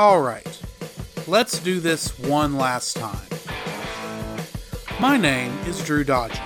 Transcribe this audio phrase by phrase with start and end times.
[0.00, 0.58] Alright,
[1.26, 3.20] let's do this one last time.
[4.98, 6.40] My name is Drew Dodger,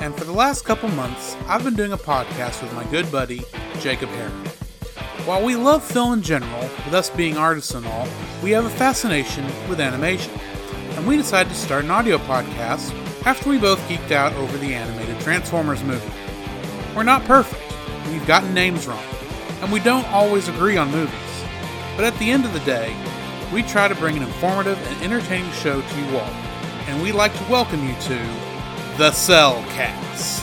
[0.00, 3.42] and for the last couple months, I've been doing a podcast with my good buddy,
[3.80, 4.46] Jacob Herron.
[5.26, 8.08] While we love film in general, with us being artists and all,
[8.42, 10.32] we have a fascination with animation,
[10.92, 12.94] and we decided to start an audio podcast
[13.26, 16.14] after we both geeked out over the animated Transformers movie.
[16.94, 17.62] We're not perfect,
[18.08, 19.04] we've gotten names wrong,
[19.60, 21.25] and we don't always agree on movies.
[21.96, 22.94] But at the end of the day,
[23.50, 26.30] we try to bring an informative and entertaining show to you all,
[26.88, 28.18] and we'd like to welcome you to
[28.98, 29.64] the Cellcast.
[29.64, 30.35] Hello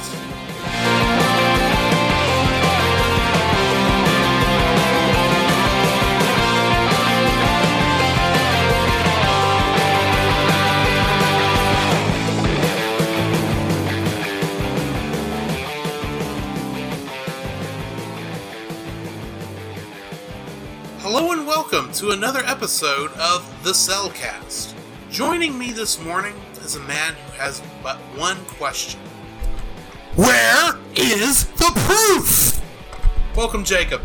[22.04, 24.76] to another episode of the Cellcast.
[25.10, 29.00] Joining me this morning is a man who has but one question.
[30.16, 32.62] Where is the proof?
[33.38, 34.02] Welcome, Jacob.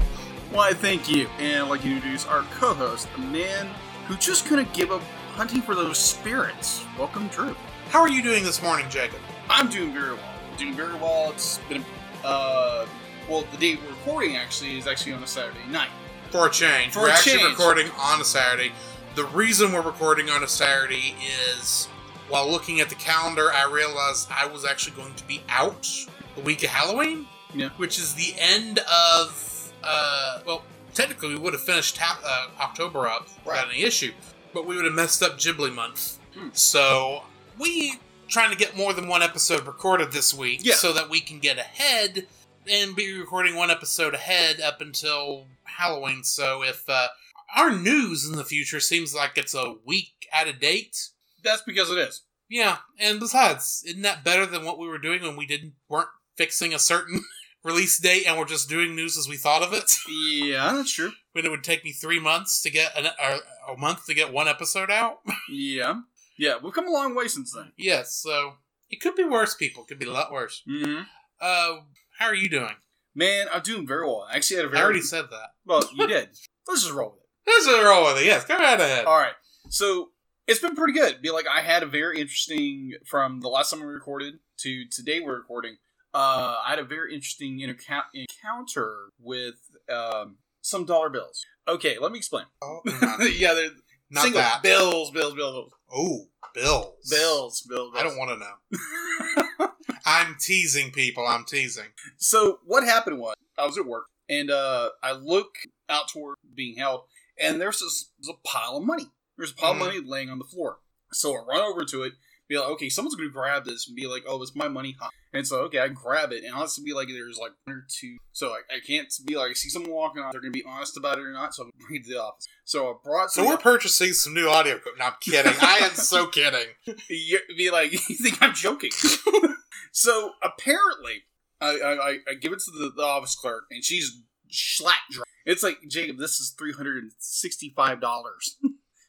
[0.52, 1.26] Why, thank you.
[1.40, 3.66] And I'd like to introduce our co host, a man
[4.06, 5.02] who just couldn't give up
[5.32, 6.84] hunting for those spirits.
[6.96, 7.56] Welcome, Drew.
[7.88, 9.18] How are you doing this morning, Jacob?
[9.50, 10.34] I'm doing very well.
[10.56, 11.32] Doing very well.
[11.32, 11.84] It's been,
[12.22, 12.86] uh,
[13.28, 15.90] well, the day we're recording actually is actually on a Saturday night.
[16.30, 17.50] For a change, For we're a actually change.
[17.58, 18.72] recording on a Saturday.
[19.14, 21.14] The reason we're recording on a Saturday
[21.56, 21.86] is
[22.28, 25.88] while looking at the calendar, I realized I was actually going to be out
[26.36, 27.26] the week of Halloween.
[27.54, 27.70] Yeah.
[27.78, 33.06] which is the end of uh, well technically we would have finished ta- uh, october
[33.08, 34.12] up without any issue
[34.52, 36.48] but we would have messed up ghibli month Hmm.
[36.52, 37.22] so
[37.58, 37.94] we
[38.28, 40.74] trying to get more than one episode recorded this week Yeah.
[40.74, 42.26] so that we can get ahead
[42.70, 45.46] and be recording one episode ahead up until
[45.76, 47.08] halloween so if uh,
[47.56, 50.96] our news in the future seems like it's a week out of date
[51.44, 52.22] That's because it is.
[52.48, 56.08] yeah, and besides, isn't that better than what we were doing when we didn't weren't
[56.36, 57.22] fixing a certain
[57.64, 59.90] release date and we're just doing news as we thought of it?
[60.10, 61.12] Yeah, that's true.
[61.32, 64.48] when it would take me three months to get an, a month to get one
[64.48, 65.18] episode out?
[65.50, 66.00] Yeah.
[66.38, 67.72] Yeah, we've come a long way since then.
[67.76, 68.54] yes, so
[68.90, 69.54] it could be worse.
[69.54, 70.62] People it could be a lot worse.
[70.68, 71.02] Mm-hmm.
[71.40, 71.80] Uh,
[72.18, 72.74] how are you doing?
[73.18, 74.28] Man, I'm doing very well.
[74.30, 74.80] I actually had a very.
[74.80, 75.48] I already said that.
[75.66, 76.28] Well, you did.
[76.68, 77.50] Let's just roll with it.
[77.50, 78.26] Let's just roll with it.
[78.26, 79.06] Yes, go right ahead.
[79.06, 79.32] All right.
[79.70, 80.10] So
[80.46, 81.20] it's been pretty good.
[81.20, 85.18] Be like I had a very interesting from the last time we recorded to today
[85.18, 85.78] we're recording.
[86.14, 89.56] Uh, I had a very interesting interca- encounter with
[89.92, 91.44] um, some dollar bills.
[91.66, 92.44] Okay, let me explain.
[92.62, 93.70] Oh, not, yeah, they're
[94.10, 94.62] not single that.
[94.62, 96.94] bills, bills, bills, Oh, bills.
[97.10, 97.94] bills, bills.
[97.96, 99.67] I don't want to know.
[100.08, 101.26] I'm teasing people.
[101.26, 101.84] I'm teasing.
[102.16, 105.56] So what happened was I was at work and uh, I look
[105.90, 107.02] out toward being held,
[107.40, 109.04] and there's this there's a pile of money.
[109.36, 109.80] There's a pile Mhm.
[109.80, 110.78] of money laying on the floor.
[111.12, 112.14] So I run over to it,
[112.48, 114.96] be like, okay, someone's going to grab this and be like, oh, it's my money.
[114.98, 115.10] Huh?
[115.32, 117.86] And so okay, I grab it, and I'll to be like, there's like one or
[117.88, 118.16] two.
[118.32, 120.64] So I, I can't be like, I see someone walking on, they're going to be
[120.66, 121.54] honest about it or not.
[121.54, 122.46] So I'm bring it to the office.
[122.64, 123.30] So I brought.
[123.30, 125.00] So we're purchasing some new audio equipment.
[125.00, 125.52] No, I'm kidding.
[125.60, 126.66] I am so kidding.
[127.10, 128.90] you be like, you think I'm joking?
[129.92, 131.24] so apparently,
[131.60, 135.24] I, I, I- give it to the, the office clerk, and she's slack dry.
[135.44, 138.56] It's like Jacob, this is three hundred and sixty-five dollars.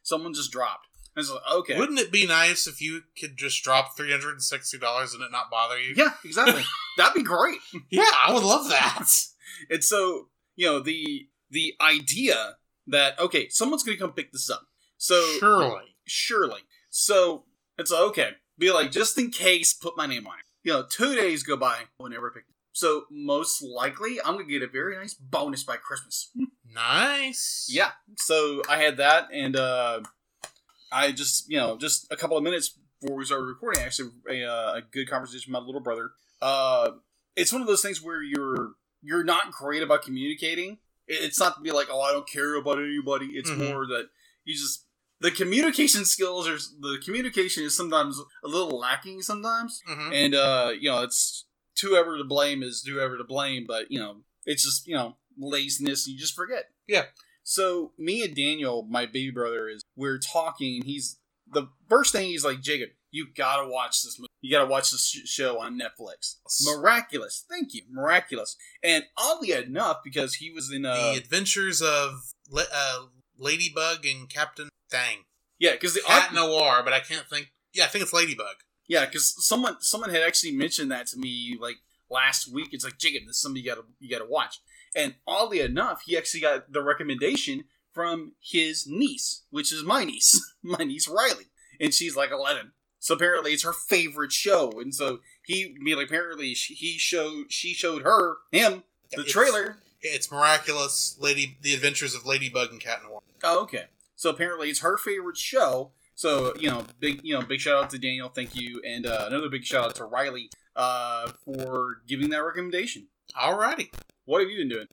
[0.04, 0.88] Someone just dropped.
[1.20, 4.44] It's like, okay, Wouldn't it be nice if you could just drop three hundred and
[4.44, 5.94] sixty dollars and it not bother you?
[5.96, 6.64] yeah, exactly.
[6.98, 7.60] That'd be great.
[7.90, 9.06] Yeah, I would love that.
[9.70, 12.56] And so, you know, the the idea
[12.88, 14.68] that okay, someone's gonna come pick this up.
[14.98, 15.96] So Surely.
[16.06, 16.62] surely.
[16.90, 17.46] So
[17.78, 20.46] it's like, okay, be like, just in case, put my name on it.
[20.64, 22.44] You know, two days go by, we'll never pick.
[22.74, 26.32] So most likely, I'm gonna get a very nice bonus by Christmas.
[26.74, 27.68] Nice.
[27.70, 27.92] Yeah.
[28.18, 30.02] So I had that, and uh,
[30.92, 34.44] I just, you know, just a couple of minutes before we started recording, actually, a,
[34.44, 36.12] uh, a good conversation with my little brother.
[36.42, 36.92] Uh,
[37.36, 40.78] it's one of those things where you're you're not great about communicating.
[41.08, 43.28] It's not to be like, oh, I don't care about anybody.
[43.28, 43.58] It's Mhm.
[43.58, 44.10] more that
[44.44, 44.86] you just
[45.22, 50.72] the communication skills are the communication is sometimes a little lacking sometimes, hmm and uh,
[50.78, 51.46] you know, it's
[51.82, 56.06] whoever to blame is whoever to blame, but you know, it's just you know laziness.
[56.06, 56.66] And you just forget.
[56.88, 57.06] Yeah.
[57.50, 60.76] So me and Daniel, my baby brother, is we're talking.
[60.76, 61.18] and He's
[61.52, 64.30] the first thing he's like, Jacob, you gotta watch this movie.
[64.40, 66.36] You gotta watch this sh- show on Netflix.
[66.64, 67.44] Miraculous.
[67.50, 67.82] Thank you.
[67.90, 68.56] Miraculous.
[68.84, 72.12] And oddly enough, because he was in uh the Adventures of
[72.52, 73.06] La- uh,
[73.40, 75.24] Ladybug and Captain Thang.
[75.58, 77.52] yeah, because the Cat Noir, but I can't think.
[77.74, 78.58] Yeah, I think it's Ladybug.
[78.88, 81.78] Yeah, because someone someone had actually mentioned that to me like
[82.12, 82.70] last week.
[82.74, 84.62] It's like Jacob, this is something you gotta you gotta watch.
[84.96, 90.54] And oddly enough, he actually got the recommendation from his niece, which is my niece,
[90.64, 91.46] my niece Riley,
[91.80, 92.72] and she's like 11.
[93.00, 97.52] So apparently it's her favorite show, and so he, I mean, apparently she- he showed,
[97.52, 99.78] she showed her him the It's- trailer.
[100.02, 103.22] It's miraculous, Lady, the Adventures of Ladybug and Cat Noir.
[103.44, 103.86] Oh, okay.
[104.16, 105.92] So apparently it's her favorite show.
[106.16, 109.26] So you know, big you know, big shout out to Daniel, thank you, and uh,
[109.28, 113.08] another big shout out to Riley uh, for giving that recommendation.
[113.36, 113.92] Alrighty,
[114.26, 114.88] What have you been doing?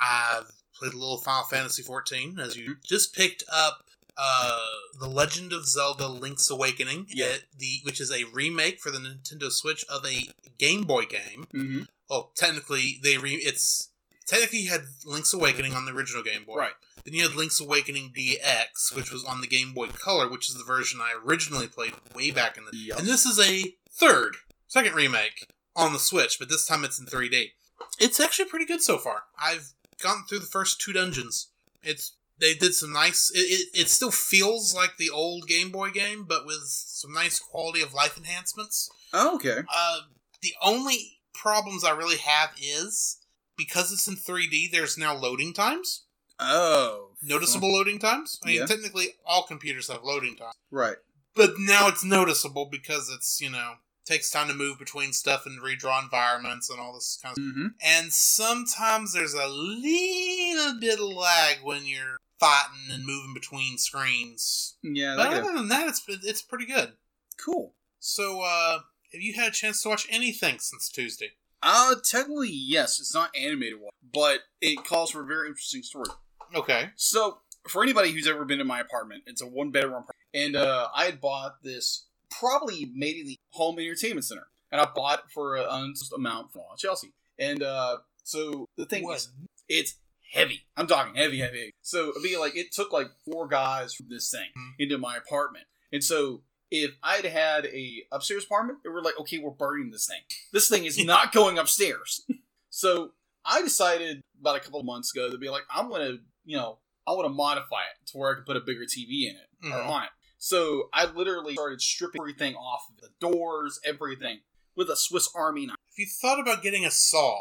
[0.00, 3.82] I've played a little Final Fantasy XIV, as you just picked up.
[4.18, 4.58] Uh,
[4.98, 7.26] the Legend of Zelda: Link's Awakening, Yeah.
[7.26, 11.46] it- the which is a remake for the Nintendo Switch of a Game Boy game.
[11.54, 11.82] Mm-hmm.
[12.08, 13.90] Well, technically, they re it's
[14.26, 16.56] technically you had Link's Awakening on the original Game Boy.
[16.56, 16.72] Right.
[17.04, 20.54] Then you had Link's Awakening DX, which was on the Game Boy Color, which is
[20.56, 22.74] the version I originally played way back in the.
[22.74, 22.98] Yep.
[23.00, 24.36] And this is a third,
[24.66, 25.46] second remake
[25.76, 27.50] on the Switch, but this time it's in 3D.
[27.98, 29.24] It's actually pretty good so far.
[29.40, 31.48] I've gone through the first two dungeons.
[31.82, 33.30] It's they did some nice.
[33.34, 37.38] It, it, it still feels like the old Game Boy game, but with some nice
[37.38, 38.90] quality of life enhancements.
[39.12, 39.58] Oh, okay.
[39.74, 40.00] Uh,
[40.42, 43.18] the only problems I really have is
[43.56, 44.70] because it's in 3D.
[44.70, 46.04] There's now loading times,
[46.38, 48.38] Oh, noticeable loading times.
[48.42, 48.66] I mean, Yeah.
[48.66, 50.96] technically, all computers have loading times, Right.
[51.34, 53.76] but now it's noticeable because it's you know
[54.06, 57.42] takes time to move between stuff and redraw environments and all this kind of.
[57.42, 57.66] Mm-hmm.
[57.84, 64.76] And sometimes there's a little bit of lag when you're fighting and moving between screens.
[64.82, 65.14] Yeah.
[65.16, 66.92] But other than that, it's it's pretty good.
[67.36, 67.74] cool.
[67.98, 68.78] So, uh,
[69.12, 71.30] have you had a chance to watch anything since Tuesday?
[71.62, 73.00] Uh, technically, yes.
[73.00, 76.10] It's not animated one, but it calls for a very interesting story.
[76.54, 76.90] Okay.
[76.94, 77.38] So,
[77.68, 80.88] for anybody who's ever been in my apartment, it's a one bedroom apartment, and uh,
[80.94, 85.56] I had bought this probably made in the home entertainment center, and I bought for
[85.56, 87.12] an unused amount from Chelsea.
[87.38, 89.30] And uh, so the thing is,
[89.68, 89.94] it's
[90.32, 90.62] heavy.
[90.76, 91.58] I'm talking heavy, heavy.
[91.58, 91.72] heavy.
[91.82, 94.72] So it'd be like it took like four guys from this thing Mhm.
[94.78, 96.42] into my apartment, and so.
[96.68, 100.18] If I'd had a upstairs apartment, we were like, okay, we're burning this thing.
[100.52, 102.26] This thing is not going upstairs.
[102.70, 103.12] so
[103.44, 106.14] I decided about a couple of months ago to be like, I'm gonna,
[106.44, 109.28] you know, I want to modify it to where I can put a bigger TV
[109.30, 109.88] in it or Mhm.
[109.88, 110.08] on it.
[110.38, 114.40] So I literally started stripping everything off of the doors, everything
[114.76, 115.76] with a Swiss Army knife.
[115.92, 117.38] If you thought about getting a saw,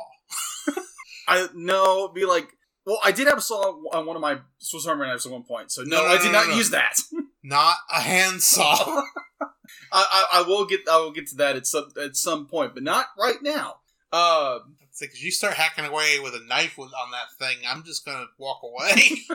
[1.28, 2.48] I no, be like,
[2.86, 5.44] well, I did have a saw on one of my Swiss Army knives at one
[5.44, 6.58] point, so no, No, no, I did no, not no, no.
[6.58, 6.96] use that.
[7.44, 9.02] not a handsaw.
[9.42, 9.46] I,
[9.92, 12.84] I, I will get, I will get to that at some at some point, but
[12.84, 13.78] not right now.
[14.12, 14.60] Uh,
[15.02, 18.62] It's you start hacking away with a knife on that thing, I'm just gonna walk
[18.64, 19.26] away.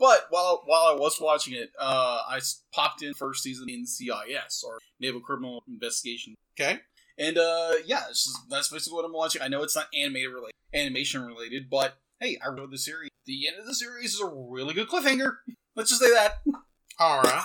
[0.00, 2.40] But while while I was watching it, uh, I
[2.72, 6.80] popped in first season NCIS or Naval Criminal Investigation, okay.
[7.18, 9.42] and uh, yeah, just, that's basically what I'm watching.
[9.42, 13.10] I know it's not animated related, animation related, but hey, I wrote the series.
[13.26, 15.34] The end of the series is a really good cliffhanger.
[15.76, 16.38] Let's just say that.
[16.98, 17.44] All right.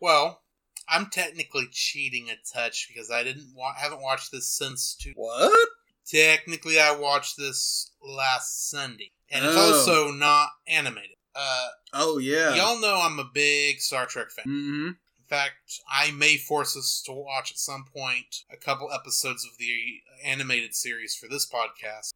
[0.00, 0.40] Well,
[0.88, 5.12] I'm technically cheating a touch because I didn't wa- haven't watched this since two.
[5.16, 5.68] What?
[6.10, 9.60] Technically, I watched this last Sunday, and it's Oh.
[9.74, 11.16] also not animated.
[11.38, 12.54] Uh, Oh yeah.
[12.54, 14.44] y'all know I'm a big Star Trek fan.
[14.44, 14.86] Mm-hmm.
[14.88, 19.58] In fact, I may force us to watch at some point a couple episodes of
[19.58, 22.12] the animated series for this podcast.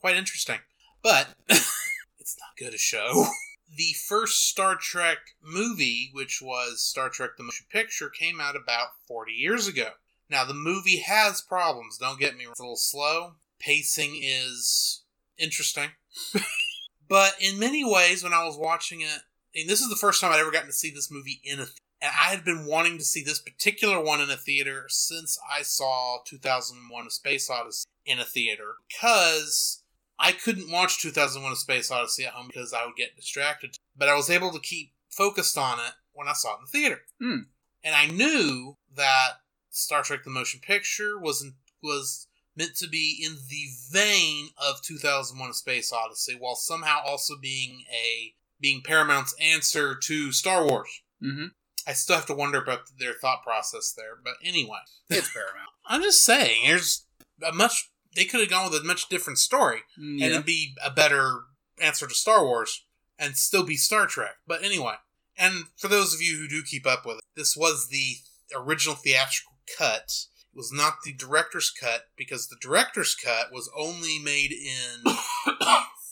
[0.00, 0.58] Quite interesting.
[1.02, 3.26] But it's not good a show.
[3.76, 8.90] The first Star Trek movie, which was Star Trek the Motion Picture, came out about
[9.08, 9.88] 40 years ago.
[10.30, 12.52] Now, the movie has problems, don't get me wrong.
[12.52, 13.32] It's a little slow.
[13.58, 15.02] Pacing is
[15.36, 15.90] interesting.
[17.08, 19.20] but in many ways, when I was watching it,
[19.54, 21.66] and this is the first time I'd ever gotten to see this movie in a
[22.00, 25.62] and I had been wanting to see this particular one in a theater since I
[25.62, 29.82] saw 2001: A Space Odyssey in a theater because
[30.18, 33.76] I couldn't watch 2001: A Space Odyssey at home because I would get distracted.
[33.96, 36.70] But I was able to keep focused on it when I saw it in the
[36.70, 37.48] theater, Hmm.
[37.82, 41.46] and I knew that Star Trek: The Motion Picture was
[41.82, 42.25] was
[42.56, 47.84] meant to be in the vein of 2001: A Space Odyssey, while somehow also being
[47.92, 51.02] a being Paramount's answer to Star Wars.
[51.22, 51.46] Mm-hmm.
[51.86, 55.70] I still have to wonder about their thought process there, but anyway, It's Paramount.
[55.86, 57.06] I'm just saying, there's
[57.46, 60.90] a much they could have gone with a much different story and it'd be a
[60.90, 61.42] better
[61.80, 62.86] answer to Star Wars
[63.18, 64.36] and still be Star Trek.
[64.46, 64.94] But anyway,
[65.36, 68.16] and for those of you who do keep up with it, this was the
[68.56, 70.10] original theatrical cut.
[70.56, 75.04] Was not the director's cut because the director's cut was only made in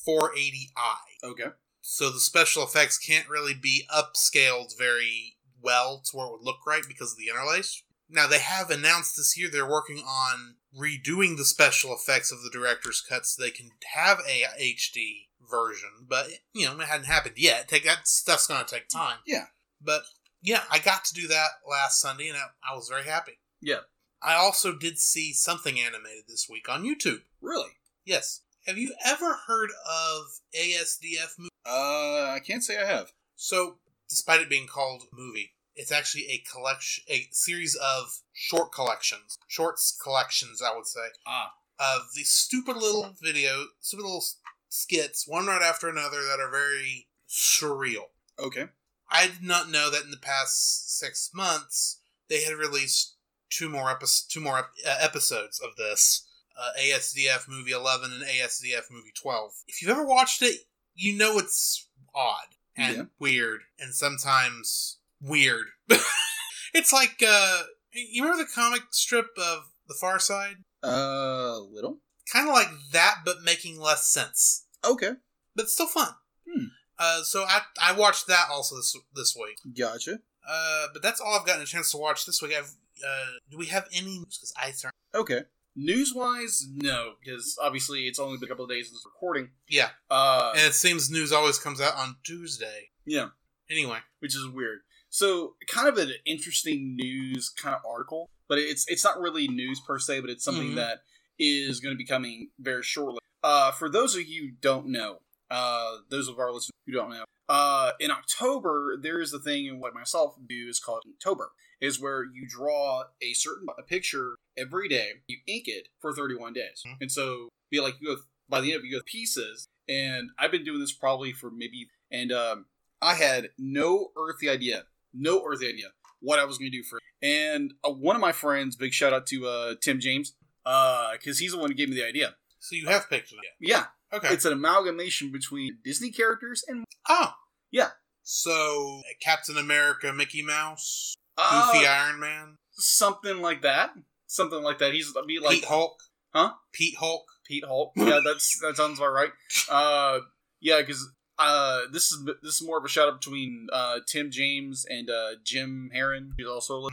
[0.06, 0.96] 480i.
[1.24, 1.48] Okay.
[1.80, 6.66] So the special effects can't really be upscaled very well to where it would look
[6.66, 7.82] right because of the interlace.
[8.08, 12.50] Now they have announced this year they're working on redoing the special effects of the
[12.50, 17.34] director's cut so they can have a HD version, but you know it hadn't happened
[17.38, 17.68] yet.
[17.68, 19.18] Take that stuff's going to take time.
[19.26, 19.46] Yeah.
[19.80, 20.02] but
[20.42, 23.38] yeah, I got to do that last Sunday, and I, I was very happy.
[23.62, 23.80] Yeah.
[24.24, 27.20] I also did see something animated this week on YouTube.
[27.42, 27.72] Really?
[28.04, 28.40] Yes.
[28.66, 31.50] Have you ever heard of ASDF movie?
[31.66, 33.12] Uh, I can't say I have.
[33.36, 33.76] So,
[34.08, 39.94] despite it being called movie, it's actually a collection, a series of short collections, shorts
[40.02, 41.52] collections, I would say, Ah.
[41.78, 44.24] of these stupid little video, stupid little
[44.70, 48.06] skits, one right after another, that are very surreal.
[48.38, 48.68] Okay.
[49.10, 53.14] I did not know that in the past six months they had released
[53.50, 56.26] two more epi- two more ep- uh, episodes of this
[56.58, 59.52] uh, ASDF movie 11 and ASDF movie 12.
[59.68, 60.56] If you've ever watched it,
[60.94, 62.46] you know it's odd
[62.76, 63.02] and Yeah.
[63.18, 65.66] weird and sometimes weird.
[66.74, 70.56] it's like uh, you remember the comic strip of The Far Side?
[70.82, 71.98] Uh, little.
[72.32, 75.12] Kind of like that, but making less sense, Okay.
[75.54, 76.08] but still fun.
[76.50, 76.66] Hmm.
[76.98, 79.58] Uh, so I I watched that also this this week.
[79.76, 80.20] Gotcha.
[80.48, 82.54] Uh, but that's all I've gotten a chance to watch this week.
[82.56, 82.72] I've
[83.06, 84.38] uh, do we have any news?
[84.38, 84.94] Because I start.
[85.14, 85.42] Okay.
[85.76, 89.50] News wise, no, because obviously it's only been a couple of days since recording.
[89.68, 92.90] Yeah, Uh, and it seems news always comes out on Tuesday.
[93.04, 93.30] yeah,
[93.68, 94.80] Anyway, which is weird.
[95.10, 99.80] So, kind of an interesting news kind of article, but it's it's not really news
[99.84, 100.76] per se, but it's something Mhm.
[100.76, 100.98] that
[101.40, 103.18] is going to be coming very shortly.
[103.42, 107.10] Uh, for those of you who don't know, uh, those of our listeners who don't
[107.10, 111.48] know, uh, in October there is a thing in what myself do is called Inktober,
[111.80, 116.52] is where you draw a certain a picture every day, you ink it for 31
[116.52, 116.96] days, Mhm.
[117.02, 120.30] and so be like you go by the end of it, you go pieces, and
[120.38, 122.66] I've been doing this probably for maybe and um,
[123.02, 126.98] I had no earthly idea, no earthly idea what I was going to do for
[126.98, 127.02] it.
[127.26, 131.52] And uh, one of my friends, big shout out to uh, Tim James, because he's
[131.52, 132.36] the one who gave me the idea.
[132.60, 133.20] so you have up.
[133.60, 134.28] Yeah, Okay.
[134.28, 137.32] it's an amalgamation between Disney characters and oh,
[137.70, 137.90] Yeah.
[138.22, 143.90] So Captain America, Mickey Mouse, uh, Goofy Iron Man, something like that.
[144.26, 144.92] Something like that.
[144.92, 146.02] He's be like Pete Hulk,
[146.34, 146.52] Huh?
[146.72, 147.24] Pete Hulk.
[147.46, 147.92] Pete Hulk.
[147.96, 149.30] Yeah, that's that sounds about right.
[149.70, 150.20] Uh,
[150.60, 151.06] yeah, because
[151.38, 155.10] uh, this is this is more of a shout out between uh, Tim James and
[155.10, 156.88] uh, Jim Heron, who's also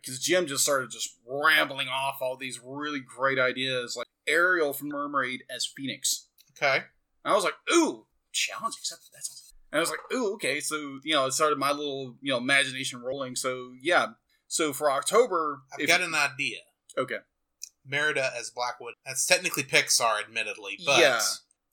[0.00, 4.88] because Jim just started just rambling off all these really great ideas, like Ariel from
[4.88, 6.28] Mermaid as Phoenix.
[6.62, 6.76] Okay.
[7.24, 9.08] And I was like, ooh, challenge accepted.
[9.14, 9.54] That sounds.
[9.72, 10.60] And I was like, ooh, okay.
[10.60, 13.36] So you know, it started my little you know imagination rolling.
[13.36, 14.08] So yeah.
[14.48, 16.58] So for October, I've got an idea.
[16.98, 17.18] okay.
[17.86, 18.96] Merida as Black Widow.
[19.06, 21.20] That's technically Pixar, admittedly, but Yeah.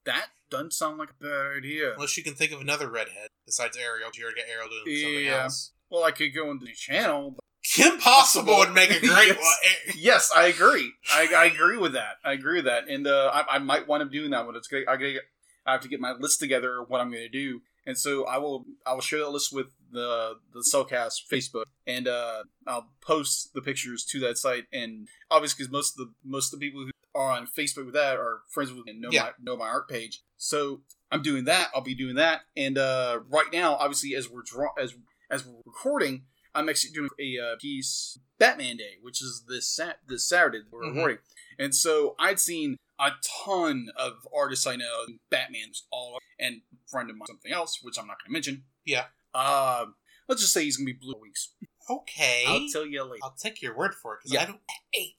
[0.06, 1.94] That doesn't sound like a bad idea.
[1.94, 5.25] unless you can think of another redhead besides Ariel, you already got Ariel doing something
[5.25, 5.44] Yeah.
[5.44, 5.72] else.
[5.89, 7.38] Well, I could go into the channel.
[7.78, 9.38] Kim Possible would make a great Yes.
[9.38, 9.96] one.
[9.98, 10.92] yes, I agree.
[11.14, 12.18] I, I agree with that.
[12.26, 12.88] I agree with that.
[12.90, 14.56] And uh, I, I might wind up doing that one.
[14.56, 14.88] It's great.
[14.88, 15.22] I gotta get,
[15.66, 18.26] I have to get my list together of what I'm going to do, and so
[18.26, 18.66] I will.
[18.86, 23.62] I will share that list with the the Cellcast Facebook, and uh, I'll post the
[23.62, 24.64] pictures to that site.
[24.72, 27.96] And obviously, because most of the most of the people who are on Facebook with
[27.96, 29.24] that are friends with me and know Yeah.
[29.24, 30.22] my know my art page.
[30.38, 30.82] So
[31.12, 31.70] I'm doing that.
[31.76, 32.42] I'll be doing that.
[32.56, 34.94] And uh, right now, obviously, as we're draw as
[35.30, 36.24] as we're recording,
[36.58, 40.72] I'm actually doing a uh, piece Batman Day, which is this sat this Saturday that
[40.72, 40.96] we're Mhm.
[40.96, 41.18] recording.
[41.60, 43.12] And so I'd seen a
[43.46, 48.08] ton of artists I know, Batman's all and friend of mine something else, which I'm
[48.08, 48.66] not going to mention.
[48.86, 49.08] Yeah.
[49.34, 49.88] Uh,
[50.28, 51.54] let's just say he's going to be blue weeks.
[51.90, 52.44] Okay.
[52.48, 53.24] I'll tell you later.
[53.24, 54.42] I'll take your word for it because Yeah.
[54.44, 54.62] I don't
[54.94, 55.16] hate.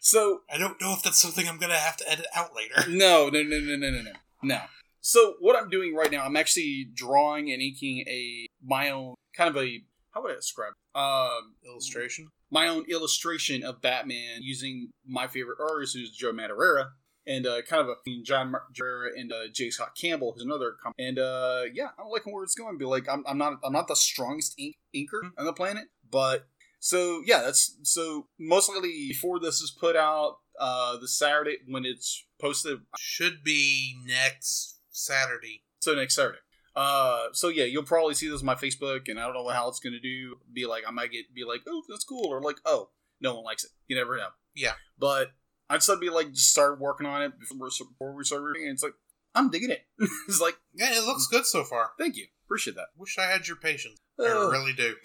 [0.00, 2.74] So I don't know if that's something I'm gonna have to edit out later.
[2.88, 4.12] no, no, no, no, no, no, no,
[4.42, 4.60] no.
[5.00, 9.48] So what I'm doing right now, I'm actually drawing and inking a my own kind
[9.50, 10.72] of a how would I describe?
[10.72, 10.98] it?
[10.98, 12.28] Um, Illustration.
[12.50, 16.90] my own illustration of Batman using my favorite artist, who's Joe Madureira,
[17.26, 19.70] and uh, kind of a John Madureira and uh, J.
[19.70, 20.74] Scott Campbell, who's another.
[20.82, 22.76] Com- and uh, yeah, I'm liking where it's going.
[22.78, 26.46] Be like, I'm, I'm not, I'm not the strongest ink- inker on the planet, but
[26.78, 31.86] so yeah, that's so most likely before this is put out, uh, the Saturday when
[31.86, 35.62] it's posted, Should be next Saturday.
[35.80, 36.38] so next Saturday.
[36.74, 39.68] Uh, so yeah, you'll probably see this on my Facebook, and I don't know how
[39.68, 40.36] it's gonna do.
[40.52, 43.44] Be like, I might get be like, oh, that's cool, or like, oh, no one
[43.44, 43.70] likes it.
[43.88, 44.28] You never know.
[44.54, 44.72] Yeah.
[44.98, 45.32] But
[45.70, 48.64] I'd still be like, just start working on it before, before we start reading.
[48.68, 48.94] And it's like,
[49.34, 49.82] I'm digging it.
[50.28, 51.92] it's like, Yeah, it looks good so far.
[51.98, 52.88] thank you, appreciate that.
[52.96, 53.98] Wish I had your patience.
[54.20, 54.96] I really do.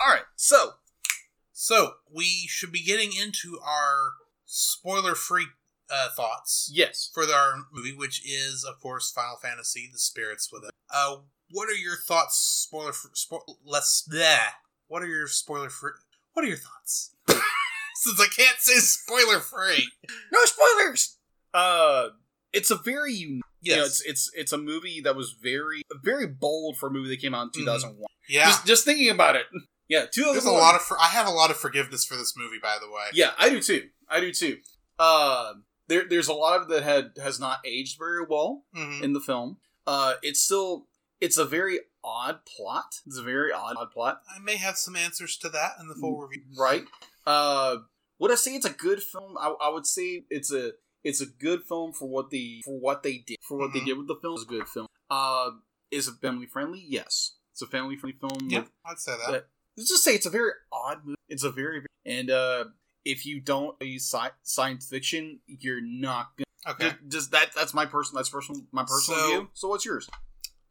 [0.00, 0.74] All right, so
[1.52, 4.12] so we should be getting into our
[4.46, 5.46] spoiler-free
[5.90, 10.70] uh, thoughts yes, for our movie, which is, of course, Final Fantasy: The Spirits Within.
[10.92, 11.16] Uh,
[11.50, 12.36] what are your thoughts?
[12.36, 12.92] Spoiler.
[12.92, 14.06] Fr- spo- less.
[14.10, 14.38] Bleh.
[14.88, 15.92] What are your spoiler free?
[16.34, 17.14] What are your thoughts?
[17.96, 19.88] Since I can't say spoiler free.
[20.32, 21.16] no spoilers.
[21.54, 22.08] Uh,
[22.52, 23.74] it's a very Yes.
[23.74, 27.08] You know, it's it's it's a movie that was very very bold for a movie
[27.08, 27.64] that came out in Mhm.
[27.64, 28.06] 2001.
[28.28, 28.46] yeah.
[28.46, 29.46] Just just thinking about it.
[29.90, 30.34] Yeah, 2001.
[30.34, 30.82] There's a lot of.
[30.82, 33.06] For- I have a lot of forgiveness for this movie, by the way.
[33.14, 33.88] Yeah, I do too.
[34.06, 34.58] I do too.
[34.98, 35.54] Uh,
[35.88, 39.02] there there's a lot of that had has not aged very well Mhm.
[39.02, 39.58] in the film.
[39.86, 40.88] Uh, it's still
[41.20, 43.00] it's a very odd plot.
[43.06, 45.94] It's a very odd, odd plot, I may have some answers to that in the
[45.96, 46.44] full review.
[46.56, 46.84] right?
[47.26, 47.78] Uh,
[48.18, 49.36] would I say it's a good film?
[49.38, 50.72] I, I would say it's a
[51.04, 53.74] it's a good film for what the for what they did for what Mhm.
[53.74, 54.34] they did with the film.
[54.34, 54.86] It's a good film.
[55.10, 55.50] Uh,
[55.90, 56.84] is it family friendly?
[56.86, 58.48] Yes, it's a family friendly film.
[58.50, 59.48] Yeah, I'd say that.
[59.76, 61.16] Let's just say it's a very odd movie.
[61.28, 62.64] It's a very and uh,
[63.08, 66.96] if you don't uh, use sci- science fiction, you're not gonna okay.
[67.00, 67.50] just, just that.
[67.56, 68.18] That's my personal.
[68.18, 68.62] That's personal.
[68.70, 69.48] My personal So- view.
[69.54, 70.08] So what's yours?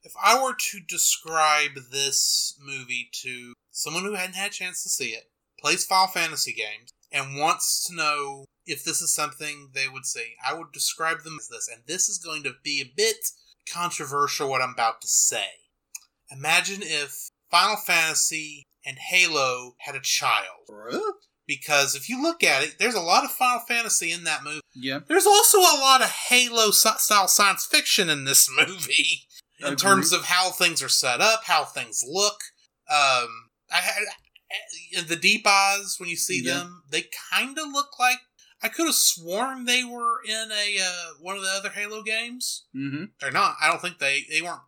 [0.03, 4.89] If I were to describe this movie to someone who hadn't had a chance to
[4.89, 9.89] see it, plays Final Fantasy games, and wants to know if this is something they
[9.89, 11.67] would see, I would describe them as this.
[11.67, 13.31] And this is going to be a bit
[13.69, 15.47] controversial what I'm about to say.
[16.31, 20.69] Imagine if Final Fantasy and Halo had a child.
[21.47, 24.59] Because if you look at it, there's a lot of Final Fantasy in that movie.
[24.75, 24.99] Yeah.
[25.07, 29.27] There's also a lot of Halo style science fiction in this movie
[29.65, 32.35] in terms of how things are set up, how things look.
[32.89, 33.27] Um,
[33.71, 33.77] I
[34.93, 36.55] had the deep eyes when you see Yeah.
[36.55, 38.17] them, they kind of look like
[38.61, 42.65] I could have sworn they were in a uh, one of the other Halo games.
[42.75, 43.05] Mm-hmm.
[43.21, 43.55] They're not.
[43.61, 44.61] I don't think they they weren't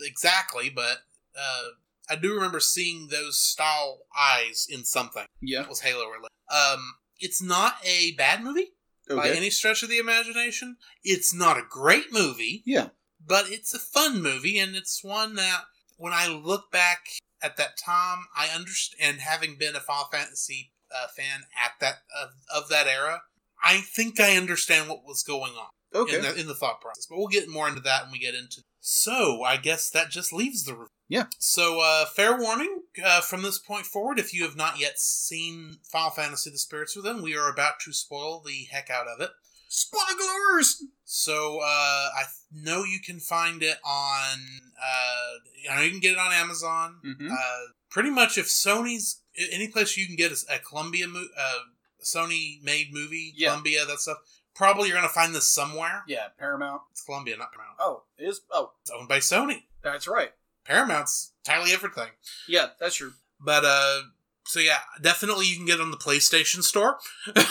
[0.00, 0.98] exactly, but
[1.38, 1.62] uh,
[2.10, 5.24] I do remember seeing those style eyes in something.
[5.40, 5.62] Yeah.
[5.62, 6.28] it was Halo related.
[6.52, 8.72] Um, it's not a bad movie
[9.08, 10.76] by any stretch of the imagination.
[11.02, 12.88] It's not a great movie, yeah.
[13.24, 15.62] but it's a fun movie, and it's one that
[15.96, 17.06] when I look back
[17.42, 19.20] at that time, I understand.
[19.20, 23.22] Having been a Final Fantasy uh, fan at that of, of that era,
[23.62, 26.16] I think I understand what was going on Okay.
[26.16, 27.06] in the in the thought process.
[27.08, 28.62] But we'll get more into that when we get into.
[28.80, 30.88] So I guess that just leaves the review.
[31.12, 31.26] Yeah.
[31.38, 35.78] So uh, fair warning uh, from this point forward, if you have not yet seen
[35.84, 39.30] Final Fantasy: The Spirits Within, we are about to spoil the heck out of it.
[39.68, 40.82] Spoilers.
[41.04, 42.22] So uh, I
[42.52, 44.38] know you can find it on.
[44.78, 46.96] Uh, I know you can get it on Amazon.
[47.04, 47.30] Mm-hmm.
[47.30, 49.20] Uh, pretty much, if Sony's
[49.50, 51.58] any place you can get a, a Columbia, mo- uh,
[52.02, 53.48] Sony made movie, Yeah.
[53.50, 54.18] Columbia, that stuff.
[54.54, 56.04] Probably you're gonna find this somewhere.
[56.06, 56.26] yeah.
[56.38, 56.82] Paramount.
[56.90, 57.78] It's Columbia, not Paramount.
[57.80, 58.42] Oh, it is.
[58.50, 59.62] Oh, It's owned by Sony.
[59.82, 60.32] that's right.
[60.64, 62.10] Paramount's entirely everything.
[62.48, 63.12] Yeah, that's true.
[63.40, 64.02] But uh,
[64.46, 66.98] so yeah, definitely you can get it on the PlayStation Store.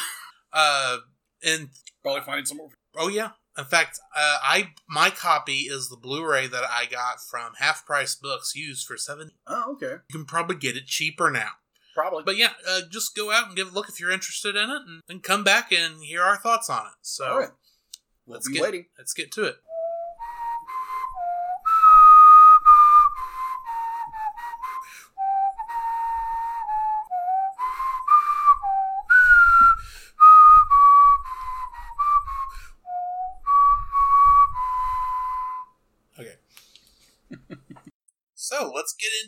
[0.54, 0.97] uh,
[1.43, 1.69] and
[2.02, 2.69] Probably find some more.
[2.95, 3.32] Oh yeah.
[3.58, 8.15] In fact, uh, I my copy is the Blu-ray that I got from Half Price
[8.15, 9.32] Books, used for seven.
[9.45, 9.97] Oh, okay.
[10.10, 11.50] You can probably get it cheaper now.
[11.93, 12.24] Probably.
[12.24, 14.82] But yeah, uh, just go out and give a look if you're interested in it,
[14.88, 16.93] and, and come back and hear our thoughts on it.
[17.02, 17.50] So All right.
[18.26, 18.86] We'll let's be get waiting.
[18.97, 19.58] let's get to it.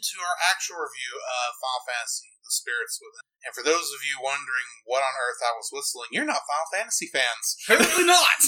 [0.04, 3.24] Into our actual review of Final Fantasy: The Spirits Within.
[3.48, 6.70] And for those of you wondering what on earth I was whistling, you're not Final
[6.76, 7.56] Fantasy fans.
[7.64, 8.40] Apparently not.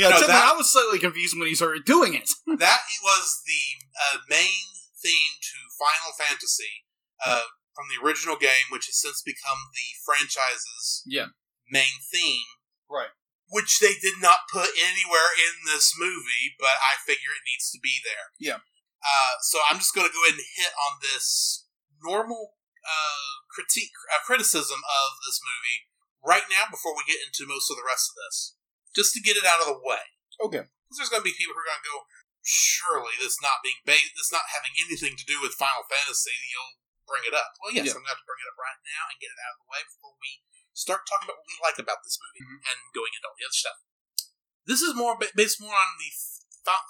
[0.00, 2.28] yeah, No, that- I was slightly confused when he started doing it.
[2.60, 4.64] that was the uh, main
[4.96, 6.88] theme to Final Fantasy
[7.24, 7.44] uh,
[7.76, 11.32] from the original game, which has since become the franchise's Yeah.
[11.70, 12.48] main theme.
[12.90, 13.12] Right.
[13.48, 17.80] Which they did not put anywhere in this movie, but I figure it needs to
[17.80, 18.36] be there.
[18.36, 18.60] Yeah.
[18.98, 21.66] Uh, so I'm just going to go ahead and hit on this
[22.02, 25.86] normal uh, critique, uh, criticism of this movie
[26.24, 28.58] right now before we get into most of the rest of this,
[28.94, 30.02] just to get it out of the way
[30.42, 30.66] Okay.
[30.66, 31.98] because there's going to be people who are going to go,
[32.42, 36.78] surely this not being based, this not having anything to do with Final Fantasy, you'll
[37.06, 37.54] bring it up.
[37.62, 37.98] Well, yes, Yeah.
[37.98, 39.60] I'm going to have to bring it up right now and get it out of
[39.62, 40.30] the way before we
[40.74, 42.58] start talking about what we like about this movie Mhm.
[42.70, 43.78] and going into all the other stuff.
[44.66, 46.10] This is more based more on the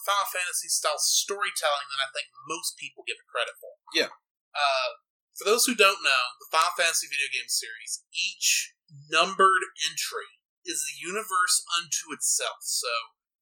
[0.02, 3.78] Final Fantasy style storytelling than I think most people give it credit for.
[3.94, 4.10] Yeah.
[4.54, 4.98] Uh,
[5.38, 10.82] for those who don't know, the Final Fantasy video game series, each numbered entry is
[10.82, 12.66] a universe unto itself.
[12.66, 12.90] So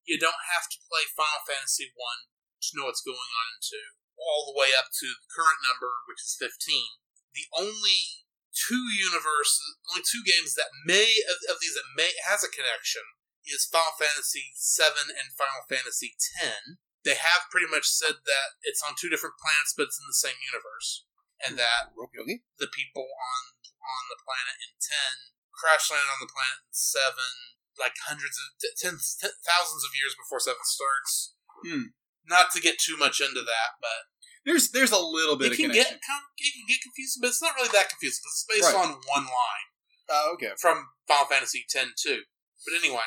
[0.05, 3.97] you don't have to play Final Fantasy 1 to know what's going on in 2,
[4.21, 6.53] all the way up to the current number, which is 15.
[7.33, 12.45] The only two universes, only two games that may, of, of these that may, has
[12.45, 13.05] a connection
[13.47, 16.79] is Final Fantasy 7 and Final Fantasy 10.
[17.07, 20.17] They have pretty much said that it's on two different planets, but it's in the
[20.19, 21.07] same universe.
[21.39, 22.43] And that Okay.
[22.59, 23.43] the people on
[23.87, 28.51] on the planet in ten crash land on the planet in seven, like hundreds of
[28.75, 31.35] tens, t- thousands of years before Seven starts.
[31.63, 31.95] Hmm.
[32.27, 34.11] Not to get too much into that, but
[34.45, 37.55] There's there's a little bit it can get it can get confusing, but it's not
[37.55, 38.25] really that confusing.
[38.27, 38.83] It's based Right.
[38.83, 39.67] on one line
[40.09, 40.55] Oh, okay.
[40.59, 42.25] from Final Fantasy X two.
[42.65, 43.07] But anyway,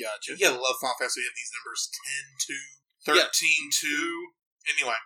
[0.00, 0.32] Gotcha.
[0.32, 1.20] you gotta love Final Fantasy.
[1.20, 1.82] We have these numbers
[3.04, 3.28] 10 2, Yeah.
[3.28, 4.32] 13 2.
[4.72, 4.96] Anyway,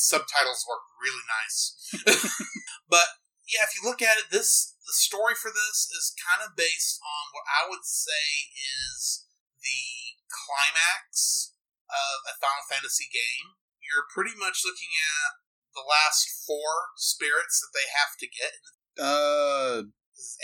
[0.00, 1.76] subtitles work really nice.
[2.88, 6.56] but yeah, if you look at it, this the story for this is kind of
[6.56, 9.26] based on what I would say is
[9.60, 11.52] the climax
[11.92, 13.60] of a Final Fantasy game.
[13.84, 15.42] You're pretty much looking at
[15.74, 18.56] the last four spirits that they have to get.
[18.96, 19.76] Uh,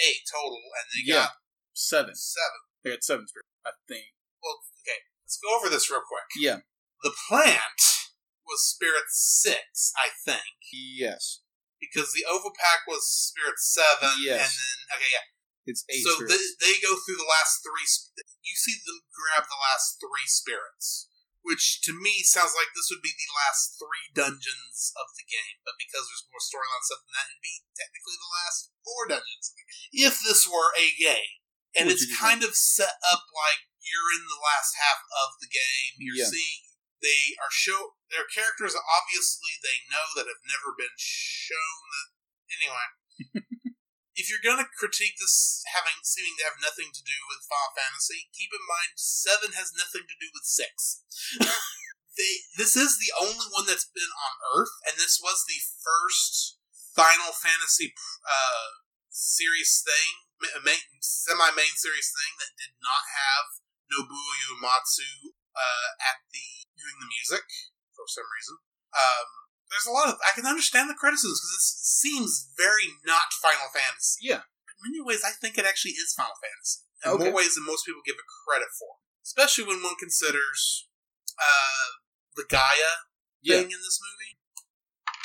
[0.04, 1.36] eight total, and they yeah,
[1.72, 2.14] seven.
[2.16, 2.60] seven.
[2.84, 4.14] They had seven spirits, I think.
[4.42, 6.28] Well, okay, let's go over this real quick.
[6.38, 6.62] Yeah.
[7.02, 7.82] The plant
[8.46, 11.42] was spirit six, I think, Yes.
[11.80, 14.46] because the Ovopack was spirit seven, Yes.
[14.46, 15.26] and then okay, yeah.
[15.68, 17.84] It's eight so they, they go through the last three.
[17.84, 21.12] sp- You see them grab the last three spirits,
[21.44, 25.60] which to me sounds like this would be the last three dungeons of the game.
[25.68, 29.44] But because there's more storyline stuff than that, it'd be technically the last four dungeons.
[29.52, 30.08] Of the game.
[30.08, 31.36] If this were a game,
[31.76, 35.48] and Which it's kind of set up like you're in the last half of the
[35.48, 36.00] game.
[36.00, 36.32] You're Yeah.
[36.32, 36.68] seeing
[37.00, 41.82] they are show their characters obviously they know that have never been shown.
[41.94, 42.08] That,
[42.58, 42.86] anyway,
[44.18, 47.70] if you're going to critique this having seeming to have nothing to do with Final
[47.78, 51.06] Fantasy, keep in mind seven has nothing to do with six.
[52.18, 56.58] they this is the only one that's been on Earth, and this was the first
[56.98, 57.94] Final Fantasy
[58.26, 60.26] uh, series thing,
[60.62, 63.46] main, semi main series thing that did not have
[63.90, 67.44] Nobuo Uematsu uh, at the doing the music
[67.96, 68.56] for some reason.
[68.94, 69.28] Um,
[69.68, 73.68] there's a lot of I can understand the criticisms because it seems very not Final
[73.74, 74.24] Fantasy.
[74.24, 74.46] Yeah.
[74.70, 76.86] In many ways, I think it actually is Final Fantasy.
[77.04, 77.24] In Okay.
[77.30, 80.88] more ways than most people give it credit for, especially when one considers
[81.38, 81.88] uh,
[82.34, 83.06] the Gaia
[83.42, 83.62] Yeah.
[83.62, 84.38] thing in this movie.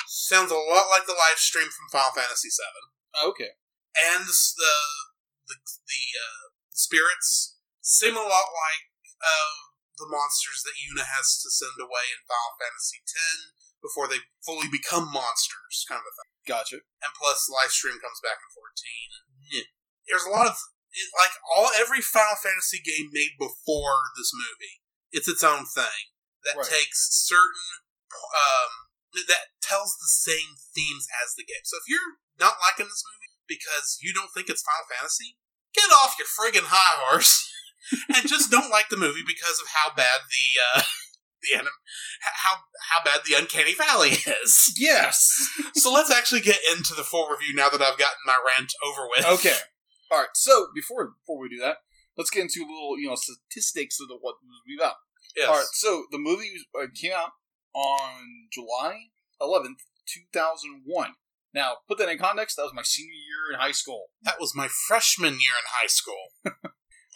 [0.06, 3.50] Sounds a lot like the Lifestream from Final Fantasy VII Okay.
[3.94, 4.76] And the
[5.46, 8.84] the the, uh, spirits seem a lot like
[9.22, 9.56] uh,
[9.98, 14.66] the monsters that Yuna has to send away in Final Fantasy X before they fully
[14.72, 16.30] become monsters, kind of a thing.
[16.48, 16.78] Gotcha.
[17.04, 19.08] And plus, Lifestream comes back in fourteen.
[19.14, 19.66] And yeah.
[20.08, 20.56] there's a lot of
[20.90, 24.82] it, like all every Final Fantasy game made before this movie.
[25.14, 26.10] It's its own thing
[26.42, 26.66] that Right.
[26.66, 28.72] takes certain um,
[29.30, 31.62] that tells the same themes as the game.
[31.64, 35.36] So if you're not liking this movie because you don't think it's Final Fantasy,
[35.74, 37.50] get off your friggin' high horse
[38.14, 40.82] and just don't like the movie because of how bad the uh,
[41.42, 41.82] the anim-
[42.42, 42.56] how
[42.90, 44.72] how bad the Uncanny Valley is.
[44.78, 45.30] Yes.
[45.74, 49.08] so let's actually get into the full review now that I've gotten my rant over
[49.08, 49.26] with.
[49.38, 49.56] okay.
[50.10, 50.28] All right.
[50.34, 51.78] So before before we do that,
[52.16, 54.94] let's get into a little you know statistics of the what the movie about.
[55.36, 55.48] Yes.
[55.48, 55.66] All right.
[55.72, 57.30] So the movie uh, came out
[57.74, 61.14] on July eleventh, two thousand one.
[61.54, 62.56] Now, put that in context.
[62.56, 64.06] That was my senior year in high school.
[64.22, 66.24] That was my freshman year in high school.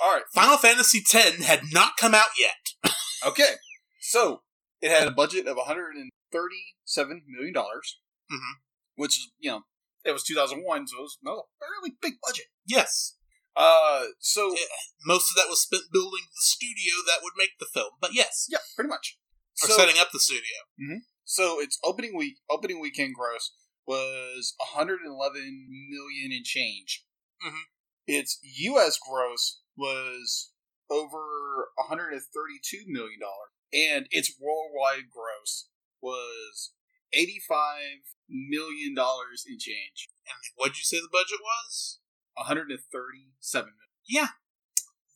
[0.01, 0.23] All right.
[0.33, 2.93] Final Fantasy X had not come out yet.
[3.27, 3.55] Okay.
[4.01, 4.43] So
[4.81, 7.99] it had a budget of one hundred and thirty-seven million dollars,
[8.31, 8.63] Mhm.
[8.95, 9.63] which is you know
[10.05, 12.45] it was two thousand one, so it was no fairly big budget.
[12.65, 13.17] Yes.
[13.57, 14.67] Uh, so Yeah.
[15.05, 17.91] Most of that was spent building the studio that would make the film.
[18.01, 18.47] But yes.
[18.49, 19.19] yeah, pretty much.
[19.65, 21.01] Or So, setting up the studio.
[21.25, 23.51] so its opening week, opening weekend gross
[23.89, 27.05] was one hundred and eleven million and change.
[27.45, 27.63] Mhm.
[28.07, 28.99] Its U.S.
[28.99, 30.53] gross was
[30.91, 35.69] over one hundred and thirty-two million dollars, and its worldwide gross
[36.03, 36.73] was
[37.15, 40.09] eighty-five million dollars in change.
[40.27, 41.99] And what'd you say the budget was?
[42.35, 44.29] One hundred and thirty-seven million.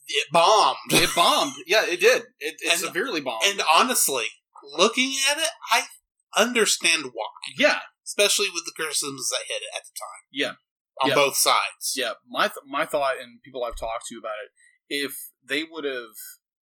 [0.09, 0.77] It bombed.
[0.91, 1.53] It bombed.
[1.67, 2.23] yeah, it did.
[2.41, 3.45] It, it And- severely bombed.
[3.47, 4.27] And honestly,
[4.77, 5.83] looking at it, I
[6.37, 7.29] understand why.
[7.57, 10.23] yeah, Especially with the criticisms that hit it at the time.
[10.31, 10.55] Yeah.
[11.01, 11.15] On Yeah.
[11.15, 11.95] both sides.
[11.97, 12.15] yeah.
[12.29, 14.51] My th- my thought, and people I've talked to about it,
[14.88, 16.15] if they would have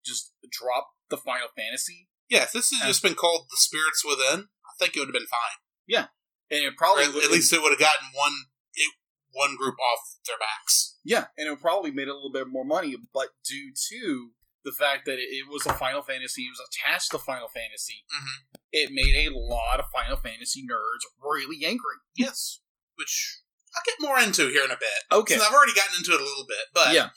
[0.05, 4.05] just dropped the Final Fantasy, Yeah, if this had And- just been called The Spirits
[4.05, 5.59] Within, I think it would have been fine.
[5.87, 6.09] Yeah,
[6.51, 8.95] and it probably at, at least it would have gotten one it,
[9.31, 10.99] one group off their backs.
[11.03, 12.97] yeah, and it probably made a little bit more money.
[13.15, 14.33] But due to
[14.69, 18.05] the fact that it, it was a Final Fantasy, it was attached to Final Fantasy,
[18.13, 18.59] Mhm.
[18.73, 21.97] it made a lot of Final Fantasy nerds really angry.
[22.15, 22.61] Yes.
[22.97, 23.41] Which
[23.75, 25.05] I'll get more into here in a bit.
[25.13, 26.67] Okay, Since I've already gotten into it a little bit.
[26.75, 27.11] But yeah.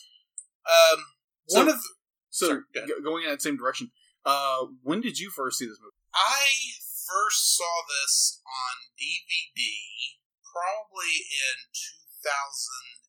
[0.65, 1.05] um,
[1.49, 1.89] So- one of the,
[2.33, 3.91] So Sorry, go going in that same direction,
[4.23, 5.95] uh, when did you first see this movie?
[6.13, 6.39] I
[7.07, 11.67] first saw this on DVD probably in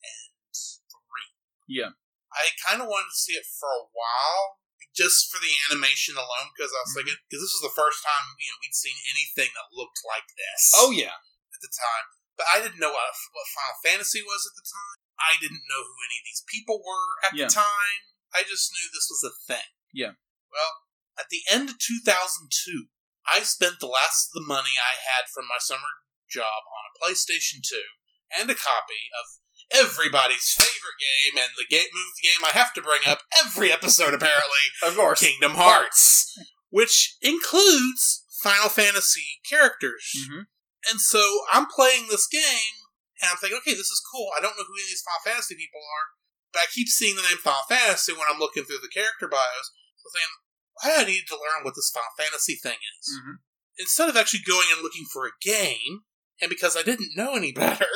[0.03, 1.35] 2003.
[1.69, 1.91] Yeah.
[2.35, 4.61] I kind of wanted to see it for a while,
[4.97, 6.97] just for the animation alone, because I was Mhm.
[7.05, 10.29] thinking, because this was the first time you know we'd seen anything that looked like
[10.37, 10.73] this.
[10.77, 11.17] Oh yeah.
[11.53, 14.99] at the time, but I didn't know what, what Final Fantasy was at the time.
[15.21, 17.47] I didn't know who any of these people were at Yeah.
[17.47, 18.01] the time.
[18.35, 19.69] I just knew this was a thing.
[19.93, 20.13] Yeah.
[20.51, 22.89] Well, at the end of 2002,
[23.27, 26.99] I spent the last of the money I had from my summer job on a
[26.99, 27.85] PlayStation 2
[28.33, 29.39] and a copy of
[29.75, 34.15] everybody's favorite game and the game movie game I have to bring up every episode
[34.15, 35.21] apparently Of course.
[35.21, 36.37] Kingdom Hearts,
[36.71, 40.05] which includes Final Fantasy characters.
[40.29, 40.47] hmm
[40.91, 42.75] And so I'm playing this game,
[43.23, 44.29] and I'm thinking, okay, this is cool.
[44.37, 46.07] I don't know who any of these Final Fantasy people are,
[46.53, 49.71] but I keep seeing the name Final Fantasy when I'm looking through the character bios.
[50.03, 50.35] So I'm thinking,
[50.83, 53.07] I need to learn what this Final Fantasy thing is.
[53.23, 53.39] hmm
[53.79, 56.05] Instead of actually going and looking for a game,
[56.41, 57.87] and because I didn't know any better,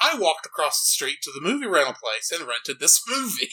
[0.00, 3.50] I walked across the street to the movie rental place and rented this movie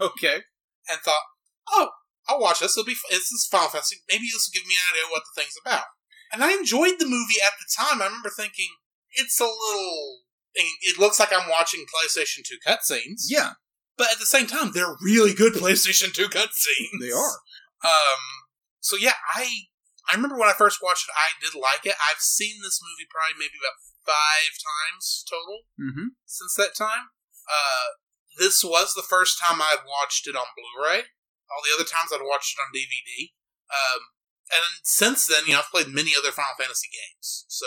[0.00, 0.42] Okay.
[0.88, 1.22] and thought,
[1.70, 1.90] oh,
[2.28, 2.76] I'll watch this.
[2.76, 3.96] It'll be this is Final Fantasy.
[4.08, 5.84] Maybe this will give me an idea what the thing's about.
[6.32, 8.00] And I enjoyed the movie at the time.
[8.00, 8.68] I remember thinking
[9.12, 10.18] it's a little.
[10.54, 13.22] It looks like I'm watching PlayStation 2 cutscenes.
[13.28, 13.52] Yeah,
[13.96, 17.00] But at the same time, they're really good PlayStation 2 cutscenes.
[17.00, 17.38] they are.
[17.84, 18.20] Um.
[18.80, 19.48] So yeah, I
[20.10, 21.94] I remember when I first watched it, I did like it.
[21.96, 27.14] I've seen this movie probably maybe about five times total hmm since that time.
[27.46, 28.02] Uh,
[28.38, 31.10] this was the first time I'd watched it on Blu-ray.
[31.50, 33.34] All the other times I'd watched it on DVD.
[33.70, 34.14] Um,
[34.50, 37.66] and then since then, you know, I've played many other Final Fantasy games, so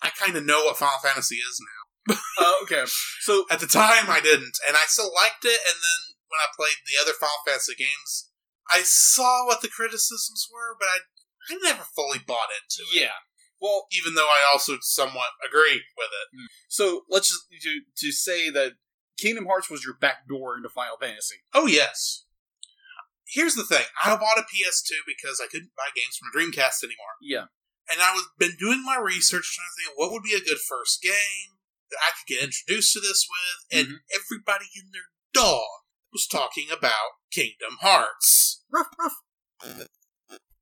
[0.00, 2.16] I kind of know what Final Fantasy is now.
[2.40, 2.84] Uh, okay.
[3.20, 5.60] So At the time, I didn't, and I still liked it.
[5.68, 8.28] And then when I played the other Final Fantasy games,
[8.70, 10.98] I saw what the criticisms were, but I
[11.50, 13.00] I never fully bought into it.
[13.02, 13.16] yeah.
[13.60, 16.50] Well, Even though I also somewhat agree with it.
[16.68, 18.72] so let's just to, to say that
[19.16, 21.36] Kingdom Hearts was your back door into Final Fantasy.
[21.54, 22.24] Oh yes.
[23.26, 26.84] Here's the thing: I bought a PS2 because I couldn't buy games from a Dreamcast
[26.84, 27.46] anymore, Yeah.
[27.90, 30.58] and I was been doing my research trying to think what would be a good
[30.60, 31.56] first game
[31.90, 33.98] that I could get introduced to this with, and Mhm.
[34.14, 35.64] everybody in their dog
[36.12, 38.62] was talking about Kingdom Hearts.
[38.70, 39.88] Ruff, ruff.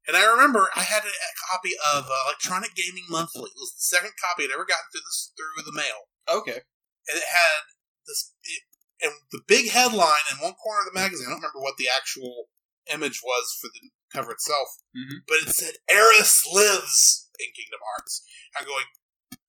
[0.08, 3.50] And I remember I had a, a copy of uh, Electronic Gaming Monthly.
[3.54, 6.10] It was the second copy I'd ever gotten through this through the mail.
[6.28, 6.62] Okay.
[7.08, 7.62] and it had
[8.06, 8.62] this it,
[9.02, 11.26] and the big headline in one corner of the magazine.
[11.26, 12.46] I don't remember what the actual
[12.92, 15.22] image was for the cover itself, Mhm.
[15.26, 18.22] but it said "Aeris lives in Kingdom Hearts."
[18.58, 18.86] I'm going,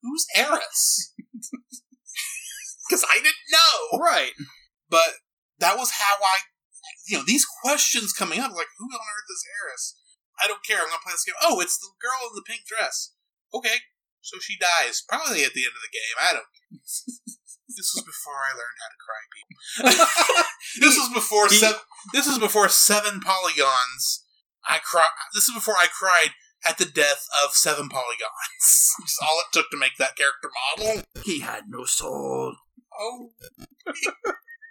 [0.01, 1.13] who's Aeris?
[2.89, 4.33] Because I didn't know, Right.
[4.89, 5.15] but
[5.59, 6.39] that was how I,
[7.07, 9.95] you know, these questions coming up like, who on earth is Aeris?
[10.41, 10.79] I don't care.
[10.79, 11.39] I'm gonna play this game.
[11.41, 13.13] Oh, it's the girl in the pink dress.
[13.53, 13.85] Okay,
[14.21, 16.17] so she dies probably at the end of the game.
[16.17, 16.49] I don't.
[17.75, 20.45] this was before I learned how to cry, people.
[20.81, 21.79] this was before seven.
[22.13, 24.25] This was before seven polygons.
[24.67, 25.05] I cry.
[25.33, 26.31] This is before I cried
[26.67, 28.91] at the death of seven polygons.
[29.21, 31.03] All it took to make that character model.
[31.23, 32.55] He had no soul.
[32.97, 33.31] Oh,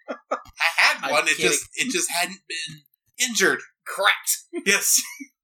[0.08, 0.38] I
[0.76, 1.24] had I'm one.
[1.24, 1.50] It kidding.
[1.50, 2.82] just it just hadn't been
[3.18, 3.60] injured.
[3.84, 4.44] Cracked.
[4.64, 5.00] Yes,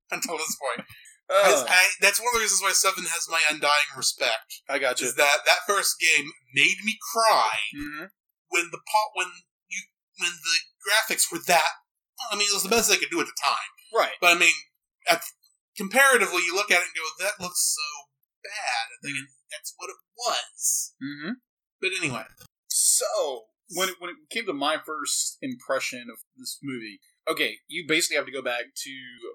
[0.15, 0.87] until this point.
[1.29, 4.65] Uh, I, that's one of the reasons why Seven has my undying respect.
[4.67, 5.09] I got you.
[5.09, 8.05] Is that that first game made me cry hmm
[8.49, 9.29] when the po- when
[9.69, 9.83] you
[10.17, 11.85] when the graphics were that.
[12.33, 13.69] I mean, it was the best they could do at the time.
[13.93, 14.17] Right.
[14.23, 14.55] But I mean,
[15.05, 15.21] at,
[15.77, 17.89] comparatively, you look at it and go, "That looks so
[18.43, 20.95] bad," and thinking that's what it was.
[20.97, 21.31] hmm
[21.81, 22.25] But anyway,
[22.69, 23.45] So
[23.77, 28.17] when it, when it came to my first impression of this movie, okay, you basically
[28.17, 28.91] have to go back to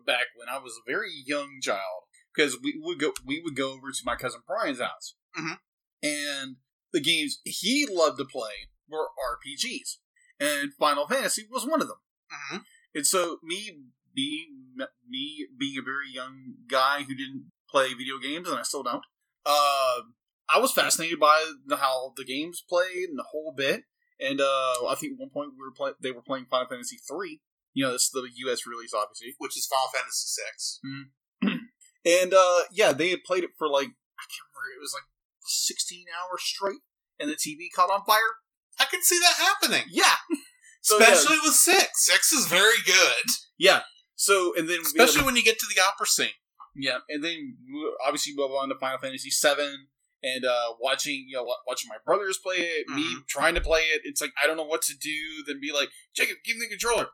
[0.05, 2.03] back when I was a very young child
[2.33, 5.59] because we would go we would go over to my cousin Brian's house, Mhm.
[6.01, 6.55] and
[6.91, 9.97] the games he loved to play were RPGs,
[10.39, 11.97] and Final Fantasy was one of them.
[12.29, 12.57] hmm
[12.95, 13.79] And so me
[14.13, 14.75] being
[15.07, 19.03] me being a very young guy who didn't play video games, and I still don't.
[19.45, 20.01] Uh,
[20.49, 23.83] I was fascinated by the, how the games played and the whole bit.
[24.19, 26.97] And uh, I think at one point we were play- they were playing Final Fantasy
[27.07, 27.41] three.
[27.73, 28.65] You know, this is the U.S.
[28.67, 29.33] release, obviously.
[29.39, 30.79] which is Final Fantasy Six.
[32.05, 34.75] And uh, yeah, they had played it for like I can't remember.
[34.77, 35.07] It was like
[35.45, 36.81] sixteen hours straight,
[37.19, 38.19] and the TV caught on fire.
[38.79, 40.15] I can see that happening, Yeah.
[40.81, 41.87] So, yeah, especially with Six.
[42.05, 43.23] Six is very good,
[43.57, 43.83] yeah.
[44.15, 46.35] So and then we had- especially when you get to the opera scene.
[46.75, 49.75] Yeah, and then we obviously move on to Final Fantasy VII,
[50.23, 53.27] and uh, watching you know watching my brothers play it, me Mhm.
[53.29, 54.01] trying to play it.
[54.03, 55.15] It's like I don't know what to do.
[55.47, 57.07] Then be like, Jacob, give me the controller.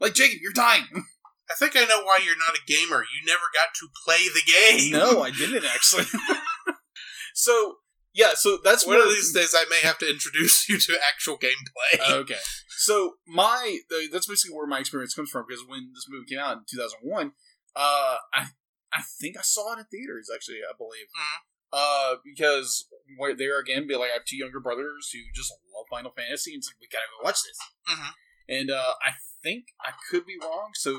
[0.00, 0.86] Like Jacob, you're dying.
[1.50, 3.02] I think I know why you're not a gamer.
[3.02, 4.92] You never got to play the game.
[4.92, 6.04] no, I didn't actually.
[7.34, 7.76] so
[8.12, 10.98] yeah, so that's One where of these days, I may have to introduce you to
[11.12, 12.10] actual gameplay.
[12.20, 12.36] okay.
[12.68, 13.78] So my
[14.12, 17.32] that's basically where my experience comes from because when this movie came out in 2001,
[17.76, 18.46] uh, I
[18.92, 20.58] I think I saw it in theaters actually.
[20.68, 21.06] I believe.
[21.18, 21.38] Mhm.
[21.72, 22.86] Uh, because
[23.16, 26.52] where there again, be like I have two younger brothers who just love Final Fantasy,
[26.52, 27.58] and it's like we gotta go watch this.
[27.96, 28.12] Mhm.
[28.48, 30.70] And uh, I think I could be wrong.
[30.74, 30.92] So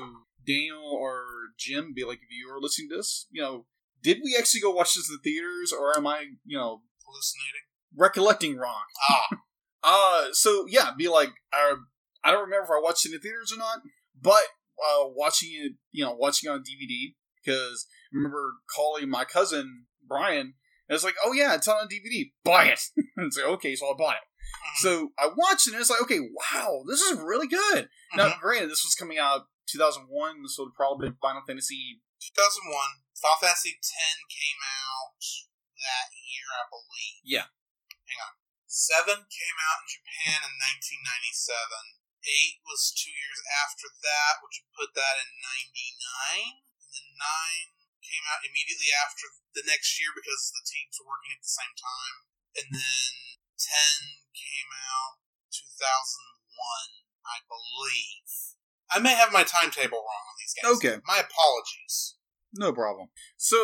[0.46, 1.24] Daniel or
[1.58, 3.66] Jim, be like if you are listening to this, you know,
[4.02, 7.66] did we actually go watch this in the theaters, or am I, you know, Hallucinating.
[7.96, 8.82] recollecting wrong?
[9.84, 11.74] Ah, Uh, so yeah, be like, I,
[12.24, 13.80] I don't remember if I watched it in the theaters or not,
[14.20, 14.44] but
[14.78, 19.86] uh, watching it, you know, watching it on DVD because I remember calling my cousin
[20.06, 20.54] Brian,
[20.88, 22.80] and it's like, oh yeah, it's on DVD, buy it.
[23.16, 24.22] and it's like, okay, so I bought it.
[24.42, 24.76] Mhm.
[24.82, 27.90] So I watched it, and it's like, okay, wow, this is really good.
[28.14, 28.40] Now, Mhm.
[28.40, 32.00] granted, this was coming out 2001, this would probably been Final Fantasy.
[32.20, 33.02] 2001.
[33.20, 33.90] Final Fantasy X
[34.28, 35.18] came out
[35.78, 37.22] that year, I believe.
[37.24, 37.48] Yeah.
[38.06, 38.34] Hang on.
[38.66, 41.98] Seven came out in Japan in 1997.
[42.24, 46.62] Eight was two years after that, which would put that in 99.
[46.80, 51.32] And then nine came out immediately after the next year because the teams were working
[51.32, 52.16] at the same time.
[52.54, 53.10] And then
[53.62, 55.86] 10 came out 2001,
[57.22, 58.58] I believe.
[58.90, 60.76] I may have my timetable wrong on these games.
[60.76, 61.00] Okay.
[61.06, 62.16] My apologies.
[62.54, 63.08] No problem.
[63.36, 63.56] So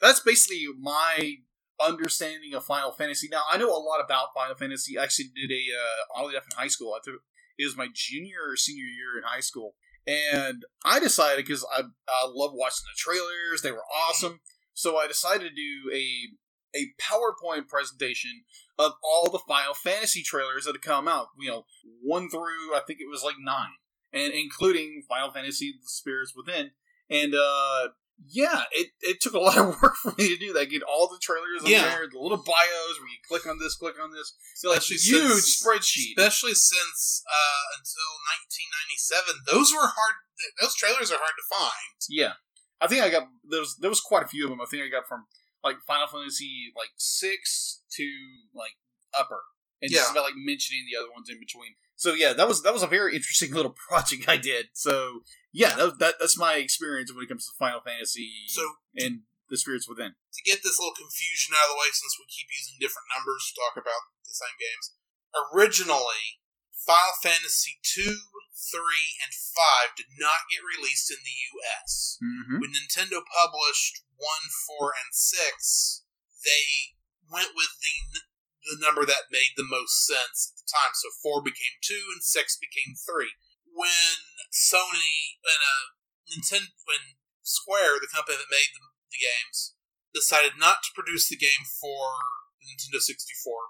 [0.00, 1.36] that's basically my
[1.80, 3.28] understanding of Final Fantasy.
[3.30, 4.98] Now I know a lot about Final Fantasy.
[4.98, 6.94] I actually did a uh, oddly enough in high school.
[6.94, 7.20] I took
[7.58, 9.74] it was my junior or senior year in high school,
[10.06, 13.62] and I decided because I I love watching the trailers.
[13.62, 14.40] They were awesome.
[14.72, 16.34] So I decided to do a
[16.74, 18.42] a PowerPoint presentation
[18.78, 21.28] of all the Final Fantasy trailers that had come out.
[21.38, 21.66] You know,
[22.02, 23.76] one through I think it was like nine,
[24.12, 26.70] and including Final Fantasy: The Spirits Within.
[27.10, 27.88] And uh
[28.30, 30.70] yeah, it, it took a lot of work for me to do that.
[30.70, 31.82] Get all the trailers in Yeah.
[31.82, 34.34] there, the little bios where you click on this, click on this.
[34.54, 36.14] So like huge since- spreadsheet.
[36.16, 38.10] Especially since uh, until
[38.54, 40.14] 1997, those were hard.
[40.60, 41.98] Those trailers are hard to find.
[42.08, 42.34] Yeah,
[42.80, 44.60] I think I got there was there was quite a few of them.
[44.60, 45.26] I think I got from
[45.64, 48.04] like Final Fantasy like six to
[48.54, 48.76] like
[49.18, 49.40] upper,
[49.80, 50.12] and just Yeah.
[50.12, 51.74] about like mentioning the other ones in between.
[51.96, 54.68] So yeah, that was that was a very interesting little project I did.
[54.74, 55.20] So
[55.52, 58.62] yeah, that, that that's my experience when it comes to Final Fantasy So
[58.96, 60.12] and the spirits within.
[60.16, 63.44] to get this little confusion out of the way, since we keep using different numbers
[63.48, 64.96] to talk about the same games,
[65.52, 66.40] originally
[66.84, 72.20] Final Fantasy two, three, and five did not get released in the U.S.
[72.20, 72.60] Mm-hmm.
[72.60, 76.04] when Nintendo published one, four, and six,
[76.44, 76.96] they
[77.28, 78.20] went with the
[78.64, 80.96] the number that made the most sense at the time.
[80.96, 83.36] So four became two, and six became three.
[83.68, 85.86] When Sony and uh,
[86.32, 88.80] Nintendo, when Square, the company that made the,
[89.12, 89.76] the games,
[90.16, 92.24] decided not to produce the game for
[92.64, 93.20] Nintendo 64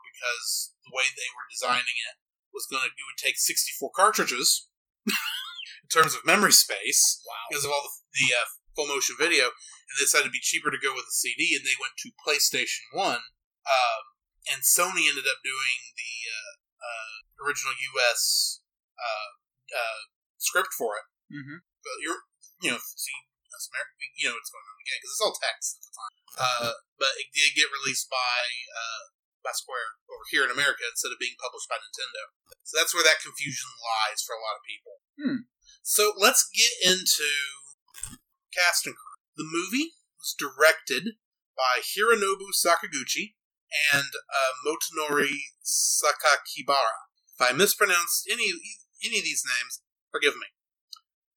[0.06, 2.22] because the way they were designing it
[2.54, 4.70] was going to it would take 64 cartridges
[5.06, 7.34] in terms of memory space Wow.
[7.50, 8.46] because of all the, the uh,
[8.78, 11.66] full motion video, and they decided it'd be cheaper to go with a CD, and
[11.66, 13.22] they went to PlayStation One.
[13.66, 14.02] Um,
[14.50, 18.60] and Sony ended up doing the uh, uh, original U.S.
[18.94, 19.30] Uh,
[19.72, 20.00] uh,
[20.36, 21.06] script for it.
[21.32, 21.58] Mm-hmm.
[21.80, 22.22] But you're,
[22.60, 23.16] you know, see,
[23.48, 26.14] that's America, you know what's going on again because it's all text at the time.
[26.34, 28.40] Uh, but it did get released by
[28.74, 29.04] uh,
[29.44, 32.32] by Square over here in America instead of being published by Nintendo.
[32.64, 34.94] So that's where that confusion lies for a lot of people.
[35.20, 35.40] Hmm.
[35.84, 37.28] So let's get into
[38.50, 39.20] cast and crew.
[39.36, 41.20] The movie was directed
[41.52, 43.36] by Hironobu Sakaguchi
[43.92, 47.10] and uh, Motonori Sakakibara.
[47.36, 48.48] If I mispronounced any
[49.04, 50.48] any of these names, forgive me.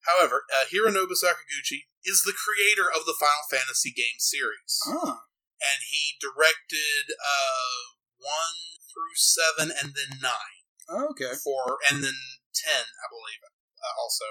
[0.06, 5.26] However, uh, Hironobu Sakaguchi is the creator of the Final Fantasy game series, Ah.
[5.60, 8.58] and he directed uh, one
[8.90, 11.36] through seven, and then nine Okay.
[11.44, 12.16] for and then
[12.56, 14.24] 10 i believe uh, also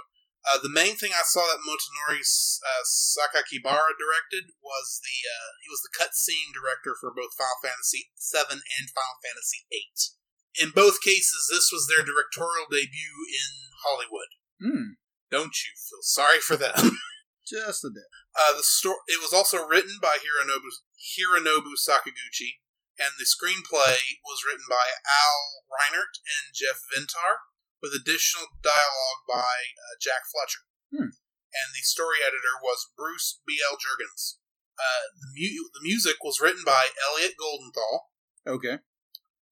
[0.49, 5.69] uh, the main thing i saw that motonori uh, sakakibara directed was the uh, he
[5.69, 10.97] was the cutscene director for both final fantasy 7 and final fantasy 8 in both
[11.05, 13.51] cases this was their directorial debut in
[13.85, 14.97] hollywood Hmm.
[15.29, 16.97] don't you feel sorry for them
[17.47, 18.09] Just a bit.
[18.35, 22.59] uh, the story it was also written by hironobu hironobu sakaguchi
[22.99, 27.45] and the screenplay was written by Al Reinert and Jeff Vintar,
[27.81, 30.65] with additional dialogue by uh, Jack Fletcher.
[30.89, 31.13] Hmm.
[31.53, 33.57] And the story editor was Bruce B.
[33.63, 33.77] L.
[33.77, 34.37] Jurgens.
[34.77, 38.09] Uh, the, mu- the music was written by Elliot Goldenthal.
[38.45, 38.77] Okay.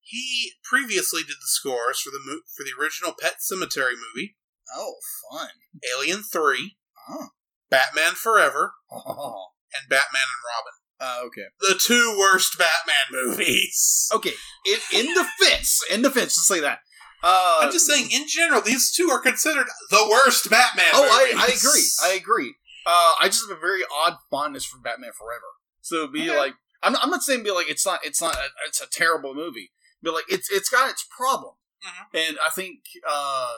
[0.01, 4.37] He previously did the scores for the mo- for the original Pet Sematary movie,
[4.75, 4.95] Oh,
[5.31, 5.49] fun.
[5.95, 6.77] Alien Three,
[7.09, 7.29] Oh.
[7.69, 9.47] Batman Forever, Oh.
[9.73, 10.73] and Batman and Robin.
[10.99, 11.45] Uh, okay.
[11.61, 14.09] The two worst Batman movies.
[14.13, 14.31] Okay.
[14.65, 16.79] In, in defense, in defense, just say that.
[17.23, 21.33] Uh, I'm just saying, in general, these two are considered the worst Batman Oh, I.
[21.35, 21.83] I agree.
[22.03, 22.55] I agree.
[22.85, 25.41] Uh, I just have a very odd fondness for Batman Forever.
[25.81, 26.37] So be Okay.
[26.37, 29.33] like, I'm, I'm not saying be like it's not it's not a, it's a terrible
[29.33, 29.71] movie,
[30.03, 31.55] but like it's it's got its problem.
[31.83, 32.27] Mhm.
[32.27, 32.79] And I think
[33.09, 33.53] uh,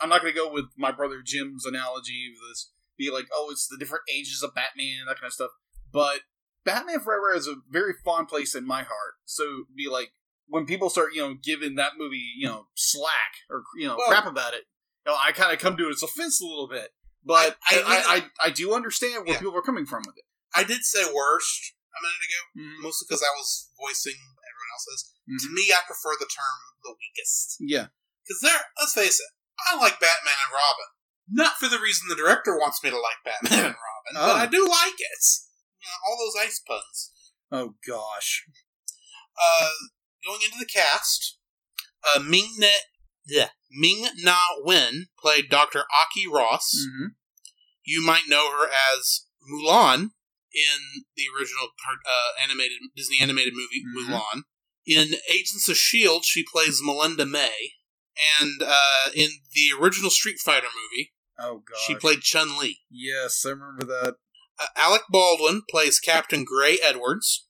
[0.00, 2.72] I'm not going to go with my brother Jim's analogy of this.
[2.98, 5.50] Be like, oh, it's the different ages of Batman, that kind of stuff.
[5.92, 6.20] But
[6.64, 9.14] Batman Forever is a very fond place in my heart.
[9.24, 10.12] So be like,
[10.46, 14.08] when people start, you know, giving that movie, you know, slack or you know, Well-
[14.08, 14.64] crap about it,
[15.06, 16.90] you know, I kind of come to its offense a little bit.
[17.24, 19.40] But I- I, I I, I, do understand where Yeah.
[19.40, 20.24] people are coming from with it.
[20.54, 22.82] I did say worst a minute ago, Mm-hmm.
[22.82, 25.12] mostly because I was voicing everyone else's.
[25.44, 25.52] To Mhm.
[25.52, 27.56] me, I prefer the term the weakest.
[27.60, 27.86] Yeah.
[28.24, 29.30] Because there, let's face it,
[29.68, 30.88] I like Batman and Robin.
[31.28, 34.34] Not for the reason the director wants me to like Batman and Robin, but Oh.
[34.42, 35.24] I do like it.
[36.06, 37.12] All those ice puns.
[37.52, 38.44] Oh gosh.
[39.36, 39.68] Uh,
[40.26, 41.38] going into the cast,
[42.14, 42.66] uh, Ming Na,
[43.26, 45.80] yeah, Ming Na Wen played Dr.
[45.80, 46.74] Aki Ross.
[46.78, 47.06] Mm-hmm.
[47.84, 50.10] You might know her as Mulan
[50.52, 54.10] in the original uh, animated Disney animated movie Mhm.
[54.20, 54.42] Mulan.
[54.86, 57.74] In Agents of Shield, she plays Melinda May,
[58.40, 61.78] and uh, in the original Street Fighter movie, Oh gosh.
[61.86, 62.80] she played Chun Li.
[62.90, 64.16] Yes, I remember that.
[64.60, 67.46] Uh, Alec Baldwin plays Captain Gray Edwards,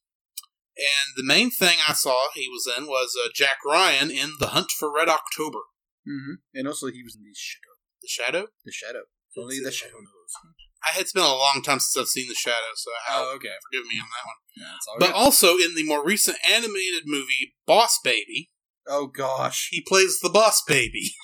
[0.77, 4.47] and the main thing I saw he was in was uh, Jack Ryan in The
[4.47, 5.59] Hunt for Red October.
[6.07, 6.35] Mm-hmm.
[6.55, 7.75] And also, he was in the shadow.
[8.01, 8.47] The Shadow.
[8.65, 9.01] The shadow.
[9.37, 10.55] Only the shadow knows.
[10.83, 13.49] I had been a long time since I've seen The Shadow, so Oh, okay.
[13.69, 14.35] forgive me on that one.
[14.57, 15.15] Yeah, But good.
[15.15, 18.49] also in the more recent animated movie Boss Baby,
[18.87, 19.67] oh gosh.
[19.69, 21.11] he plays the Boss Baby.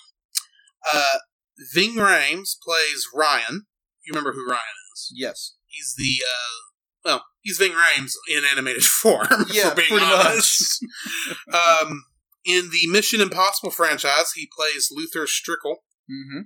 [0.93, 1.17] Uh,
[1.73, 3.65] Ving Rhames plays Ryan.
[4.05, 4.61] You remember who Ryan
[4.95, 5.11] is?
[5.13, 5.55] Yes.
[5.78, 6.57] He's the uh,
[7.05, 9.28] well, he's Ving Rhames in animated form.
[9.51, 10.84] Yeah, for being pretty honest.
[11.53, 12.03] um,
[12.45, 16.41] in the Mission Impossible franchise, he plays Luther Stickell, Mm-hmm.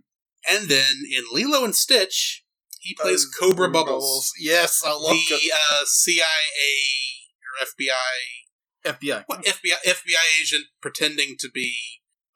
[0.50, 2.44] and then in Lilo and Stitch,
[2.80, 6.82] he plays Cobra Bubbles, Yes, I love the uh, CIA
[7.46, 9.24] or FBI FBI.
[9.28, 11.76] what FBI FBI agent pretending to be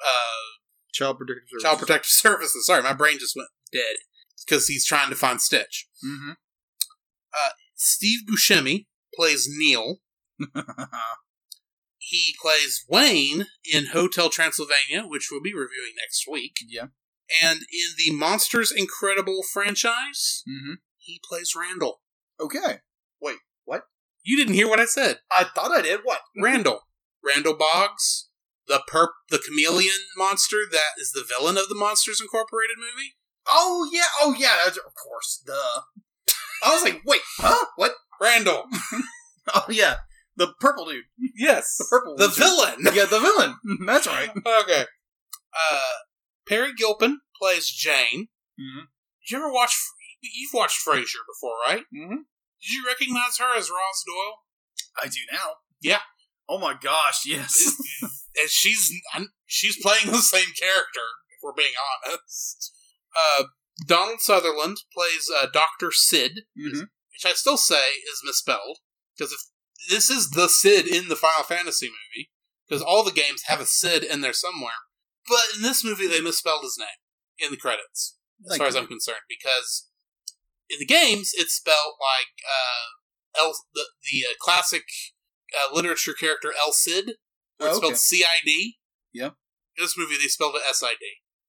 [0.06, 0.60] uh,
[0.94, 1.64] Child Protective Services.
[1.64, 2.66] Child Protective Services.
[2.68, 3.96] Sorry, my brain just went dead
[4.46, 5.88] because he's trying to find Stitch.
[6.06, 6.32] Mm-hmm.
[7.76, 9.98] Steve Buscemi plays Neil.
[11.98, 16.58] He plays Wayne in Hotel Transylvania, which we'll be reviewing next week.
[16.68, 16.88] yeah.
[17.44, 20.74] And in the Monsters Incredible franchise, Mm-hmm.
[20.98, 22.02] he plays Randall.
[22.40, 22.82] Okay.
[23.20, 23.86] Wait, what?
[24.24, 25.20] You didn't hear what I said.
[25.32, 26.02] I thought I did.
[26.04, 26.20] What?
[26.40, 26.82] Randall.
[27.24, 28.30] Randall Boggs,
[28.68, 33.16] the perp, the chameleon monster that is the villain of the Monsters Incorporated movie.
[33.48, 34.06] Oh yeah.
[34.22, 34.58] Oh yeah.
[34.64, 35.42] That's, of course.
[35.44, 35.82] Duh.
[36.66, 37.66] I was like, wait, huh?
[37.76, 37.92] What?
[38.22, 38.64] Randall.
[39.54, 39.98] Oh yeah.
[40.38, 41.04] The purple dude.
[41.38, 41.76] yes.
[41.78, 42.16] The purple.
[42.18, 42.36] The dude.
[42.36, 42.76] villain.
[42.96, 43.56] Yeah, the villain.
[43.86, 44.30] That's right.
[44.36, 44.86] okay.
[45.54, 45.80] Uh,
[46.50, 48.30] Peri Gilpin plays Jane.
[48.60, 48.86] Mm-hmm.
[49.22, 49.78] Did you ever watch?
[50.22, 51.84] You've watched Frasier before, right?
[51.96, 52.16] Mm-hmm.
[52.16, 54.40] Did you recognize her as Roz Doyle?
[55.00, 55.50] I do now.
[55.80, 56.00] Yeah.
[56.50, 57.24] Oh my gosh.
[57.26, 57.76] Yes.
[58.02, 58.92] and she's
[59.46, 61.06] she's playing the same character.
[61.30, 61.74] If we're being
[62.08, 62.72] honest.
[63.16, 63.44] Uh,
[63.88, 66.80] Donald Sutherland plays uh, Doctor Sid, mm-hmm.
[66.80, 68.78] which I still say is misspelled
[69.16, 69.40] because if
[69.90, 72.32] this is the Sid in the Final Fantasy movie,
[72.68, 74.72] because all the games have a Sid in there somewhere,
[75.28, 76.88] but in this movie they misspelled his name
[77.40, 78.18] in the credits,
[78.50, 79.90] as far as I'm concerned, because
[80.70, 84.84] in the games it's spelled like uh, El the the uh, classic
[85.54, 87.12] uh, literature character El Cid,
[87.58, 87.88] where it's Oh, okay.
[87.88, 88.78] spelled C I D.
[89.14, 89.32] Yeah.
[89.78, 91.06] In this movie they spelled it S I D,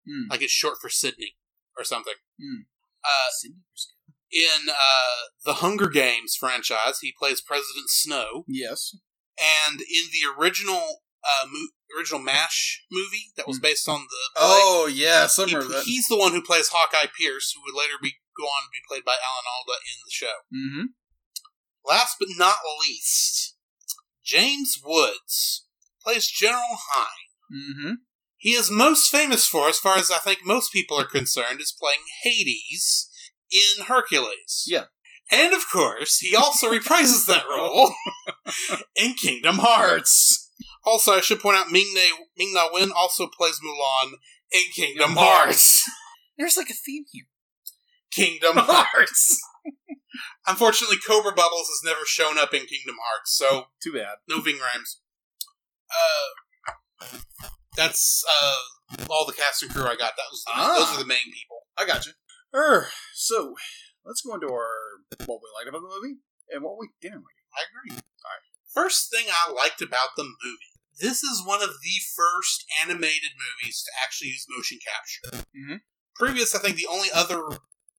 [0.06, 0.28] Hmm.
[0.28, 1.36] like it's short for Sydney
[1.76, 2.14] or something.
[2.40, 2.62] Hmm.
[3.04, 3.30] Uh,
[4.32, 8.96] in uh, the Hunger Games franchise, he plays President Snow, Yes.
[9.38, 13.62] and in the original uh, mo- original Mash movie that was Hmm.
[13.62, 15.82] based on the Oh yeah, he, that.
[15.84, 18.84] he's the one who plays Hawkeye Pierce, who would later be go on to be
[18.88, 20.36] played by Alan Alda in the show.
[20.54, 20.86] Mm-hmm.
[21.84, 23.56] Last but not least,
[24.24, 25.66] James Woods
[26.02, 27.06] plays General Hein.
[27.52, 27.92] Mm-hmm.
[28.46, 31.76] He is most famous for, as far as I think most people are concerned, is
[31.76, 33.10] playing Hades
[33.50, 34.62] in Hercules.
[34.68, 34.84] Yeah.
[35.32, 37.92] And of course, he also reprises that role
[38.94, 40.48] in Kingdom Hearts.
[40.84, 41.92] Also, I should point out Ming
[42.38, 44.12] Na Wen also plays Mulan
[44.52, 45.82] in Kingdom Kingdom Hearts.
[46.38, 47.24] There's like a theme here.
[48.12, 49.40] Kingdom Hearts.
[50.46, 54.18] Unfortunately, Cobra Bubbles has never shown up in Kingdom Hearts, so Too bad.
[54.28, 55.00] no Ving Rhames.
[55.90, 60.16] Uh, that's uh all the cast and crew I got.
[60.16, 60.74] That was the, Ah.
[60.78, 61.66] those are the main people.
[61.76, 62.12] I got you.
[62.54, 63.54] Er, so
[64.04, 66.18] let's go into our what we liked about the movie
[66.50, 67.40] and what we didn't like.
[67.54, 67.92] I agree.
[67.96, 68.46] All right.
[68.72, 70.72] First thing I liked about the movie.
[70.98, 75.44] This is one of the first animated movies to actually use motion capture.
[75.54, 75.80] Mhm.
[76.14, 77.42] Previous, I think the only other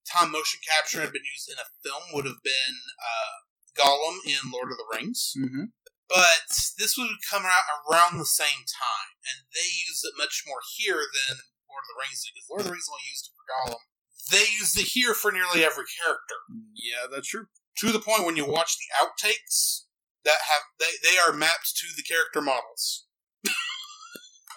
[0.10, 3.36] time motion capture had been used in a film would have been uh,
[3.76, 5.34] Gollum in Lord of the Rings.
[5.38, 5.66] Mm-hmm.
[6.08, 6.48] But
[6.80, 11.04] this would come out around the same time, and they used it much more here
[11.04, 13.46] than Lord of the Rings did, because Lord of the Rings only used it for
[13.48, 13.84] Gollum.
[14.32, 16.40] They used it here for nearly every character
[16.76, 17.48] Yeah, that's true.
[17.80, 19.86] to the point when you watch the outtakes
[20.24, 23.06] that have they, they are mapped to the character models.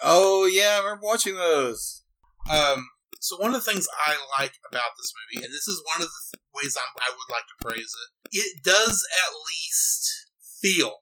[0.03, 2.03] Oh yeah, I remember watching those.
[2.49, 2.89] Um,
[3.19, 6.07] so one of the things I like about this movie, and this is one of
[6.09, 10.27] the th- ways I'm, I would like to praise it, it does at least
[10.61, 10.95] feel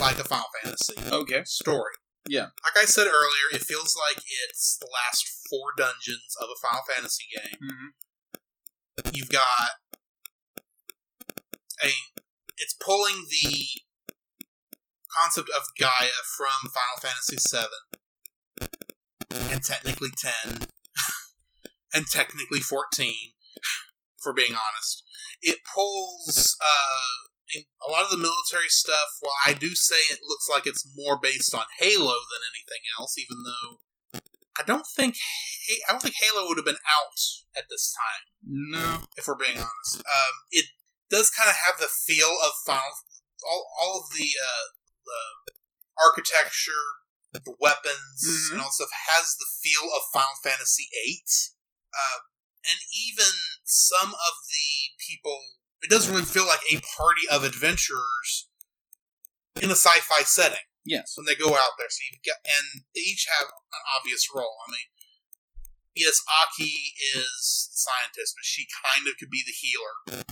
[0.00, 1.42] like a Final Fantasy Okay.
[1.44, 1.92] story.
[2.28, 2.48] Yeah.
[2.64, 6.82] Like I said earlier, it feels like it's the last four dungeons of a Final
[6.88, 7.58] Fantasy game.
[7.62, 9.10] Mm-hmm.
[9.12, 9.42] You've got
[11.82, 11.90] a
[12.56, 13.66] it's pulling the
[15.20, 18.68] concept of Gaia from Final Fantasy VII
[19.52, 20.10] and technically
[20.44, 20.60] 10
[21.94, 23.12] and technically 14
[24.22, 25.02] for being honest.
[25.42, 30.48] It pulls uh a lot of the military stuff, well, I do say it looks
[30.48, 33.80] like it's more based on Halo than anything else, even though
[34.58, 35.16] I don't think
[35.88, 37.20] I don't think Halo would have been out
[37.56, 39.02] at this time No.
[39.16, 39.98] if we're being honest.
[39.98, 40.66] Um, it
[41.10, 42.84] does kind of have the feel of Final,
[43.46, 44.66] all, all of the, uh,
[45.04, 45.52] the
[46.02, 46.84] architecture,
[47.32, 48.52] the weapons, Mhm.
[48.52, 51.24] and all stuff has the feel of Final Fantasy VIII.
[51.92, 52.18] Uh,
[52.70, 53.32] and even
[53.64, 55.40] some of the people,
[55.84, 58.48] it doesn't really feel like a party of adventurers
[59.60, 61.14] in a sci-fi setting Yes.
[61.16, 61.88] when they go out there.
[61.88, 64.56] So you get, and they each have an obvious role.
[64.66, 64.88] I mean,
[65.94, 66.72] yes, Aki
[67.14, 70.24] is the scientist, but she kind of could be the healer,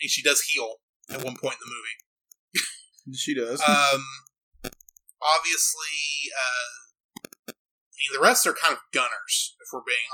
[0.00, 0.76] and she does heal
[1.10, 1.98] at one point in the movie.
[3.16, 3.62] She does.
[3.66, 4.04] Um,
[5.22, 6.87] obviously, uh,
[7.98, 10.08] I mean, the rest are kind of gunners, if we're being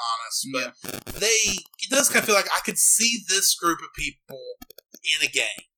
[0.57, 0.74] honest.
[1.05, 4.41] But they, it does kind of feel like I could see this group of people
[5.20, 5.68] in a game.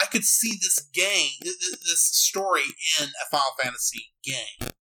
[0.00, 2.62] I could see this game, th- th- this story
[3.00, 4.58] in a Final Fantasy game.
[4.62, 4.72] It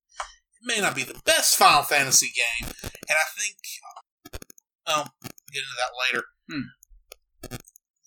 [0.64, 3.58] may not be the best Final Fantasy game, and I think,
[4.88, 6.26] oh, we'll get into that later.
[6.50, 7.58] Hmm.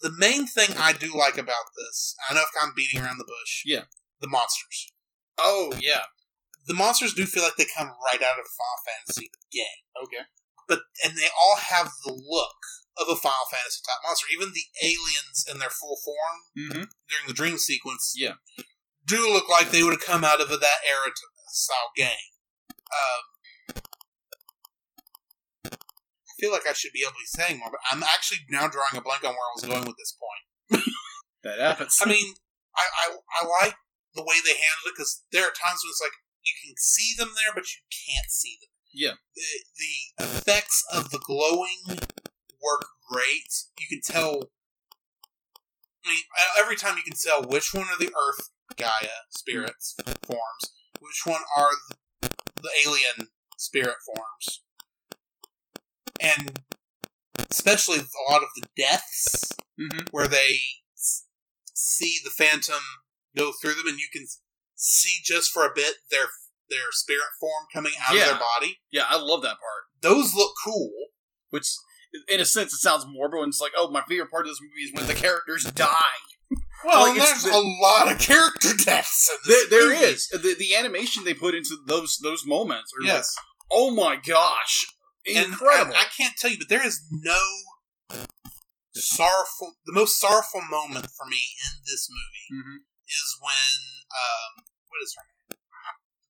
[0.00, 3.24] The main thing I do like about this, I know if I'm beating around the
[3.24, 3.82] bush, Yeah.
[4.20, 4.92] the monsters.
[5.38, 6.02] oh yeah.
[6.66, 10.24] The monsters do feel like they come right out of a Final Fantasy game Okay.
[10.68, 12.56] but and they all have the look
[12.96, 14.26] of a Final Fantasy type monster.
[14.32, 16.84] Even the aliens in their full form Mm-hmm.
[17.08, 18.34] during the dream sequence, Yeah.
[19.04, 21.12] do look like they would have come out of a, that era
[21.48, 22.30] style game.
[22.90, 23.82] Um,
[25.66, 28.68] I feel like I should be able to be saying more, but I'm actually now
[28.68, 30.84] drawing a blank on where I was going with this point.
[31.44, 31.98] That happens.
[32.02, 32.34] I mean,
[32.76, 33.74] I I, I like
[34.14, 37.14] the way they handled it because there are times when it's like you can see
[37.16, 38.70] them there, but you can't see them.
[38.92, 39.14] Yeah.
[39.34, 39.42] The
[39.78, 41.98] the effects of the glowing
[42.62, 43.52] work great.
[43.78, 44.50] You can tell.
[46.06, 46.18] I mean,
[46.58, 51.40] every time you can tell which one are the Earth Gaia spirits forms, which one
[51.56, 51.70] are
[52.60, 54.62] the alien spirit forms,
[56.20, 56.60] and
[57.50, 60.06] especially a lot of the deaths mm-hmm.
[60.10, 60.58] where they
[61.74, 62.82] see the phantom
[63.36, 64.26] go through them, and you can
[64.74, 66.26] see just for a bit their
[66.70, 68.78] their spirit form coming out of their body.
[68.90, 69.84] Yeah, I love that part.
[70.00, 70.90] Those look cool.
[71.50, 71.68] Which,
[72.28, 73.40] in a sense, it sounds morbid.
[73.40, 75.94] And it's like, oh, my favorite part of this movie is when the characters die.
[76.84, 80.74] Well, Like, there's the- a lot of character deaths in There, there is the, the
[80.74, 82.92] animation they put into those those moments.
[82.98, 83.34] Are like, Yes,
[83.70, 84.86] oh my gosh,
[85.24, 85.94] incredible.
[85.94, 87.40] I, I can't tell you, but there is no
[88.94, 89.74] sorrowful.
[89.86, 92.76] The most sorrowful moment for me in this movie Mhm.
[93.08, 95.60] is when um, what is her name?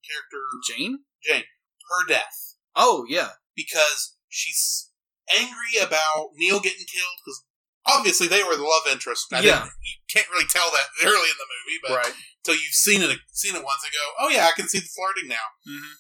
[0.04, 0.94] Character Jane.
[1.22, 1.44] Jane.
[1.88, 2.56] Her death.
[2.76, 4.90] Oh yeah, because she's
[5.30, 7.44] angry about Neil getting killed because
[7.86, 9.32] obviously they were the love interest.
[9.32, 9.64] I Yeah.
[9.64, 12.14] you can't really tell that early in the movie, but right.
[12.40, 14.90] until you've seen it seen it once and go, oh yeah, I can see the
[14.92, 15.48] flirting now.
[15.68, 15.94] Mm-hmm.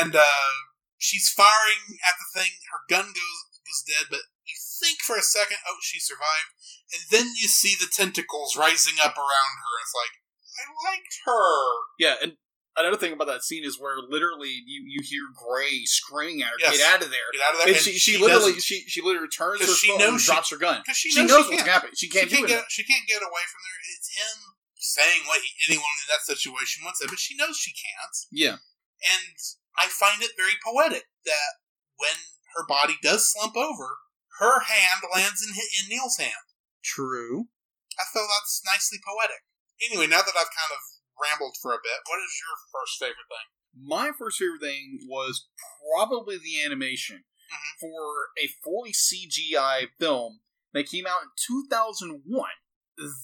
[0.00, 0.52] And uh,
[0.96, 2.52] she's firing at the thing.
[2.72, 6.52] Her gun goes goes dead, but you think for a second, oh, she survived,
[6.92, 9.72] and then you see the tentacles rising up around her.
[9.80, 10.14] And it's like,
[10.54, 11.50] I liked her.
[11.98, 12.32] Yeah, and
[12.76, 16.58] another thing about that scene is where literally you, you hear Gray screaming at her,
[16.60, 16.78] Yes.
[16.78, 17.68] "Get out of there!" Get out of there.
[17.74, 20.56] And she, she, literally she she literally turns her she knows and she- drops her
[20.58, 20.80] gun.
[20.82, 21.94] because she, She knows, knows she what's happening.
[21.96, 22.70] She can't she can't do get it.
[22.70, 23.78] she can't get away from there.
[23.98, 24.36] It's him
[24.76, 28.14] saying what he, anyone in that situation would say, but she knows she can't.
[28.30, 28.60] Yeah,
[29.00, 29.34] And
[29.80, 31.50] I find it very poetic that
[31.96, 32.14] when
[32.54, 33.96] her body does slump over,
[34.40, 36.46] her hand lands in in Neil's hand.
[36.82, 37.48] true.
[37.96, 39.40] I feel that's nicely poetic.
[39.82, 40.80] Anyway, now that I've kind of
[41.20, 43.48] rambled for a bit, what is your first favorite thing?
[43.76, 45.48] My first favorite thing was
[45.96, 47.80] probably the animation Mhm.
[47.80, 50.40] for a fully CGI film
[50.72, 52.50] that came out in 2001.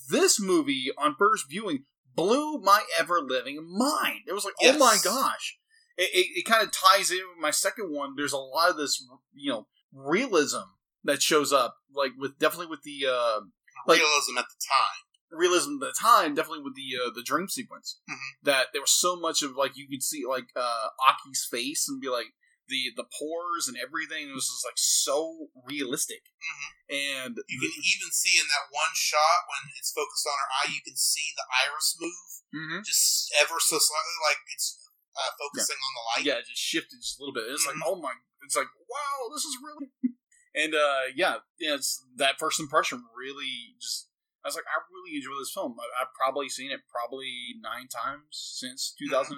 [0.08, 1.84] This movie, on first viewing,
[2.14, 4.22] blew my ever living mind.
[4.26, 5.58] It was like, oh my gosh.
[5.96, 8.14] It, it, it kind of ties in with my second one.
[8.16, 10.62] There's a lot of this, you know, realism
[11.04, 13.40] that shows up, like with definitely with the uh,
[13.86, 15.04] Like- Realism at the time.
[15.30, 18.00] Realism at the time, definitely with the uh, the dream sequence.
[18.08, 18.16] Mhm.
[18.42, 22.00] That there was so much of like you could see like uh, Aki's face and
[22.00, 22.34] be like
[22.68, 24.30] the the pores and everything.
[24.30, 26.22] It was just like so realistic.
[26.38, 26.70] Mhm.
[26.90, 30.72] And You can even see in that one shot when it's focused on her eye,
[30.74, 32.84] you can see the iris move Mhm.
[32.84, 34.76] just ever so slightly, like it's
[35.16, 36.24] uh, focusing on the light.
[36.26, 37.44] yeah, it just shifted just a little bit.
[37.50, 39.90] It's like oh my, it's like wow, this is really.
[40.54, 44.08] and uh yeah, yeah, it's that first impression really just.
[44.44, 45.76] I was like, I really enjoy this film.
[45.78, 47.30] I, I've probably seen it probably
[47.60, 49.36] nine times since 2009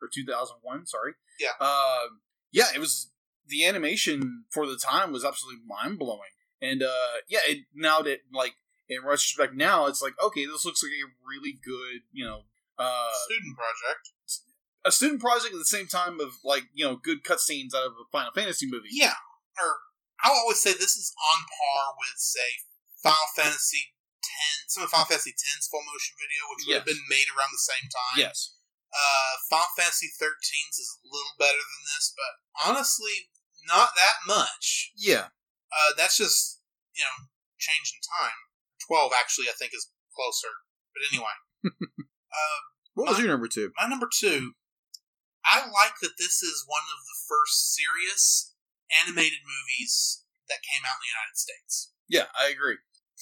[0.00, 0.86] or 2001.
[0.86, 1.12] Sorry.
[1.38, 1.54] Yeah.
[1.60, 2.18] Uh,
[2.50, 3.10] yeah, it was
[3.46, 8.20] the animation for the time was absolutely mind blowing, and uh, yeah, it now that
[8.32, 8.54] like
[8.88, 12.42] in retrospect now, it's like okay, this looks like a really good, you know,
[12.78, 14.42] uh, Student project.
[14.84, 17.92] a student project at the same time of like you know good cutscenes out of
[17.92, 18.88] a Final Fantasy movie.
[18.92, 19.14] Yeah,
[19.58, 19.78] or
[20.22, 22.62] I'll always say this is on par with, say,
[23.02, 23.91] Final Fantasy
[24.32, 27.52] Ten, some of Final Fantasy X's full motion video, which would have been made around
[27.52, 28.16] the same time.
[28.16, 28.56] Yes.
[28.88, 32.32] Uh, Final Fantasy 13's is a little better than this, but
[32.64, 33.28] honestly,
[33.68, 34.92] not that much.
[34.96, 35.32] Yeah.
[35.72, 36.60] Uh, that's just
[36.96, 37.28] you know
[37.60, 38.36] change in time.
[38.88, 40.64] Twelve actually, I think, is closer.
[40.92, 42.58] But anyway, uh,
[42.92, 43.72] What was your number two?
[43.80, 44.52] my number two.
[45.44, 48.54] I like that this is one of the first serious
[49.02, 51.92] animated movies that came out in the United States.
[52.08, 52.76] Yeah, I agree.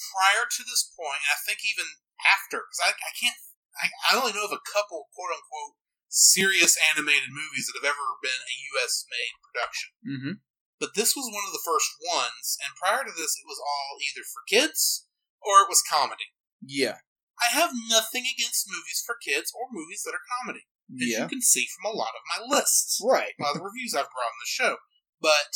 [0.09, 3.37] Prior to this point, and I think even after, because I, I can't,
[3.77, 5.77] I, I only know of a couple quote unquote
[6.09, 9.05] serious animated movies that have ever been a U.S.
[9.07, 9.89] made production.
[10.03, 10.35] Mm-hmm.
[10.81, 14.01] But this was one of the first ones, and prior to this, it was all
[14.01, 15.05] either for kids
[15.39, 16.33] or it was comedy.
[16.59, 17.05] Yeah.
[17.41, 21.23] I have nothing against movies for kids or movies that are comedy, as Yeah.
[21.25, 23.33] you can see from a lot of my lists, Right.
[23.37, 24.77] a lot of the reviews I've brought on the show.
[25.21, 25.53] But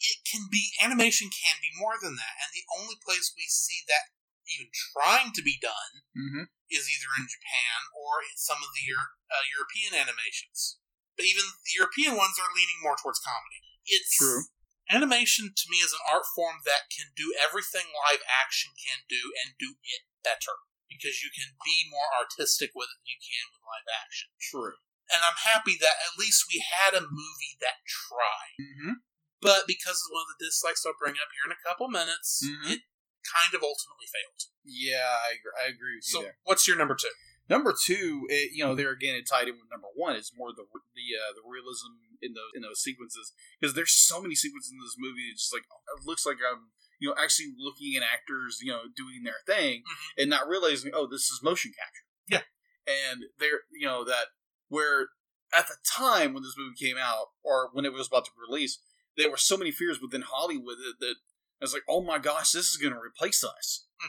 [0.00, 3.84] it can be animation can be more than that, and the only place we see
[3.86, 4.12] that
[4.50, 6.50] even trying to be done Mm-hmm.
[6.74, 10.80] is either in Japan or in some of the uh, European animations.
[11.14, 13.62] But even the European ones are leaning more towards comedy.
[13.86, 14.50] It's True.
[14.90, 19.30] Animation to me is an art form that can do everything live action can do
[19.38, 23.46] and do it better because you can be more artistic with it than you can
[23.54, 24.34] with live action.
[24.42, 24.74] True.
[25.14, 28.58] And I'm happy that at least we had a movie that tried.
[28.58, 28.94] Mm-hmm.
[29.40, 32.44] But because of one of the dislikes I'll bring up here in a couple minutes,
[32.44, 32.72] Mhm.
[32.76, 32.80] it
[33.24, 34.40] kind of ultimately failed.
[34.64, 36.38] Yeah, I agree, I agree with you So, there.
[36.44, 37.10] what's your number two?
[37.48, 40.14] Number two, it, you know, there again, it tied in with number one.
[40.14, 40.62] It's more the
[40.94, 44.78] the uh, the realism in those in those sequences because there's so many sequences in
[44.78, 45.30] this movie.
[45.32, 46.70] It's just like it looks like I'm
[47.00, 50.12] you know actually looking at actors you know doing their thing Mhm.
[50.18, 52.04] and not realizing oh this is motion capture.
[52.28, 52.44] Yeah.
[52.86, 54.28] and there you know that
[54.68, 55.08] where
[55.52, 58.78] at the time when this movie came out or when it was about to release,
[59.16, 61.14] there were so many fears within Hollywood that, that
[61.60, 63.86] I was like, oh my gosh, this is going to replace us.
[64.02, 64.08] Mhm.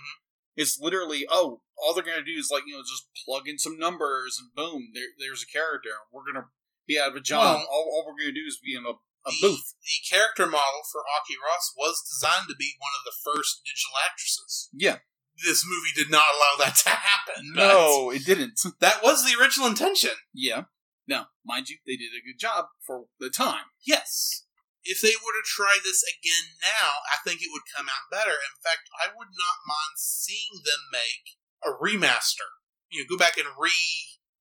[0.55, 3.57] It's literally, oh, all they're going to do is like, you know, just plug in
[3.57, 5.89] some numbers and boom, there, there's a character.
[6.11, 6.49] We're going to
[6.87, 7.57] be out of a job.
[7.57, 9.73] Well- all, all we're going to do is be in a, a the, booth.
[9.81, 13.95] The character model for Aki Ross was designed to be one of the first digital
[14.07, 14.69] actresses.
[14.73, 14.97] Yeah.
[15.43, 17.51] This movie did not allow that to happen.
[17.55, 18.59] No, it didn't.
[18.81, 20.11] that was the original intention.
[20.33, 20.63] yeah.
[21.07, 23.65] Now, mind you, they did a good job for the time.
[23.85, 24.45] Yes.
[24.83, 28.33] If they were to try this again now, I think it would come out better.
[28.33, 32.49] In fact, I would not mind seeing them make a remaster.
[32.89, 33.77] You know, go back and re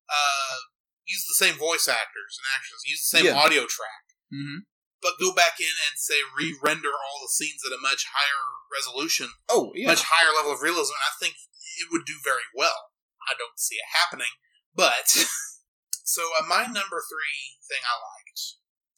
[0.09, 0.57] uh,
[1.05, 3.37] use the same voice actors and actors, use the same Yeah.
[3.39, 4.65] audio track, Mm-hmm.
[5.01, 9.29] but go back in and say re-render all the scenes at a much higher resolution,
[9.47, 9.87] Oh, yeah.
[9.87, 10.93] much higher level of realism.
[10.97, 11.35] And I think
[11.79, 12.91] it would do very well.
[13.29, 14.33] I don't see it happening,
[14.75, 15.07] but
[16.03, 18.57] so uh, my number three thing I liked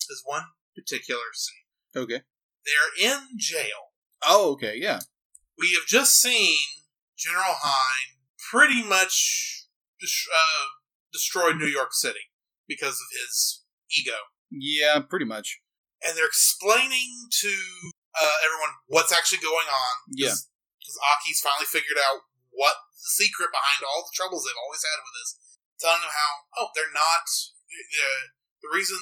[0.09, 0.45] is one
[0.76, 2.03] particular scene.
[2.03, 2.21] okay.
[2.65, 3.91] They're in jail.
[4.26, 4.99] Oh, okay, yeah.
[5.59, 6.57] We have just seen
[7.17, 8.19] General Hein
[8.51, 9.67] pretty much
[10.01, 10.65] uh,
[11.11, 12.32] destroy New York City
[12.67, 14.15] because of his ego.
[14.49, 15.59] Yeah, pretty much.
[16.05, 17.53] And they're explaining to
[18.13, 19.93] uh, everyone what's actually going on.
[20.11, 20.36] Yeah.
[20.80, 24.99] Because Aki's finally figured out what the secret behind all the troubles they've always had
[25.01, 25.32] with this.
[25.82, 27.26] Telling them how, oh, they're not.
[27.67, 27.80] The,
[28.61, 28.99] the reason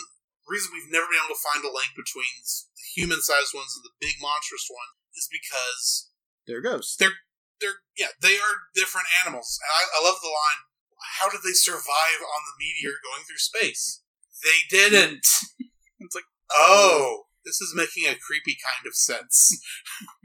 [0.52, 3.88] reason we've never been able to find a link between the human sized ones and
[3.88, 6.12] the big monstrous one is because
[6.46, 7.00] There goes.
[7.00, 7.16] they're
[7.64, 9.56] they're yeah, they are different animals.
[9.64, 10.62] And I, I love the line.
[11.22, 14.04] How did they survive on the meteor going through space?
[14.44, 15.26] They didn't.
[16.02, 19.54] It's like oh, oh, this is making a creepy kind of sense.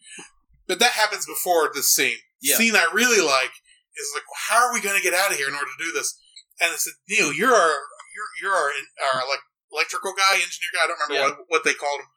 [0.67, 2.17] but that happens before this scene.
[2.41, 2.57] Yeah.
[2.57, 3.53] Scene I really like
[3.95, 5.93] is like, how are we going to get out of here in order to do
[5.93, 6.17] this?
[6.61, 7.77] And I said, Neil, you're our
[8.17, 9.45] you're you're our, our like
[9.77, 10.85] electrical guy, engineer guy.
[10.85, 11.37] I don't remember Yeah.
[11.37, 12.09] what what they called him.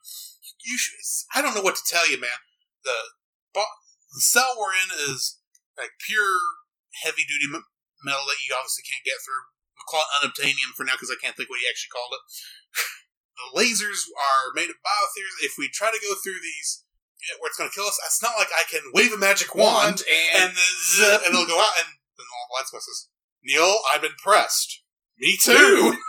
[0.64, 0.96] You should.
[1.36, 2.40] I don't know what to tell you, man.
[2.88, 2.96] The
[3.54, 5.38] the cell we're in is
[5.78, 6.40] like pure
[7.04, 7.68] heavy duty m-
[8.02, 9.44] metal that you obviously can't get through.
[9.78, 12.24] We'll call it unobtainium for now because I can't think what he actually called it.
[13.38, 15.46] the lasers are made of biospheres.
[15.46, 16.84] If we try to go through these
[17.22, 19.54] yeah, where it's going to kill us, it's not like I can wave a magic
[19.54, 20.58] wand wand and, and
[20.96, 23.12] zip, and it'll go out, and then all the lights go says,
[23.44, 24.82] Neil, I've been pressed.
[25.20, 26.00] Me too.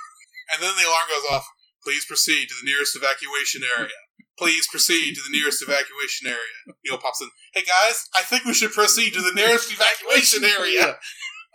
[0.53, 1.46] And then the alarm goes off.
[1.82, 3.96] Please proceed to the nearest evacuation area.
[4.38, 6.76] Please proceed to the nearest evacuation area.
[6.84, 7.28] Neil pops in.
[7.55, 10.96] Hey guys, I think we should proceed to the nearest evacuation area.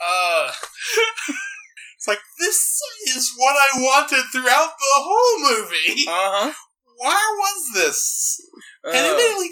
[0.01, 0.51] uh,
[1.97, 2.79] It's like this
[3.15, 6.05] is what I wanted throughout the whole movie.
[6.07, 6.53] uh-huh.
[6.99, 8.41] Where was this?
[8.83, 9.49] And Uh, admittedly,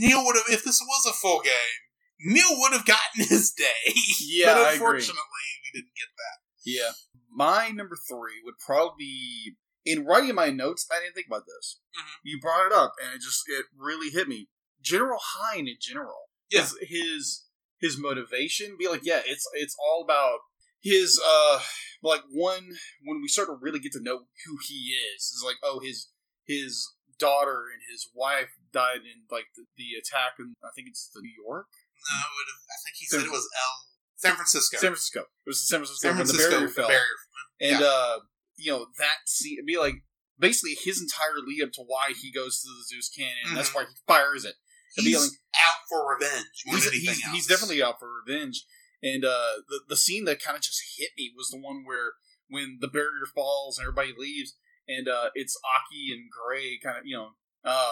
[0.00, 1.80] Neil would have, if this was a full game,
[2.24, 3.92] Neil would have gotten his day.
[4.20, 4.72] Yeah, but I agree.
[4.74, 6.36] unfortunately, we didn't get that.
[6.64, 6.92] Yeah.
[7.32, 9.52] My number three would probably be
[9.84, 10.86] in writing my notes.
[10.90, 11.80] I didn't think about this.
[11.98, 12.04] Mhm.
[12.24, 14.48] You brought it up, and it just it really hit me.
[14.80, 16.60] General Hein in general, Yeah.
[16.62, 17.44] his his,
[17.80, 18.76] his motivation.
[18.78, 20.40] Be like, yeah, it's it's all about
[20.82, 21.62] his uh
[22.02, 25.56] like one when we start to really get to know who he is is like
[25.62, 26.08] oh his
[26.44, 31.08] his daughter and his wife died in like the, the attack in I think it's
[31.14, 31.68] the New York
[32.10, 33.76] No, have, I think he said it was L.
[34.22, 34.76] San Francisco.
[34.78, 36.50] San Francisco it was San Francisco, San when Francisco.
[36.50, 37.16] the barrier fell barrier.
[37.60, 37.86] and Yeah.
[37.86, 38.16] uh
[38.56, 39.96] you know that scene it'd be like
[40.38, 43.74] basically his entire lead up to why he goes to the Zeus cannon and that's
[43.74, 44.54] why he fires it
[44.96, 48.64] It'd be He's like- out for revenge he's, he's, he's definitely out for revenge
[49.02, 52.12] and uh the, the scene that kind of just hit me was the one where
[52.48, 54.54] when the barrier falls and everybody leaves
[54.88, 57.30] and uh it's Aki and Gray kind of you know
[57.64, 57.90] uh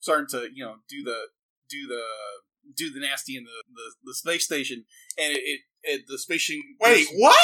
[0.00, 1.26] starting to you know do the
[1.68, 2.02] do the
[2.76, 4.84] do the nasty in the the, the space station
[5.18, 7.36] and it, it, it the space station Wait, what?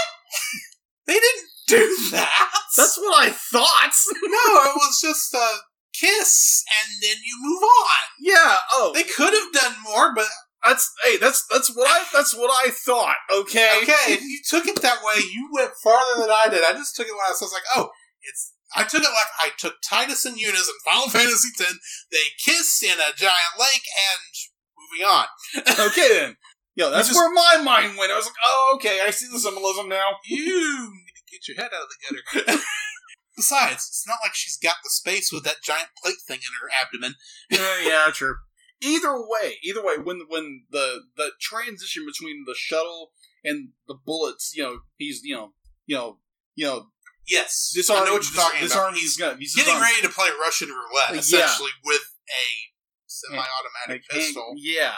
[1.07, 2.51] they didn't do that.
[2.77, 3.93] that's what I thought
[4.23, 5.49] no, it was just a
[5.93, 7.99] kiss, and then you move on.
[8.21, 10.27] yeah oh They could have done more, but
[10.65, 13.17] That's hey, that's that's what I that's what I thought.
[13.33, 16.63] Okay, okay, if you took it that way, you went farther than I did.
[16.65, 17.91] I just took it when I was like, oh,
[18.23, 18.53] it's.
[18.77, 22.07] I took it like I took Tidus and Eunice in Final Fantasy X.
[22.13, 24.31] They kiss in a giant lake, and
[24.91, 25.27] moving on.
[25.89, 26.37] okay then.
[26.75, 28.13] Yo, that's just- where my mind went.
[28.13, 30.11] I was like, oh, okay, I see the symbolism now.
[30.25, 32.59] You need to get your head out of the gutter.
[33.37, 36.69] Besides, it's not like she's got the space with that giant plate thing in her
[36.83, 37.15] abdomen.
[37.53, 38.35] Uh, yeah, true.
[38.83, 43.13] Either way, either way, when when the the transition between the shuttle
[43.45, 45.53] and the bullets, you know, he's you know,
[45.87, 46.19] you know,
[46.55, 46.87] you know,
[47.29, 48.95] Yes, disarm, I know what you're dis- talking disarm about.
[49.01, 49.39] these guns.
[49.39, 49.91] He's Getting disarmed.
[49.97, 51.19] ready to play Russian roulette, Yeah.
[51.21, 52.47] essentially, with a
[53.29, 54.55] semi-automatic Like, pistol.
[54.57, 54.95] Yeah,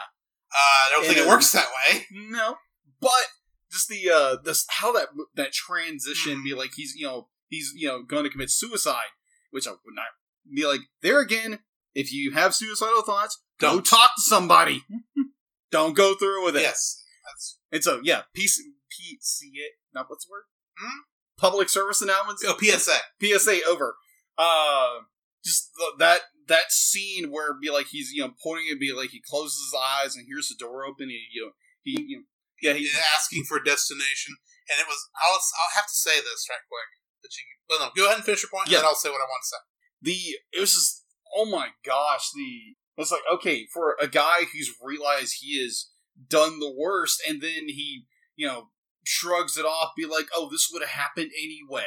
[0.53, 2.07] Uh, I don't think it works that way.
[2.13, 2.57] No,
[3.01, 3.27] but
[3.71, 6.45] just the uh, this how that that transition Mm.
[6.45, 9.11] be like he's you know he's you know going to commit suicide,
[9.51, 10.07] which I would not
[10.55, 11.61] be like there again.
[11.95, 13.85] If you have suicidal thoughts, go Don't.
[13.87, 14.83] talk to somebody.
[15.71, 16.63] Don't go through with it.
[16.63, 18.59] Yes, that's And so yeah, PC,
[18.93, 20.43] PCA, not what's the word?
[20.79, 20.99] Hmm?
[21.39, 22.45] Public service announcements.
[22.47, 22.99] oh, PSA.
[23.23, 23.97] PSA over.
[24.39, 25.01] Uh,
[25.45, 29.11] just th- that that scene where be like he's you know pointing and be like
[29.11, 31.05] he closes his eyes and hears the door open.
[31.05, 32.25] And, you know he you know,
[32.63, 34.37] yeah he's asking for a destination,
[34.71, 34.99] and it was.
[35.23, 36.91] I'll I'll have to say this right quick.
[37.23, 38.79] But you, well, no, go ahead and finish your point, Yeah.
[38.79, 39.63] and then I'll say what I want to say.
[40.03, 40.19] the
[40.57, 41.05] it was just
[41.37, 45.89] oh my gosh the it's like okay for a guy who's realized he has
[46.29, 48.05] done the worst and then he
[48.37, 48.69] you know
[49.05, 51.87] shrugs it off be like oh this would have happened anyway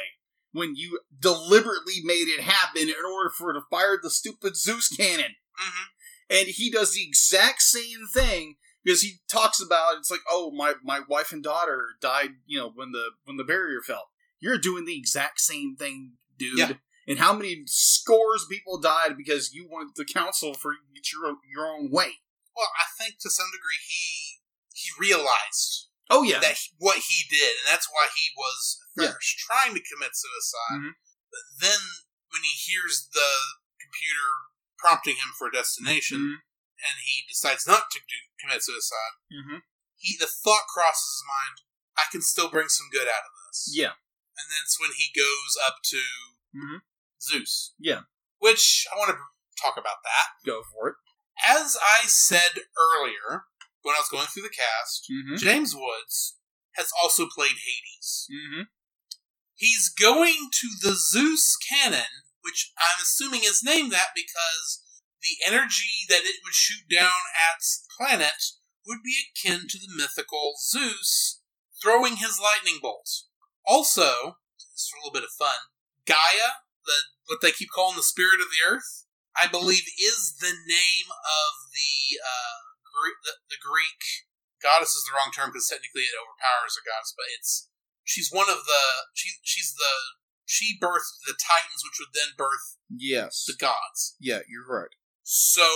[0.56, 5.36] when you deliberately made it happen in order for to fire the stupid zeus cannon.
[5.56, 6.36] Mm-hmm.
[6.38, 10.74] and he does the exact same thing because he talks about it's like oh my
[10.84, 14.10] my wife and daughter died you know when the when the barrier fell.
[14.38, 16.58] You're doing the exact same thing dude.
[16.58, 16.72] Yeah.
[17.08, 20.72] and how many scores of people died because you wanted the council for
[21.12, 22.20] your your own way?
[22.54, 24.40] Well, I think to some degree he
[24.74, 26.40] he realized oh yeah.
[26.40, 29.14] that he, what he did, and that's why he was Yeah.
[29.46, 30.80] trying to commit suicide.
[30.80, 30.92] Mhm.
[31.30, 31.80] But then,
[32.28, 33.30] when he hears the
[33.80, 34.28] computer
[34.78, 36.42] prompting him for a destination, Mhm.
[36.88, 39.62] and he decides not to do, commit suicide, Mhm.
[39.96, 41.62] he the thought crosses his mind:
[41.96, 43.68] I can still bring some good out of this.
[43.72, 43.94] yeah
[44.38, 46.02] and that's when he goes up to
[46.54, 46.82] Mhm.
[47.22, 47.72] Zeus.
[47.78, 48.02] Yeah.
[48.38, 49.24] Which I want to
[49.62, 50.32] talk about that.
[50.44, 50.96] go for it
[51.46, 53.46] As I said earlier,
[53.80, 55.36] when I was going through the cast, Mm-hmm.
[55.36, 56.36] James Woods
[56.74, 58.26] has also played Hades.
[58.30, 58.62] Mm-hmm.
[59.56, 64.84] He's going to the Zeus cannon, which I'm assuming is named that because
[65.22, 68.52] the energy that it would shoot down at the planet
[68.86, 71.40] would be akin to the mythical Zeus
[71.82, 73.28] throwing his lightning bolts.
[73.66, 75.72] Also, just for a little bit of fun,
[76.06, 80.54] Gaia, the what they keep calling the spirit of the earth, I believe is the
[80.54, 84.30] name of the uh, Greek, the, the Greek
[84.62, 87.68] goddess is the wrong term because technically it overpowers a goddess, but it's
[88.06, 88.82] she's one of the
[89.12, 89.92] she she's the
[90.46, 93.44] she birthed the titans, which would then birth Yes.
[93.46, 94.14] the gods.
[94.20, 94.94] Yeah, you're right.
[95.22, 95.66] So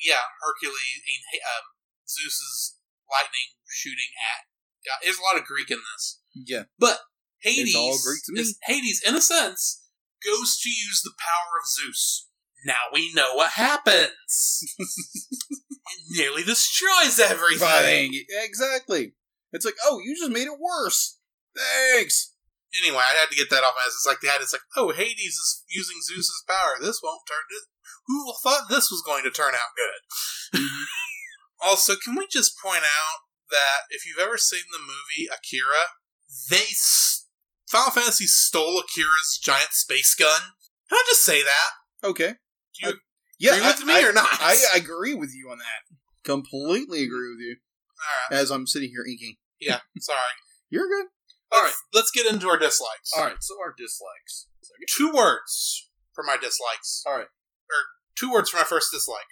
[0.00, 1.64] yeah, Hercules and um,
[2.08, 2.78] Zeus's
[3.10, 4.46] lightning shooting at.
[4.86, 5.02] God.
[5.02, 6.64] There's a lot of Greek in this, Yeah.
[6.78, 7.00] but
[7.42, 8.40] Hades all Greek to me.
[8.40, 9.82] is Hades in a sense
[10.24, 12.28] goes to use the power of Zeus.
[12.64, 14.62] Now we know what happens.
[14.78, 17.58] it nearly destroys everything.
[17.58, 18.24] Fighting.
[18.42, 19.14] Exactly.
[19.52, 21.18] It's like, oh, you just made it worse.
[21.56, 22.32] Thanks.
[22.82, 23.94] Anyway, I had to get that off my ass.
[23.94, 24.40] It's like that.
[24.42, 26.74] It's like, oh, Hades is using Zeus's power.
[26.80, 27.44] This won't turn.
[27.50, 27.66] This,
[28.06, 30.60] who thought this was going to turn out good?
[31.62, 35.94] also, can we just point out that if you've ever seen the movie Akira,
[36.50, 37.26] they s-
[37.70, 40.40] Final Fantasy stole Akira's giant space gun.
[40.88, 42.08] Can I just say that?
[42.08, 42.34] Okay.
[42.80, 42.96] Do you Uh,
[43.38, 44.28] yeah, agree with I- me I- or not?
[44.32, 45.96] I, I agree with you on that.
[46.24, 47.56] Completely agree with you.
[48.30, 48.38] Right.
[48.40, 49.36] As I'm sitting here inking.
[49.60, 49.80] Yeah.
[50.00, 50.18] Sorry.
[50.70, 51.06] You're good.
[51.52, 51.74] All right.
[51.92, 53.12] Let's get into our dislikes.
[53.16, 53.36] All right.
[53.40, 54.48] So our dislikes.
[54.96, 57.02] Two words for my dislikes.
[57.06, 57.26] All right.
[57.26, 57.76] or
[58.16, 59.26] Two words for my first dislike.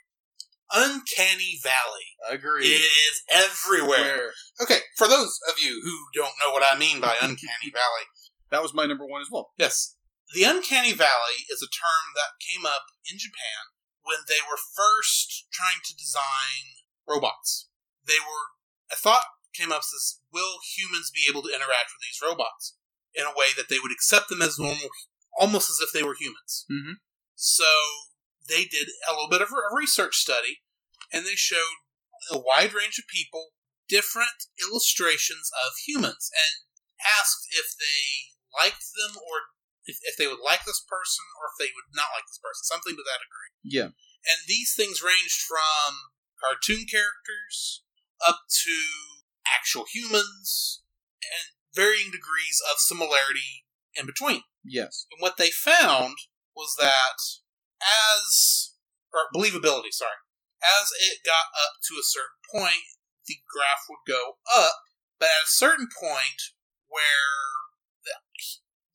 [0.74, 2.16] Uncanny Valley.
[2.30, 2.66] Agree.
[2.66, 4.30] It is everywhere.
[4.62, 8.06] Okay, for those of you who don't know what I mean by Uncanny Valley,
[8.50, 9.50] That was my number one as well.
[9.58, 9.96] yes,
[10.34, 15.46] the Uncanny Valley is a term that came up in Japan when they were first
[15.52, 17.68] trying to design robots.
[18.06, 18.56] They were,
[18.90, 22.76] a thought came up as will humans be able to interact with these robots
[23.14, 24.88] in a way that they would accept them as normal,
[25.38, 26.64] almost as if they were humans?
[26.70, 26.96] Mhm.
[27.34, 27.68] So
[28.48, 30.62] they did a little bit of a research study
[31.12, 31.84] and they showed
[32.30, 33.52] a wide range of people
[33.88, 36.64] different illustrations of humans and
[37.20, 39.52] asked if they liked them or
[39.84, 42.64] if, if they would like this person or if they would not like this person,
[42.64, 43.52] something to that degree.
[43.64, 43.90] Yeah.
[44.22, 47.82] And these things ranged from cartoon characters
[48.22, 48.76] up to
[49.58, 50.82] actual humans
[51.22, 54.42] and varying degrees of similarity in between.
[54.64, 55.06] Yes.
[55.12, 56.16] And what they found
[56.56, 57.18] was that
[57.82, 58.72] as
[59.12, 60.20] or believability, sorry,
[60.62, 62.96] as it got up to a certain point,
[63.26, 64.80] the graph would go up,
[65.18, 66.54] but at a certain point
[66.88, 67.71] where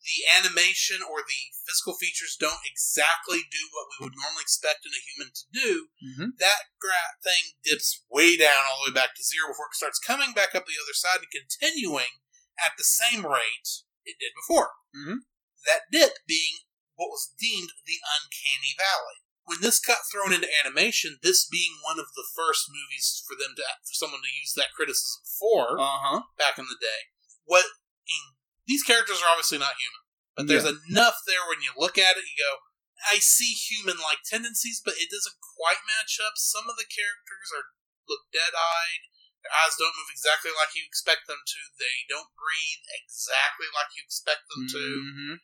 [0.08, 4.96] the, animation or the physical features don't exactly do what we would normally expect in
[4.96, 6.30] a human to do, Mm-hmm.
[6.40, 10.00] that gra- thing dips way down all the way back to zero before it starts
[10.00, 12.24] coming back up the other side and continuing
[12.58, 14.72] at the same rate it did before.
[14.96, 15.28] Mhm.
[15.68, 16.64] That dip being
[16.96, 19.20] what was deemed the uncanny valley.
[19.44, 23.56] When this got thrown into animation, this being one of the first movies for them
[23.56, 26.22] to for someone to use that criticism for Uh huh.
[26.38, 27.12] back in the day,
[27.44, 28.37] what I mean,
[28.68, 30.04] these characters are obviously not human,
[30.36, 32.62] but there's enough there when you look at it, you go,
[33.08, 36.36] I see human-like tendencies, but it doesn't quite match up.
[36.36, 37.74] Some of the characters are
[38.10, 39.04] look dead-eyed.
[39.46, 41.60] Their eyes don't move exactly like you expect them to.
[41.78, 44.86] They don't breathe exactly like you expect them to.
[44.98, 45.36] Mm-hmm.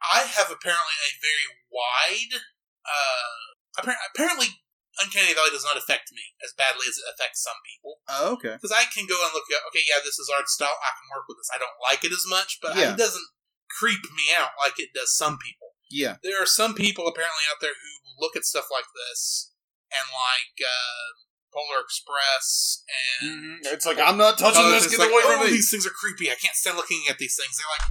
[0.00, 2.42] I have apparently a very wide.
[2.82, 3.40] Uh,
[3.78, 4.64] appar- apparently,
[5.00, 8.04] Uncanny Valley does not affect me as badly as it affects some people.
[8.08, 8.54] Oh, okay.
[8.60, 10.76] Because I can go and look at, okay, yeah, this is art style.
[10.84, 11.50] I can work with this.
[11.52, 12.92] I don't like it as much, but Yeah.
[12.92, 13.26] it doesn't
[13.72, 15.74] creep me out like it does some people.
[15.90, 16.16] Yeah.
[16.22, 19.50] There are some people apparently out there who look at stuff like this
[19.90, 21.06] and like uh,
[21.50, 22.84] Polar Express
[23.22, 24.86] and It's like I'm not touching Oh, this.
[24.90, 25.50] Get like, away oh, me.
[25.50, 26.30] these things are creepy.
[26.30, 27.56] I can't stand looking at these things.
[27.58, 27.88] They're like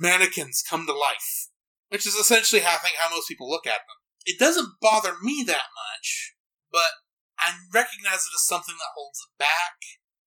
[0.00, 1.48] mannequins come to life,
[1.88, 3.96] which is essentially how I think how most people look at them.
[4.26, 6.34] It doesn't bother me that much,
[6.70, 6.90] but
[7.38, 9.78] I recognize it as something that holds it back,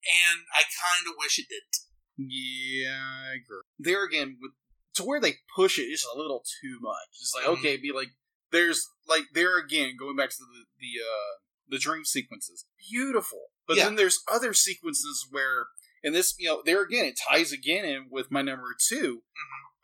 [0.04, 1.78] and I kind of wish it didn't.
[2.18, 3.62] Yeah, I agree.
[3.80, 4.52] There again, with
[4.96, 7.08] to where they push it is a little too much.
[7.22, 7.58] It's like Mhm.
[7.60, 8.10] okay, be like
[8.52, 11.40] there's like there again going back to the the uh
[11.70, 13.48] the dream sequences, beautiful.
[13.66, 13.86] But Yeah.
[13.86, 15.68] then there's other sequences where,
[16.04, 19.24] and this you know there again it ties again in with my number 2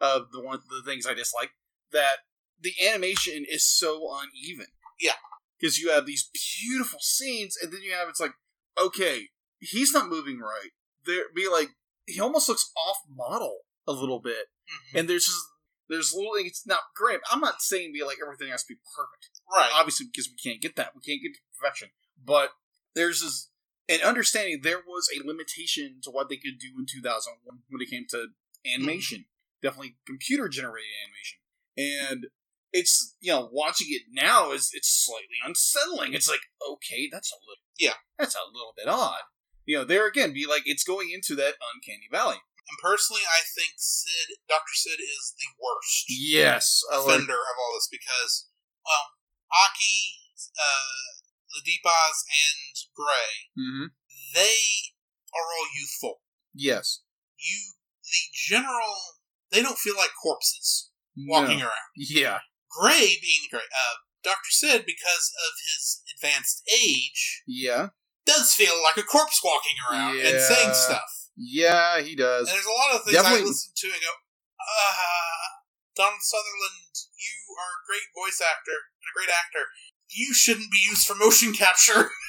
[0.01, 1.51] of the one the things I dislike
[1.91, 2.17] that
[2.59, 4.67] the animation is so uneven.
[4.99, 5.15] Yeah.
[5.59, 6.29] Because you have these
[6.61, 8.33] beautiful scenes, and then you have it's like
[8.79, 9.29] okay,
[9.59, 10.71] he's not moving right.
[11.05, 11.69] There be like
[12.05, 14.97] he almost looks off model a little bit, mm-hmm.
[14.97, 15.45] and there's just
[15.89, 17.19] there's little it's not great.
[17.31, 19.71] I'm not saying be like everything has to be perfect, Right.
[19.73, 21.89] obviously because we can't get that, we can't get to perfection.
[22.23, 22.51] But
[22.95, 23.49] there's this
[23.89, 27.89] and understanding there was a limitation to what they could do in 2001 when it
[27.89, 28.27] came to
[28.65, 29.65] animation, mm-hmm.
[29.67, 31.39] definitely computer generated animation,
[31.77, 32.27] and
[32.73, 36.13] it's you know watching it now is it's slightly unsettling.
[36.13, 37.95] It's like okay, that's a little Yeah.
[38.17, 39.21] that's a little bit odd.
[39.65, 42.37] You know, there again, be like it's going into that uncanny valley.
[42.69, 47.55] And personally, I think Sid, Doctor Sid, is the worst Yes, I like- offender of
[47.59, 48.47] all this because,
[48.85, 49.11] well,
[49.51, 50.19] Aki,
[50.59, 51.23] uh,
[51.55, 53.87] Ladipaz, and Gray, Mhm.
[54.33, 54.93] they
[55.33, 56.21] are all youthful.
[56.53, 57.01] Yes,
[57.37, 61.67] You, the general, they don't feel like corpses walking No.
[61.67, 61.91] around.
[61.95, 62.41] Yeah,
[62.79, 67.89] Gray being Gray, uh, Doctor Sid, because of his advanced age, yeah,
[68.25, 71.09] does feel like a corpse walking around and saying stuff.
[71.35, 72.01] yeah.
[72.01, 72.47] He does.
[72.49, 74.13] And there's a lot of things Definitely- I listen to and go,
[74.59, 75.47] uh,
[75.95, 79.65] Don Sutherland, you are a great voice actor, and a great actor.
[80.09, 82.11] You shouldn't be used for motion capture.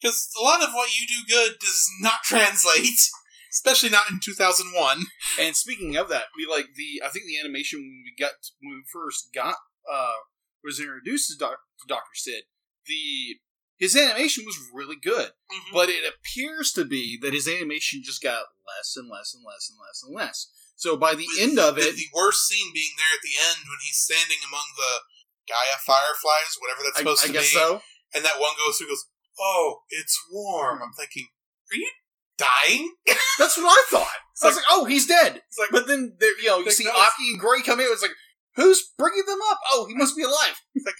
[0.00, 2.98] Because a lot of what you do good does not translate,
[3.52, 5.04] especially not in 2001.
[5.40, 8.76] And speaking of that, we like the I think the animation when we got when
[8.76, 9.56] we first got
[9.90, 10.24] uh
[10.64, 12.44] was introduced to, Doc, to Doctor Sid,
[12.86, 13.38] the
[13.78, 15.34] his animation was really good,
[15.72, 19.66] but it appears to be that his animation just got less and less and less
[19.66, 20.38] and less and less.
[20.78, 23.34] So by the With end of the, it, the worst scene being there at the
[23.34, 25.02] end when he's standing among the
[25.50, 27.58] Gaia fireflies, whatever that's I, supposed I to guess be.
[27.58, 27.82] so.
[28.14, 29.06] And that one goes through goes,
[29.40, 30.78] Oh, it's warm.
[30.82, 31.26] I'm thinking,
[31.72, 31.90] Are you
[32.38, 32.92] dying?
[33.38, 34.18] That's what I thought.
[34.42, 35.42] I was like, oh, he's dead.
[35.48, 37.86] It's like, But then there, you know, you see was- Aki and Gray come in.
[37.90, 38.16] It's like,
[38.56, 39.58] who's bringing them up?
[39.72, 40.58] Oh, he must be alive.
[40.74, 40.98] It's like,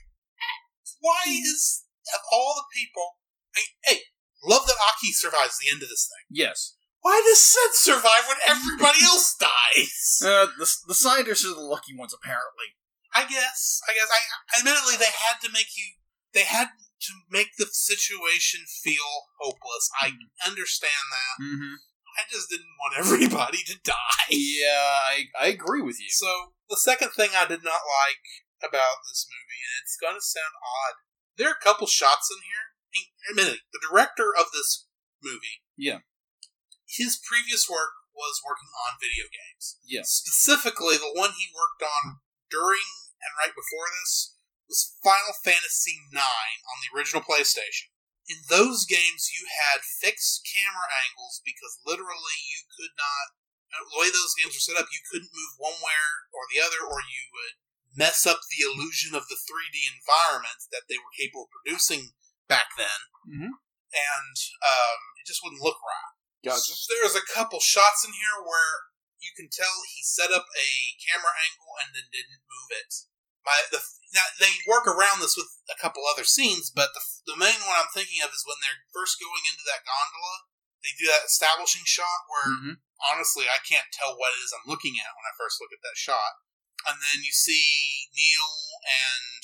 [1.01, 1.83] why is,
[2.15, 3.19] of all the people,
[3.57, 3.99] I mean, hey,
[4.45, 6.37] love that Aki survives the end of this thing.
[6.39, 6.77] Yes.
[7.01, 10.23] Why does Sid survive when everybody else dies?
[10.23, 12.79] Uh, the the scientists are the lucky ones, apparently.
[13.13, 13.81] I guess.
[13.89, 14.07] I guess.
[14.09, 15.99] I admittedly, they had to make you.
[16.33, 16.69] They had
[17.09, 19.91] to make the situation feel hopeless.
[20.01, 20.13] I
[20.47, 21.43] understand that.
[21.43, 21.75] Mm-hmm.
[22.13, 24.29] I just didn't want everybody to die.
[24.31, 26.11] Yeah, I, I agree with you.
[26.11, 28.25] So the second thing I did not like
[28.63, 30.95] about this movie, and it's going to sound odd,
[31.37, 32.77] there are a couple shots in here.
[33.31, 34.87] Admittedly, the director of this
[35.23, 36.05] movie, Yeah.
[36.85, 39.81] his previous work was working on video games.
[39.87, 40.13] Yes.
[40.13, 42.21] Specifically, the one he worked on
[42.53, 42.85] during
[43.23, 44.37] and right before this
[44.73, 47.93] was Final Fantasy IX on the original PlayStation.
[48.25, 53.37] In those games, you had fixed camera angles because literally you could not.
[53.69, 55.97] The way those games were set up, you couldn't move one way
[56.33, 57.57] or the other, or you would
[57.93, 62.17] mess up the illusion of the 3D environment that they were capable of producing
[62.49, 63.53] back then, Mhm.
[63.93, 66.13] and um, it just wouldn't look right.
[66.45, 66.73] Gotcha.
[66.73, 70.69] So there's a couple shots in here where you can tell he set up a
[71.01, 72.93] camera angle and then didn't move it.
[73.45, 73.83] My the
[74.15, 77.79] now they work around this with a couple other scenes, but the the main one
[77.79, 80.47] I'm thinking of is when they're first going into that gondola.
[80.83, 82.75] They do that establishing shot where Mhm.
[83.11, 85.83] honestly I can't tell what it is I'm looking at when I first look at
[85.83, 86.43] that shot,
[86.87, 89.43] and then you see Neil and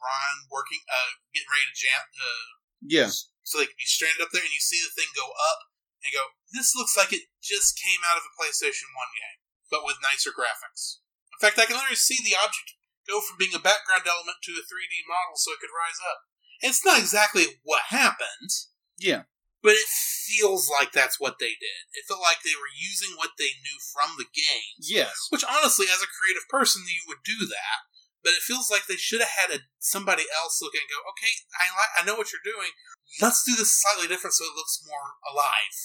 [0.00, 2.46] Ryan working, uh, getting ready to jam, uh,
[2.84, 3.10] Yeah.
[3.42, 5.72] so they can be stranded up there, and you see the thing go up
[6.04, 9.40] and go, this looks like it just came out of a PlayStation 1 game,
[9.70, 10.98] but with nicer graphics.
[11.32, 12.74] In fact, I can literally see the object
[13.08, 16.28] go from being a background element to a 3D model so it could rise up.
[16.62, 18.50] And it's not exactly what happened,
[18.96, 19.28] Yeah.
[19.60, 21.82] but it feels like that's what they did.
[21.92, 24.76] It felt like they were using what they knew from the game.
[24.80, 25.28] Yes.
[25.28, 27.78] Which honestly, as a creative person, you would do that.
[28.24, 31.32] But it feels like they should have had a, somebody else look and go, okay,
[31.60, 32.72] I li- I know what you're doing.
[33.20, 35.76] Let's do this slightly different so it looks more alive.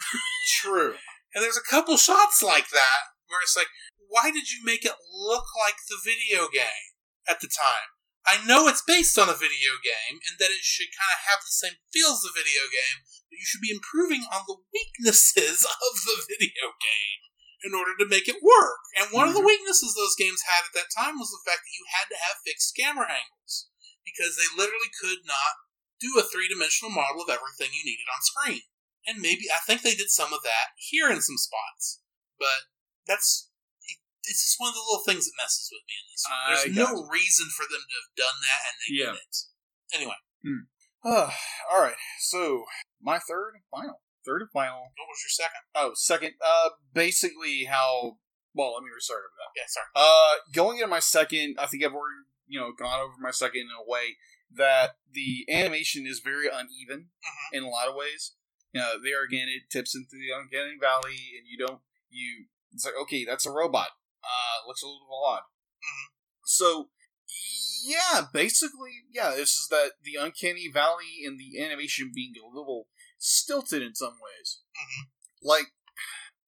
[0.48, 0.96] True.
[1.34, 3.68] And there's a couple shots like that where it's like,
[4.12, 6.92] why did you make it look like the video game
[7.24, 7.96] at the time?
[8.28, 11.40] I know it's based on a video game and that it should kind of have
[11.42, 15.64] the same feel as the video game, but you should be improving on the weaknesses
[15.88, 17.20] of the video game
[17.64, 18.84] in order to make it work.
[19.00, 19.56] And one of the mm-hmm.
[19.64, 22.44] weaknesses those games had at that time was the fact that you had to have
[22.44, 23.72] fixed camera angles
[24.04, 25.56] because they literally could not
[25.98, 28.66] do a three dimensional model of everything you needed on screen.
[29.08, 32.02] And maybe I think they did some of that here in some spots,
[32.38, 32.70] but
[33.06, 33.50] that's
[34.24, 36.24] it's just one of the little things that messes with me in this.
[36.28, 37.08] I There's no gotcha.
[37.10, 39.12] reason for them to have done that, and they Yeah.
[39.12, 39.36] did it.
[39.92, 40.18] Anyway,
[41.04, 41.30] Uh,
[41.70, 41.96] all right.
[42.20, 42.64] So
[43.00, 44.92] my third and final, third and final.
[44.96, 45.62] what was your second?
[45.74, 46.34] Oh, second.
[46.40, 48.18] Uh, basically how.
[48.54, 49.50] Well, let me restart over that.
[49.56, 49.86] Yeah, sorry.
[49.96, 53.62] Uh, going into my second, I think I've already you know gone over my second
[53.62, 54.16] in a way
[54.54, 57.52] that the animation is very uneven Mhm.
[57.54, 58.32] in a lot of ways.
[58.72, 62.46] You know, there again, it tips into the uncanny valley, and you don't you.
[62.72, 63.90] It's like okay, that's a robot.
[64.22, 65.42] Uh, looks a little odd.
[65.82, 66.06] Mhm.
[66.44, 66.90] So
[67.84, 69.30] Yeah, basically, yeah.
[69.34, 74.20] This is that the uncanny valley and the animation being a little stilted in some
[74.20, 74.60] ways.
[74.76, 75.10] Mhm.
[75.42, 75.74] Like,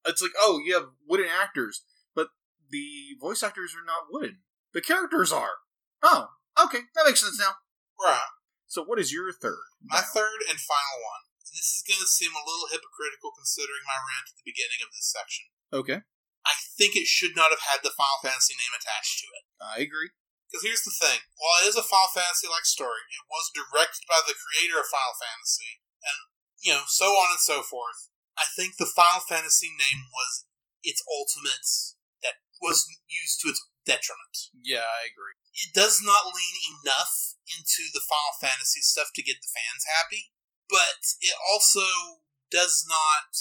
[0.07, 2.29] it's like, oh, you have wooden actors, but
[2.71, 4.45] the voice actors are not wooden.
[4.73, 5.59] The characters are.
[6.03, 6.29] Oh,
[6.63, 7.57] okay, that makes sense now.
[7.99, 8.29] Right.
[8.67, 9.65] So, what is your third?
[9.83, 11.23] My third and final one.
[11.41, 14.91] This is going to seem a little hypocritical considering my rant at the beginning of
[14.93, 15.47] this section.
[15.73, 16.03] Okay,
[16.45, 19.45] I think it should not have had the Final Fantasy name attached to it.
[19.61, 20.13] I agree.
[20.47, 24.05] Because here's the thing: while it is a Final Fantasy like story, it was directed
[24.07, 26.19] by the creator of Final Fantasy, and
[26.63, 28.13] you know, so on and so forth.
[28.37, 30.47] I think the Final Fantasy name was
[30.85, 31.65] its ultimate
[32.23, 34.53] that was used to its detriment.
[34.53, 35.37] Yeah, I agree.
[35.55, 40.33] It does not lean enough into the Final Fantasy stuff to get the fans happy,
[40.69, 42.21] but it also
[42.51, 43.33] does not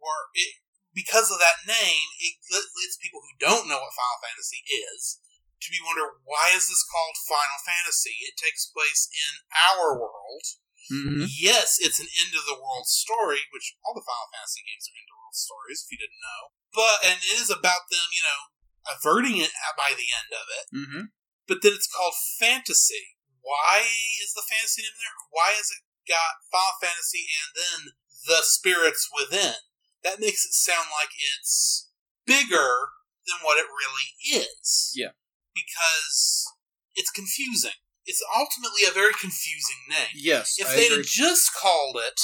[0.00, 0.30] work.
[0.34, 0.62] It,
[0.96, 5.20] because of that name, it leads people who don't know what Final Fantasy is
[5.60, 8.24] to be wonder why is this called Final Fantasy?
[8.24, 10.44] It takes place in our world.
[10.88, 11.26] Mm-hmm.
[11.26, 14.94] Yes, it's an end of the world story, which all the Final Fantasy games are
[14.94, 16.42] end of the world stories, if you didn't know.
[16.70, 18.40] But and it is about them, you know,
[18.86, 20.66] averting it by the end of it.
[20.70, 21.04] Mm-hmm.
[21.50, 23.18] But then it's called fantasy.
[23.42, 23.86] Why
[24.22, 25.14] is the fantasy name there?
[25.30, 27.80] Why has it got Final Fantasy and then
[28.26, 29.58] the spirits within?
[30.06, 31.90] That makes it sound like it's
[32.26, 32.94] bigger
[33.26, 34.92] than what it really is.
[34.94, 35.18] Yeah.
[35.50, 36.46] Because
[36.94, 37.74] it's confusing.
[38.06, 40.14] It's ultimately a very confusing name.
[40.14, 40.96] Yes, If I they'd agree.
[41.02, 42.20] have just called it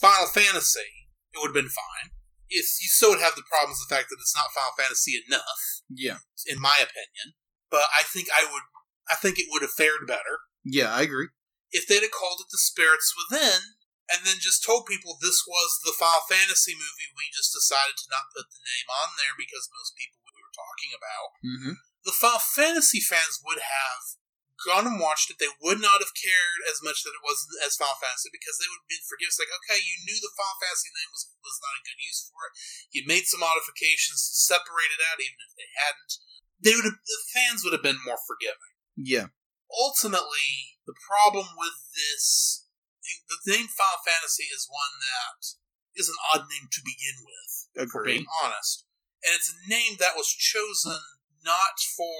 [0.00, 2.14] Final Fantasy, it would have been fine.
[2.48, 5.18] It's, you still would have the problems of the fact that it's not Final Fantasy
[5.26, 7.34] enough, Yeah, in my opinion.
[7.70, 8.62] But I think I would,
[9.10, 11.28] I think it would have fared better yeah, I agree.
[11.72, 13.58] if they'd have called it The Spirits Within,
[14.12, 17.10] and then just told people this was the Final Fantasy movie.
[17.16, 20.52] We just decided to not put the name on there because most people we were
[20.56, 21.74] talking about Mm-hmm.
[22.06, 24.02] the Final Fantasy fans would have
[24.62, 25.42] gone and watched it.
[25.42, 28.68] They would not have cared as much that it wasn't as Final Fantasy because they
[28.70, 29.32] would have been forgiven.
[29.34, 32.22] It's like, okay, you knew the Final Fantasy name was, was not a good use
[32.30, 32.54] for it.
[32.94, 36.12] You made some modifications to separate it out, even if they hadn't.
[36.62, 38.70] They would have, the fans would have been more forgiving.
[38.94, 39.34] Yeah,
[39.72, 42.61] Ultimately, the problem with this,
[43.28, 45.40] the name Final Fantasy is one that
[45.96, 48.84] is an odd name to begin with for being honest.
[49.22, 50.98] And it's a name that was chosen
[51.44, 52.18] not for.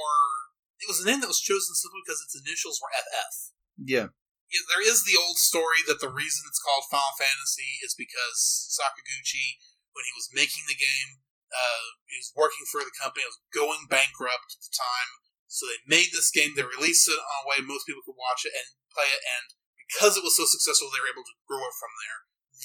[0.83, 3.55] It was a name that was chosen simply because its initials were FF.
[3.79, 4.11] Yeah,
[4.51, 8.69] Yeah, There is the old story that the reason it's called Final Fantasy is because
[8.69, 9.63] Sakaguchi,
[9.95, 11.23] when he was making the game,
[11.53, 15.11] uh, he was working for the company, it was going bankrupt at the time.
[15.47, 18.49] So they made this game, they released it on a way most people could watch
[18.49, 19.53] it and play it, and
[19.89, 22.19] because it was so successful, they were able to grow it from there.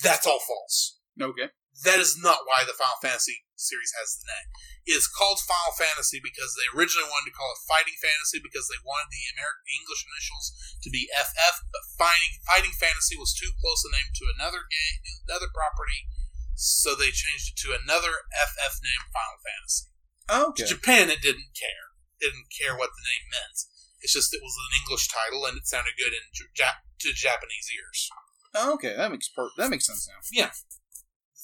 [0.06, 1.50] That's all false okay.
[1.84, 4.50] that is not why the Final Fantasy series has the name.
[4.86, 8.70] It is called Final Fantasy because they originally wanted to call it Fighting Fantasy because
[8.70, 10.54] they wanted the American English initials
[10.86, 14.98] to be FF, but Fighting Fighting Fantasy was too close a name to another game,
[15.26, 16.06] another property,
[16.54, 19.90] so they changed it to another FF name, Final Fantasy.
[20.28, 20.68] Okay.
[20.68, 21.98] Japan, it didn't care.
[22.22, 23.58] It didn't care what the name meant.
[24.02, 26.24] It's just it was an English title and it sounded good in
[26.54, 28.10] Jap- to Japanese ears.
[28.54, 30.22] Oh, okay, that makes per- that makes sense now.
[30.32, 30.52] Yeah.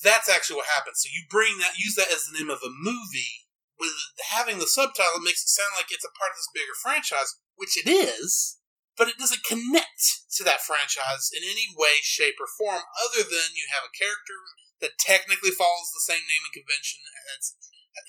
[0.03, 0.99] That's actually what happens.
[1.01, 3.47] So you bring that, use that as the name of a movie.
[3.79, 3.95] With
[4.29, 7.41] having the subtitle, it makes it sound like it's a part of this bigger franchise,
[7.57, 8.61] which it is,
[8.93, 13.57] but it doesn't connect to that franchise in any way, shape, or form, other than
[13.57, 14.37] you have a character
[14.77, 17.01] that technically follows the same naming convention.
[17.33, 17.57] As,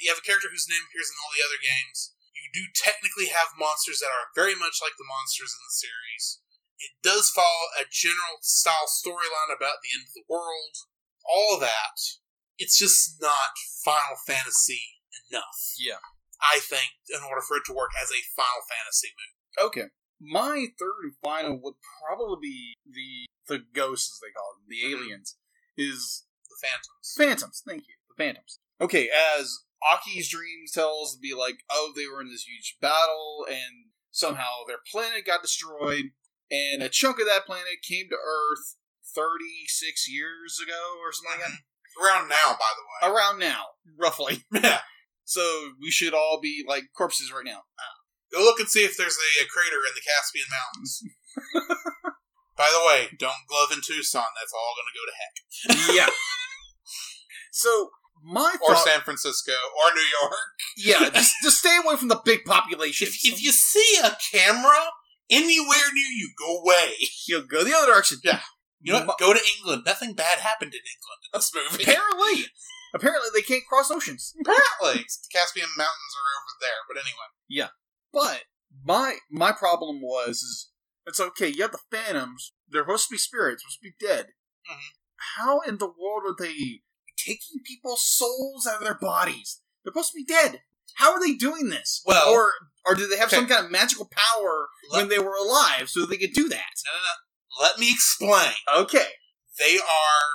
[0.01, 2.13] you have a character whose name appears in all the other games.
[2.45, 6.45] You do technically have monsters that are very much like the monsters in the series.
[6.77, 10.77] It does follow a general style storyline about the end of the world.
[11.25, 11.97] All that.
[12.61, 15.01] It's just not Final Fantasy
[15.33, 15.73] enough.
[15.81, 16.05] Yeah.
[16.43, 19.67] I think, in order for it to work as a Final Fantasy movie.
[19.73, 19.89] Okay.
[20.21, 24.83] My third and final would probably be the the ghosts, as they call them, the
[24.85, 25.01] Mhm.
[25.01, 25.37] aliens,
[25.77, 27.15] is The Phantoms.
[27.17, 27.63] Phantoms.
[27.67, 28.59] Thank you, the Phantoms.
[28.81, 33.47] Okay, as Aki's dreams tells, to be like, oh, they were in this huge battle,
[33.49, 36.11] and somehow their planet got destroyed,
[36.51, 38.77] and a chunk of that planet came to Earth
[39.15, 41.65] thirty six years ago or something like mm-hmm.
[41.95, 43.15] Around now, by the way.
[43.15, 43.63] Around now,
[43.99, 44.43] roughly.
[44.53, 44.81] Yeah.
[45.27, 47.63] So we should all be like corpses right now.
[48.33, 51.01] Go look and see if there's a, a crater in the Caspian Mountains.
[52.59, 54.27] by the way, don't glove in Tucson.
[54.37, 55.95] That's all going to go to heck.
[55.97, 56.15] yeah.
[57.57, 57.91] So
[58.25, 60.35] my Or thought, San Francisco, or New York.
[60.77, 63.07] yeah, just, just stay away from the big population.
[63.09, 64.79] If, if you see a camera
[65.31, 66.93] anywhere near you, go away.
[67.29, 68.19] You'll go the other direction.
[68.25, 68.41] Yeah.
[68.81, 69.19] You know what?
[69.19, 69.83] Go to England.
[69.87, 71.85] Nothing bad happened in England in this movie.
[71.85, 72.45] apparently,
[72.95, 74.35] apparently they can't cross oceans.
[74.41, 75.03] Apparently.
[75.05, 77.29] The Caspian Mountains are over there, but anyway.
[77.49, 77.69] Yeah.
[78.13, 78.43] But
[78.85, 80.71] my my problem was is
[81.07, 81.49] it's okay.
[81.49, 82.53] You have the Phantoms.
[82.69, 84.27] They're supposed to be spirits, supposed to be dead.
[84.71, 84.79] Mhm.
[85.37, 86.83] How in the world are they
[87.17, 89.61] taking people's souls out of their bodies?
[89.85, 90.63] They're supposed to be dead.
[90.97, 92.03] How are they doing this?
[92.07, 92.53] Well- or
[92.87, 93.37] or do they have Okay.
[93.37, 96.73] some kind of magical power Let- when they were alive so they could do that?
[96.85, 97.63] No, no, no.
[97.67, 98.53] Let me explain.
[98.77, 99.09] Okay.
[99.59, 100.29] They are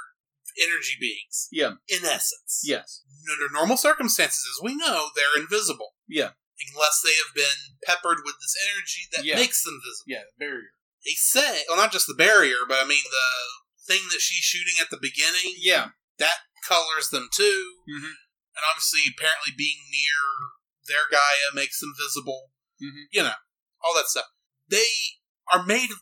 [0.59, 1.47] energy beings.
[1.51, 1.73] Yeah.
[1.87, 2.61] In essence.
[2.63, 3.03] Yes.
[3.31, 5.95] Under normal circumstances, as we know, they're invisible.
[6.07, 6.31] Yeah.
[6.73, 9.35] Unless they have been peppered with this energy that Yeah.
[9.35, 10.05] makes them visible.
[10.07, 10.23] Yeah.
[10.39, 10.71] Barrier.
[11.05, 14.73] They say, well, not just the barrier, but I mean the thing that she's shooting
[14.81, 15.55] at the beginning.
[15.57, 15.89] Yeah.
[16.17, 17.83] That colors them too.
[17.87, 18.15] Mhm.
[18.55, 20.53] And obviously, apparently, being near
[20.85, 22.51] their Gaia makes them visible.
[22.81, 23.07] Mhm.
[23.11, 23.35] You know,
[23.81, 24.27] all that stuff.
[24.67, 26.01] They are made of.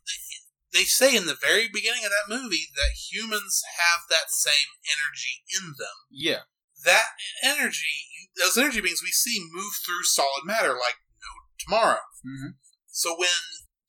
[0.71, 5.43] They say in the very beginning of that movie that humans have that same energy
[5.49, 5.95] in them.
[6.09, 6.43] Yeah.
[6.83, 12.03] That energy, those energy beings we see move through solid matter like no tomorrow.
[12.23, 12.57] Mhm.
[12.87, 13.29] So when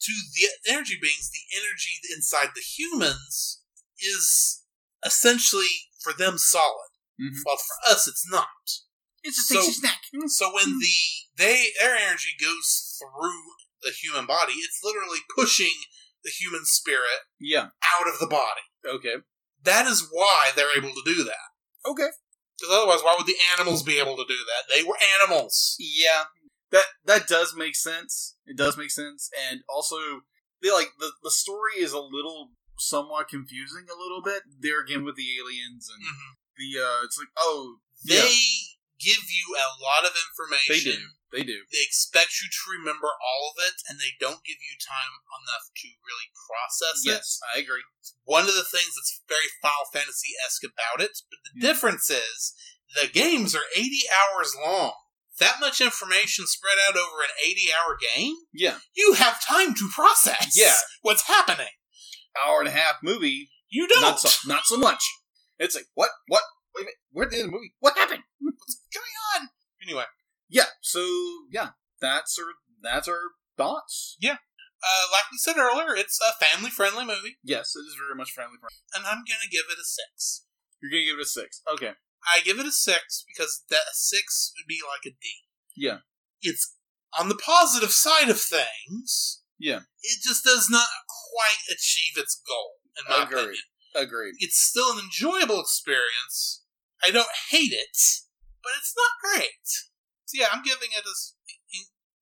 [0.01, 3.61] to the energy beings, the energy inside the humans
[3.99, 4.63] is
[5.05, 6.91] essentially for them solid.
[7.21, 7.41] Mhm.
[7.43, 8.49] While for us, it's not.
[9.23, 10.03] It's a So- tasty snack.
[10.29, 10.95] So when the
[11.37, 13.45] they their energy goes through
[13.83, 15.75] the human body, it's literally pushing
[16.23, 17.71] the human spirit Yeah.
[17.99, 18.63] out of the body.
[18.85, 19.17] Okay.
[19.63, 21.49] That is why they're able to do that.
[21.85, 22.11] Okay.
[22.59, 24.65] Because otherwise, why would the animals be able to do that?
[24.69, 25.77] They were animals.
[25.79, 26.27] Yeah,
[26.71, 28.35] that that does make sense.
[28.47, 30.23] It does make sense, and also,
[30.61, 35.05] they like the the story is a little somewhat confusing a little bit there again
[35.05, 36.31] with the aliens and Mhm.
[36.57, 38.31] the uh it's like oh They yeah,
[38.99, 40.69] give you a lot of information.
[40.71, 44.45] they do they do They expect you to remember all of it, and they don't
[44.45, 47.11] give you time enough to really process it.
[47.21, 47.83] yes I agree
[48.25, 51.63] One of the things that's very Final Fantasy esque about it, but the Mhm.
[51.63, 52.55] difference is
[52.95, 54.95] the games are 80 hours long.
[55.39, 59.91] That much information spread out over an 80 hour game, yeah you have time to
[59.95, 60.79] process Yeah.
[61.03, 61.69] what's happening.
[62.45, 64.03] Hour and a half movie You don't.
[64.03, 65.03] not so not so much
[65.59, 66.43] it's like what what
[66.75, 69.49] wait a minute where did the movie what happened What's going on?
[69.83, 70.05] Anyway,
[70.49, 71.01] yeah so
[71.51, 71.71] yeah
[72.01, 72.53] that's our
[72.83, 73.21] that's our
[73.57, 74.37] thoughts Yeah.
[74.83, 78.31] uh, like we said earlier, it's a family friendly movie, yes it is very much
[78.33, 80.45] family friendly and I'm going to give it a 6.
[80.81, 81.93] you're gonna give it a six okay
[82.37, 85.29] I give it a 6 because that 6 would be like a D.
[85.77, 85.99] Yeah.
[86.43, 86.75] It's
[87.19, 89.43] on the positive side of things.
[89.59, 89.81] Yeah.
[90.03, 90.87] It just does not
[91.31, 93.39] quite achieve its goal, in my Agreed.
[93.39, 93.65] opinion.
[93.95, 96.63] agreed It's still an enjoyable experience.
[97.03, 97.97] I don't hate it,
[98.63, 99.67] but it's not great.
[100.27, 101.35] So yeah, I'm giving it as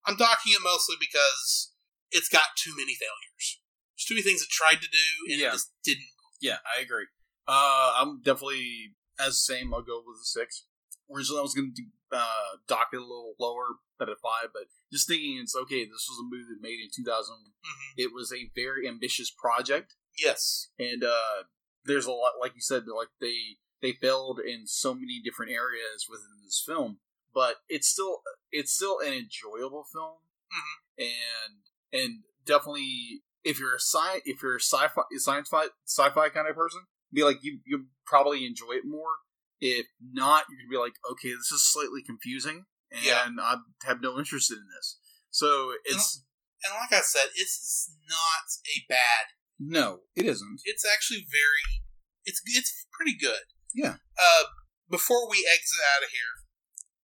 [0.06, 1.72] I'm docking it mostly because
[2.10, 3.60] it's got too many failures.
[3.96, 5.48] There's too many things it tried to do and Yeah.
[5.48, 6.06] it just didn't.
[6.40, 7.06] Yeah, I agree.
[7.48, 9.72] Uh, I'm definitely as same.
[9.74, 10.64] I'll go with a six.
[11.12, 11.82] Originally, I was going to
[12.16, 13.66] uh, dock it a little lower
[14.00, 15.84] at a five, but just thinking it's okay.
[15.84, 17.34] This was a movie that made in 2000.
[17.34, 17.92] Mhm.
[17.96, 20.70] It was a very ambitious project, Yes.
[20.78, 21.44] and uh,
[21.84, 26.06] there's a lot, like you said, like they they failed in so many different areas
[26.08, 27.00] within this film,
[27.34, 30.18] but it's still it's still an enjoyable film,
[30.52, 31.06] Mhm.
[31.06, 36.48] and and definitely if you're a sci if you're a sci-fi science fi sci-fi kind
[36.48, 39.18] of person, be like you you probably enjoy it more.
[39.60, 43.28] If not, you could be like, okay, this is slightly confusing, and Yeah.
[43.40, 43.56] I
[43.86, 44.98] have no interest in this.
[45.30, 46.22] So it's
[46.64, 50.60] And like I said, it's not a bad no, it isn't.
[50.64, 51.82] it's actually very
[52.24, 53.52] it's it's pretty good.
[53.74, 53.96] Yeah.
[54.18, 54.44] Uh
[54.88, 56.44] before we exit out of here,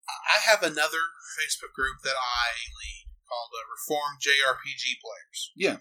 [0.07, 1.01] I have another
[1.39, 5.51] Facebook group that I lead called uh, Reformed JRPG Players.
[5.55, 5.77] Yeah.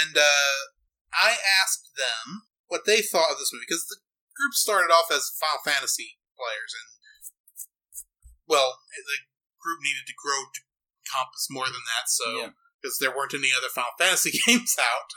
[0.00, 0.58] And uh
[1.12, 3.98] I asked them what they thought of this movie because the
[4.36, 6.95] group started off as Final Fantasy players and
[8.46, 9.18] well, the
[9.60, 10.60] group needed to grow to
[11.02, 12.50] encompass more than that, so Yeah.
[12.80, 15.10] because there weren't any other Final Fantasy games out.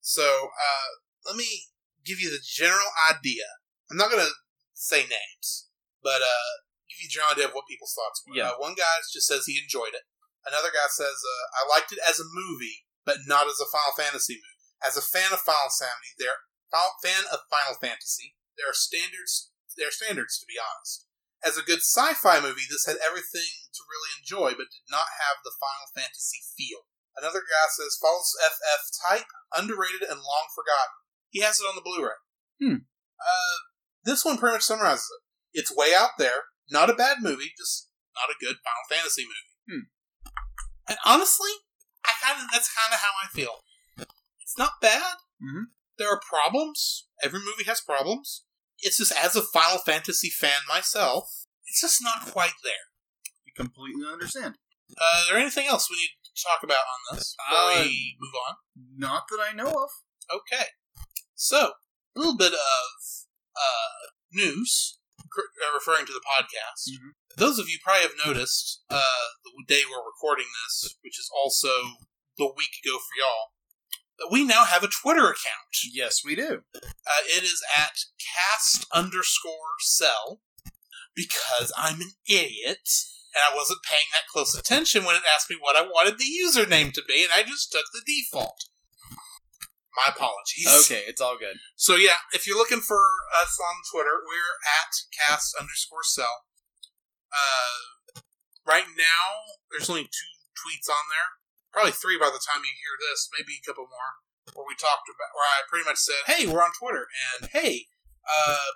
[0.00, 0.88] So uh,
[1.26, 1.68] let me
[2.04, 3.44] give you the general idea.
[3.90, 4.32] I'm not going to
[4.74, 5.68] say names,
[6.02, 6.52] but uh,
[6.88, 8.36] give you a general idea of what people's thoughts were.
[8.36, 8.52] Yeah.
[8.52, 10.04] Uh, one guy just says he enjoyed it.
[10.44, 13.96] Another guy says uh, I liked it as a movie, but not as a Final
[13.96, 14.60] Fantasy movie.
[14.84, 16.36] As a fan of Final Fantasy, there
[17.00, 19.50] fan of Final Fantasy, there are standards.
[19.76, 21.06] There are standards to be honest.
[21.44, 25.44] As a good sci-fi movie, this had everything to really enjoy, but did not have
[25.44, 26.88] the Final Fantasy feel.
[27.16, 30.96] Another guy says follows FF type, underrated and long forgotten.
[31.28, 32.18] He has it on the Blu-ray.
[32.58, 32.88] Hmm.
[33.20, 33.56] Uh,
[34.04, 35.60] this one pretty much summarizes it.
[35.60, 39.54] It's way out there, not a bad movie, just not a good Final Fantasy movie.
[39.68, 39.84] Hmm.
[40.88, 41.50] And honestly,
[42.04, 43.64] I kind of that's kind of how I feel.
[44.40, 45.16] It's not bad.
[45.42, 45.72] Mhm.
[45.98, 47.06] There are problems.
[47.22, 48.43] Every movie has problems.
[48.84, 52.84] It's just as a Final Fantasy fan myself, it's just not quite there.
[53.48, 54.56] I completely understand.
[54.92, 58.16] Uh, is there anything else we need to talk about on this before Uh, we
[58.20, 58.54] move on?
[58.76, 59.90] Not that I know of.
[60.30, 60.66] Okay.
[61.34, 61.72] So,
[62.14, 62.92] a little bit of
[63.56, 64.98] uh, news
[65.30, 66.92] cr- uh, referring to the podcast.
[66.92, 67.12] Mhm.
[67.36, 71.70] Those of you probably have noticed uh, the day we're recording this, which is also
[72.36, 73.53] the week ago for y'all,
[74.30, 75.74] we now have a Twitter account.
[75.92, 76.62] Yes, we do.
[76.74, 80.40] Uh, it is at cast underscore cell
[81.14, 82.88] because I'm an idiot
[83.34, 86.24] and I wasn't paying that close attention when it asked me what I wanted the
[86.24, 88.66] username to be, and I just took the default.
[89.96, 90.66] My apologies.
[90.86, 91.56] Okay, it's all good.
[91.76, 93.02] So yeah, if you're looking for
[93.34, 96.46] us on Twitter, we're at cast underscore cell.
[97.30, 98.20] Uh,
[98.66, 99.26] right now,
[99.70, 101.43] there's only two tweets on there.
[101.74, 104.22] Probably three by the time you hear this, maybe a couple more.
[104.54, 107.88] Where we talked about, where I pretty much said, "Hey, we're on Twitter," and "Hey,
[108.30, 108.70] uh,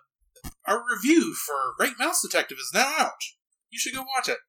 [0.66, 3.22] our review for Great Mouse Detective is now out.
[3.70, 4.40] You should go watch it."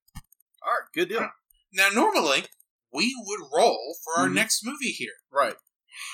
[0.63, 1.29] All right, good deal.
[1.71, 2.47] Now, normally
[2.91, 4.33] we would roll for our Mhm.
[4.33, 5.17] next movie here.
[5.29, 5.57] Right.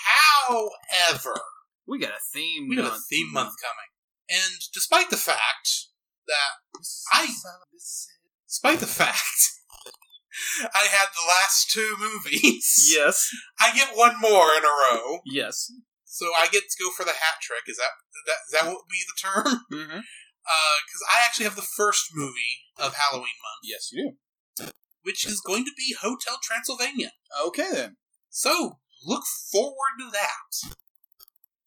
[0.03, 1.39] However,
[1.85, 2.67] We got a theme.
[2.67, 3.91] we got a theme month coming.
[4.27, 5.87] And despite the fact
[6.27, 6.57] that,
[7.13, 7.33] I-
[8.47, 9.51] despite the fact
[10.73, 13.29] I had the last two movies, Yes.
[13.59, 15.19] I get one more in a row.
[15.25, 15.71] Yes.
[16.05, 17.63] So I get to go for the hat trick.
[17.67, 17.91] Is that,
[18.27, 19.59] that, is that what would be the term?
[19.71, 19.99] Mm-hmm.
[20.85, 24.13] Because I actually have the first movie of Halloween month, Yes, you
[24.59, 24.65] do.
[25.01, 27.11] which is going to be Hotel Transylvania.
[27.47, 27.97] Okay then.
[28.29, 30.69] So look forward to that.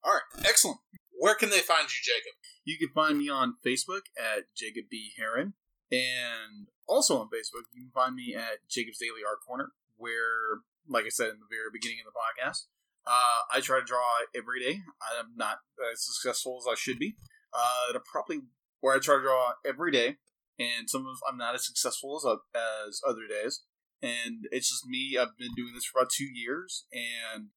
[0.04, 0.46] All right.
[0.48, 0.78] Excellent.
[1.18, 2.34] Where can they find you, Jacob?
[2.64, 5.10] You can find me on Facebook at Jacob B.
[5.18, 5.54] Heron.
[5.90, 11.05] And also on Facebook, you can find me at Jacob's Daily Art Corner, where, like
[11.05, 12.66] I said in the very beginning of the podcast,
[13.06, 14.05] uh, I try to draw
[14.35, 14.81] every day.
[15.19, 15.59] I'm not
[15.93, 17.16] as successful as I should be.
[17.52, 18.40] Uh, it'll probably
[18.81, 20.16] where I try to draw every day,
[20.59, 23.62] and sometimes I'm not as successful as as other days.
[24.01, 25.16] And it's just me.
[25.20, 27.48] I've been doing this for about two years, and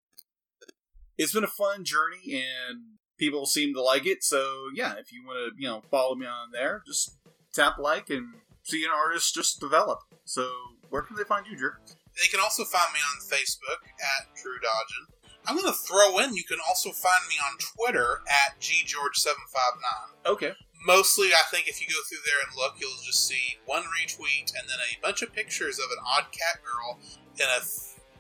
[1.18, 4.24] it's been a fun journey, and people seem to like it.
[4.24, 4.44] So
[4.74, 7.18] yeah, if you want to, you know, follow me on there, just
[7.54, 10.00] tap like and see an artist just develop.
[10.26, 10.50] So
[10.90, 11.72] where can they find you, Drew?
[11.88, 15.16] They can also find me on Facebook at Drew Dodgen.
[15.48, 20.30] I'm going to throw in, you can also find me on Twitter at GGeorge759.
[20.32, 20.52] Okay.
[20.86, 24.54] Mostly, I think if you go through there and look, you'll just see one retweet
[24.58, 27.00] and then a bunch of pictures of an odd cat girl
[27.40, 27.62] in a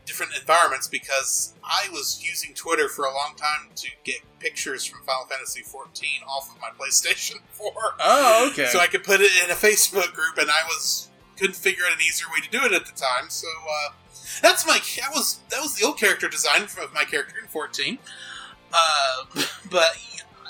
[0.06, 5.02] different environments because I was using Twitter for a long time to get pictures from
[5.03, 7.72] Final Fantasy XIV off of my PlayStation 4.
[7.99, 8.65] Oh, okay.
[8.68, 11.94] So I could put it in a Facebook group, and I was couldn't figure out
[11.94, 13.30] an easier way to do it at the time.
[13.30, 13.94] So uh,
[14.41, 17.99] that's my that was that was the old character design of my character in fourteen.
[18.73, 19.26] Uh,
[19.69, 19.98] but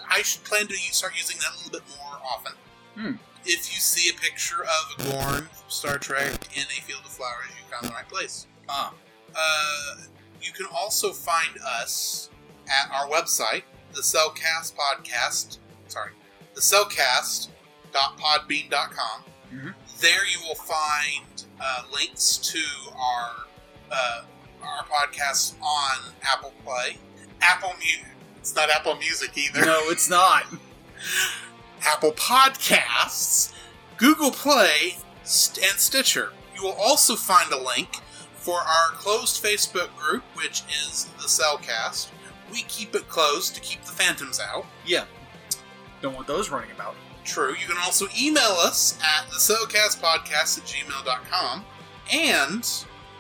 [0.10, 2.54] I should plan to start using that a little bit more often.
[2.96, 3.12] Hmm.
[3.44, 7.12] If you see a picture of a Gorn from Star Trek in a field of
[7.12, 8.46] flowers, you found the right place.
[8.70, 8.94] ah,
[9.36, 9.96] Uh,
[10.42, 12.30] you can also find us
[12.68, 13.64] at our website,
[13.94, 15.60] the Cellcast Podcast.
[15.88, 16.12] Sorry,
[16.56, 19.24] the Cellcast.podbean.com.
[19.54, 19.74] Mhm.
[20.00, 22.64] There you will find uh, links to
[22.98, 23.32] our
[23.92, 24.24] uh,
[24.64, 26.98] our podcasts on Apple Play,
[27.42, 28.06] Apple Music.
[28.40, 29.66] It's not Apple Music either.
[29.66, 30.46] no, it's not.
[31.84, 33.52] Apple Podcasts,
[33.98, 36.32] Google Play, and Stitcher.
[36.56, 37.98] You will also find a link
[38.42, 42.10] for our closed Facebook group, which is the Cellcast.
[42.52, 44.66] We keep it closed to keep the phantoms out.
[44.86, 45.06] Yeah.
[46.02, 46.96] Don't want those running about.
[47.24, 47.52] True.
[47.52, 51.64] You can also email us at the Cellcastpodcast at gmail.com.
[52.12, 52.68] And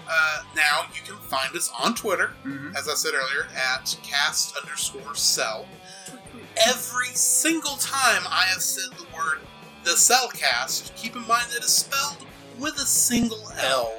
[0.10, 2.76] uh, now you can find us on Twitter, Mm-hmm.
[2.76, 5.68] as I said earlier, at cast underscore cell.
[6.68, 9.40] Every single time I have said the word
[9.84, 12.26] the Cellcast, keep in mind that it's spelled
[12.60, 13.94] with a single L.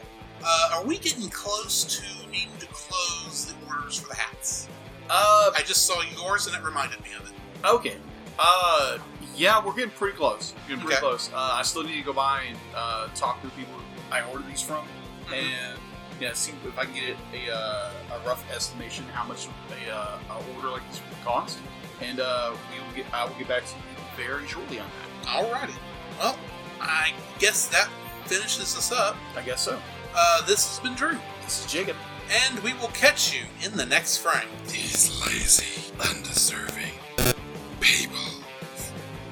[0.44, 4.68] Uh, are we getting close to needing to close the orders for the hats?
[5.10, 7.34] Uh, I just saw yours and it reminded me of it.
[7.64, 7.96] okay.
[8.38, 8.98] Uh,
[9.36, 10.52] yeah, we're getting pretty close.
[10.54, 11.00] We're getting pretty Okay.
[11.00, 11.30] close.
[11.32, 13.74] Uh, I still need to go by and uh, talk to the people
[14.10, 14.86] I ordered these from,
[15.28, 15.32] Mhm.
[15.34, 15.78] and
[16.20, 19.46] yeah, see if I can get a, uh, a rough estimation how much
[19.86, 21.58] a, uh, a order like this would cost,
[22.00, 23.06] and uh, we will get.
[23.14, 24.86] I will get back to you very shortly on
[25.22, 25.28] that.
[25.28, 25.74] Alrighty.
[26.18, 26.38] Well,
[26.80, 27.88] I guess that
[28.26, 29.16] finishes us up.
[29.36, 29.80] I guess so.
[30.14, 31.96] Uh, this has been Drew, This is Jacob.
[32.30, 34.48] and we will catch you in the next frame.
[34.66, 36.92] These lazy, undeserving
[37.80, 38.18] people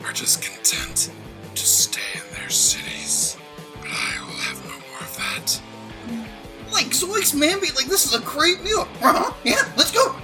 [0.05, 1.11] are just content
[1.55, 3.37] to stay in their cities.
[3.81, 5.61] But I will have no more of that.
[6.73, 8.87] Like Zoinks, man, be like this is a great meal.
[9.03, 9.33] Uh-huh.
[9.45, 10.15] Yeah, let's go.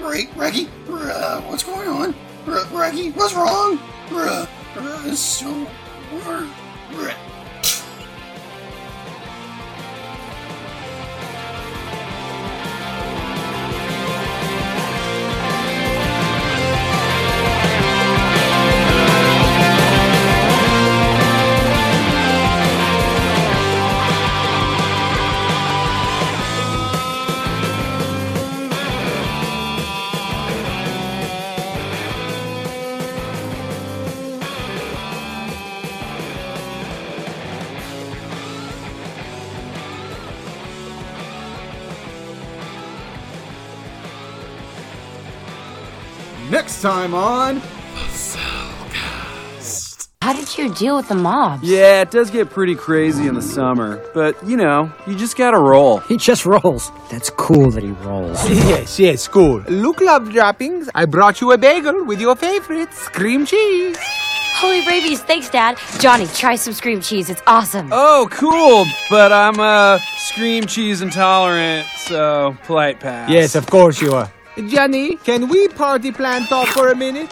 [0.00, 2.14] Right, Raggy, uh, what's going on?
[2.46, 3.78] R- Raggy, what's wrong?
[4.10, 4.46] Uh,
[4.76, 5.66] uh, it's so.
[6.94, 7.12] Uh,
[46.86, 47.56] time on.
[50.22, 51.58] How did you deal with the mob?
[51.64, 55.58] Yeah, it does get pretty crazy in the summer, but you know, you just gotta
[55.58, 55.98] roll.
[55.98, 56.92] He just rolls.
[57.10, 58.38] That's cool that he rolls.
[58.72, 59.62] Yes, yes, cool.
[59.68, 60.88] Look, love droppings.
[60.94, 63.96] I brought you a bagel with your favorites, cream cheese.
[64.54, 65.78] Holy rabies, thanks, Dad.
[65.98, 67.28] Johnny, try some cream cheese.
[67.30, 67.88] It's awesome.
[67.90, 73.28] Oh, cool, but I'm uh scream cheese intolerant, so polite pass.
[73.28, 74.30] Yes, of course you are.
[74.56, 77.30] Johnny, can we party plan talk for a minute?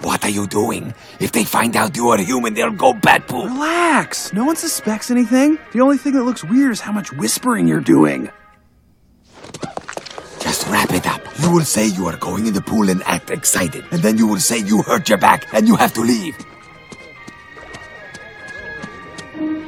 [0.00, 0.94] What are you doing?
[1.20, 3.44] If they find out you are human, they'll go bat poop.
[3.44, 4.32] Relax.
[4.32, 5.58] No one suspects anything.
[5.72, 8.30] The only thing that looks weird is how much whispering you're doing.
[10.40, 11.20] Just wrap it up.
[11.40, 13.84] You will say you are going in the pool and act excited.
[13.90, 16.34] And then you will say you hurt your back and you have to leave.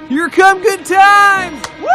[0.09, 1.62] Here come good times!
[1.78, 1.89] Woo!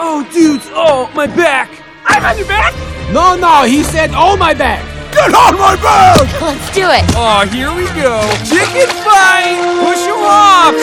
[0.00, 1.68] Oh, dudes, oh, my back.
[2.08, 2.72] I'm on your back?
[3.12, 4.84] No, no, he said, oh my back.
[5.12, 6.20] Get on my back!
[6.42, 7.04] Let's do it.
[7.16, 8.20] Oh, here we go.
[8.44, 9.56] Chicken fight!
[9.80, 10.74] Push him off!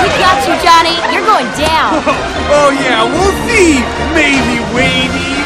[0.00, 0.96] We got you, Johnny.
[1.12, 2.00] You're going down.
[2.52, 3.78] Oh, yeah, we'll see.
[4.12, 5.30] Maybe, Wavy.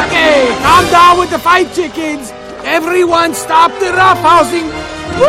[0.00, 2.30] Okay, calm down with the fight chickens.
[2.64, 4.70] Everyone stop the roughhousing.
[5.18, 5.26] Woo!